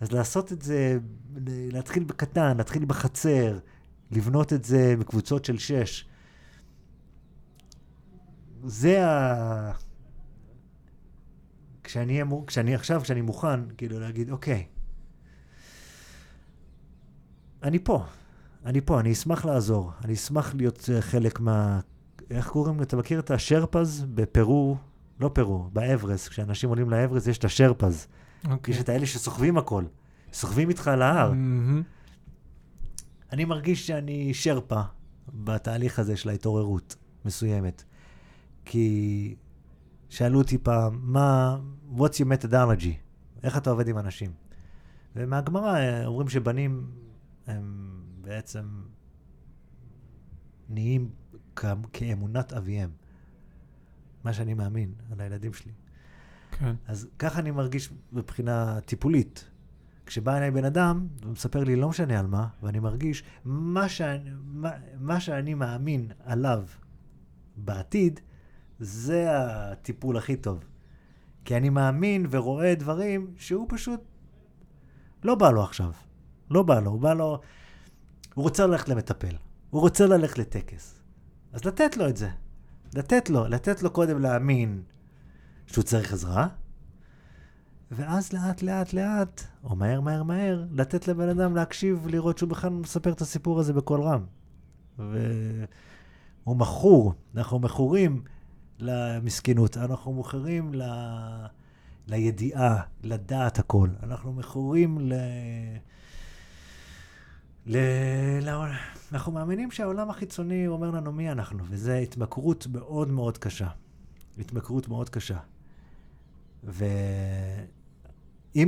[0.02, 0.98] אז לעשות את זה,
[1.46, 3.58] להתחיל בקטן, להתחיל בחצר,
[4.10, 6.08] לבנות את זה מקבוצות של שש.
[8.64, 9.72] זה ה...
[11.84, 14.66] כשאני, מו- כשאני עכשיו, כשאני מוכן, כאילו להגיד, אוקיי,
[17.62, 18.04] אני פה,
[18.64, 21.80] אני פה, אני אשמח לעזור, אני אשמח להיות חלק מה...
[22.30, 22.82] איך קוראים?
[22.82, 24.76] אתה מכיר את השרפז בפרו?
[25.20, 28.06] לא פרו, באברסט, כשאנשים עולים לאברסט יש את השרפז.
[28.50, 28.74] אוקיי.
[28.74, 29.84] יש את האלה שסוחבים הכל,
[30.32, 31.32] סוחבים איתך על ההר.
[31.32, 31.82] מהמם.
[33.32, 34.80] אני מרגיש שאני שרפה
[35.28, 37.84] בתהליך הזה של ההתעוררות מסוימת.
[38.64, 39.34] כי
[40.08, 41.58] שאלו אותי פעם, מה,
[41.96, 42.94] what's your methodology?
[43.42, 44.30] איך אתה עובד עם אנשים?
[45.16, 46.90] ומהגמרא אה, אומרים שבנים
[47.46, 47.90] הם
[48.20, 48.64] בעצם
[50.68, 51.10] נהיים
[51.92, 52.90] כאמונת אביהם.
[54.24, 55.72] מה שאני מאמין על הילדים שלי.
[56.62, 56.74] כן.
[56.86, 59.48] אז ככה אני מרגיש מבחינה טיפולית.
[60.06, 64.70] כשבא אליי בן אדם ומספר לי לא משנה על מה, ואני מרגיש מה שאני, מה,
[65.00, 66.64] מה שאני מאמין עליו
[67.56, 68.20] בעתיד,
[68.78, 70.64] זה הטיפול הכי טוב.
[71.44, 74.00] כי אני מאמין ורואה דברים שהוא פשוט
[75.24, 75.92] לא בא לו עכשיו.
[76.50, 77.40] לא בא לו, הוא בא לו...
[78.34, 79.36] הוא רוצה ללכת למטפל,
[79.70, 81.02] הוא רוצה ללכת לטקס.
[81.52, 82.30] אז לתת לו את זה.
[82.94, 84.82] לתת לו, לתת לו קודם להאמין
[85.72, 86.48] שהוא צריך עזרה,
[87.90, 92.70] ואז לאט לאט לאט, או מהר מהר מהר, לתת לבן אדם להקשיב, לראות שהוא בכלל
[92.70, 94.24] מספר את הסיפור הזה בקול רם.
[94.98, 98.22] והוא מכור, אנחנו מכורים
[98.78, 100.82] למסכנות, אנחנו מכורים ל...
[102.08, 103.88] לידיעה, לדעת הכל.
[104.02, 105.14] אנחנו מכורים ל...
[107.66, 107.76] ל...
[108.42, 108.48] ל...
[109.12, 113.68] אנחנו מאמינים שהעולם החיצוני אומר לנו מי אנחנו, וזו התמכרות מאוד מאוד קשה.
[114.38, 115.38] התמכרות מאוד קשה.
[116.64, 116.82] ואם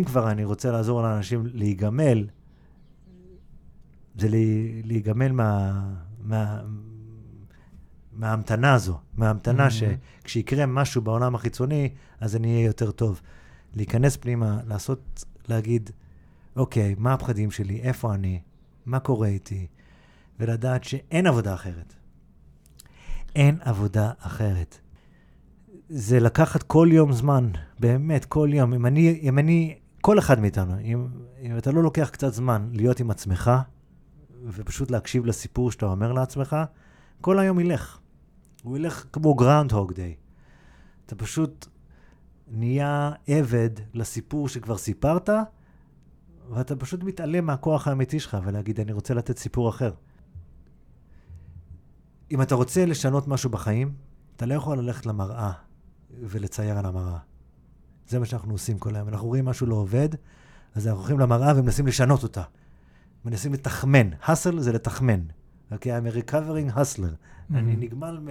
[0.07, 2.27] כבר אני רוצה לעזור לאנשים להיגמל,
[4.19, 4.29] זה
[4.85, 5.83] להיגמל מה...
[6.21, 6.63] מה...
[8.13, 9.71] מההמתנה הזו, מההמתנה Mhm.
[9.71, 11.89] שכשיקרה משהו בעולם החיצוני,
[12.21, 13.21] אז אני אהיה יותר טוב.
[13.75, 15.91] להיכנס פנימה, לעשות, להגיד,
[16.57, 18.41] אוקיי, מה הפחדים שלי, איפה אני,
[18.87, 19.67] מה קורה איתי,
[20.41, 21.95] ולדעת שאין עבודה אחרת.
[23.37, 24.81] אין עבודה אחרת.
[25.89, 28.75] זה לקחת כל יום זמן, באמת, כל יום.
[28.75, 31.09] אם אני, אם אני, כל אחד מאיתנו, אם,
[31.43, 33.51] אם אתה לא לוקח קצת זמן להיות עם עצמך,
[34.47, 36.57] ופשוט להקשיב לסיפור שאתה אומר לעצמך,
[37.21, 37.99] כל היום ילך.
[38.63, 40.15] הוא ילך כמו גראונד-הוג דיי.
[41.07, 41.67] אתה פשוט
[42.49, 45.31] נהיה עבד לסיפור שכבר סיפרת,
[46.51, 49.93] ואתה פשוט מתעלם מהכוח האמיתי שלך ולהגיד, אני רוצה לתת סיפור אחר.
[52.31, 53.95] אם אתה רוצה לשנות משהו בחיים,
[54.37, 55.53] אתה לא יכול ללכת למראה
[56.23, 57.19] ולצייר על המראה.
[58.09, 59.09] זה מה שאנחנו עושים כל היום.
[59.09, 60.09] אנחנו רואים משהו לא עובד,
[60.75, 62.43] אז אנחנו הולכים למראה ומנסים לשנות אותה.
[63.25, 64.11] מנסים לתחמן.
[64.23, 65.21] האסל זה לתחמן.
[65.73, 65.99] אוקיי?
[65.99, 67.15] I'm a recovering hustler.
[67.55, 68.29] אני נגמל מ...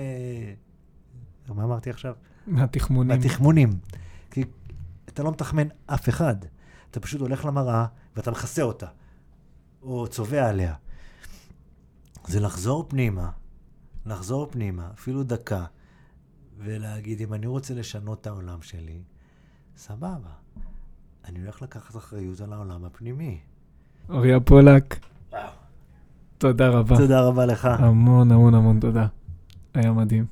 [1.55, 2.13] מה אמרתי עכשיו?
[2.47, 3.17] מהתחמונים.
[3.17, 3.79] מהתחמונים.
[4.31, 4.43] כי
[5.05, 6.35] אתה לא מתחמן אף אחד.
[6.91, 7.85] אתה פשוט הולך למראה
[8.15, 8.87] ואתה מכסה אותה,
[9.81, 10.73] או צובע עליה.
[12.27, 13.29] זה לחזור פנימה,
[14.05, 15.65] לחזור פנימה, אפילו דקה,
[16.57, 19.01] ולהגיד, אם אני רוצה לשנות את העולם שלי,
[19.77, 20.29] סבבה.
[21.25, 23.39] אני הולך לקחת אחריות על העולם הפנימי.
[24.09, 24.99] אוריה פולק,
[25.31, 25.41] וואו.
[26.37, 26.97] תודה רבה.
[26.97, 27.65] תודה רבה לך.
[27.65, 29.07] המון המון המון תודה.
[29.73, 30.25] היה מדהים.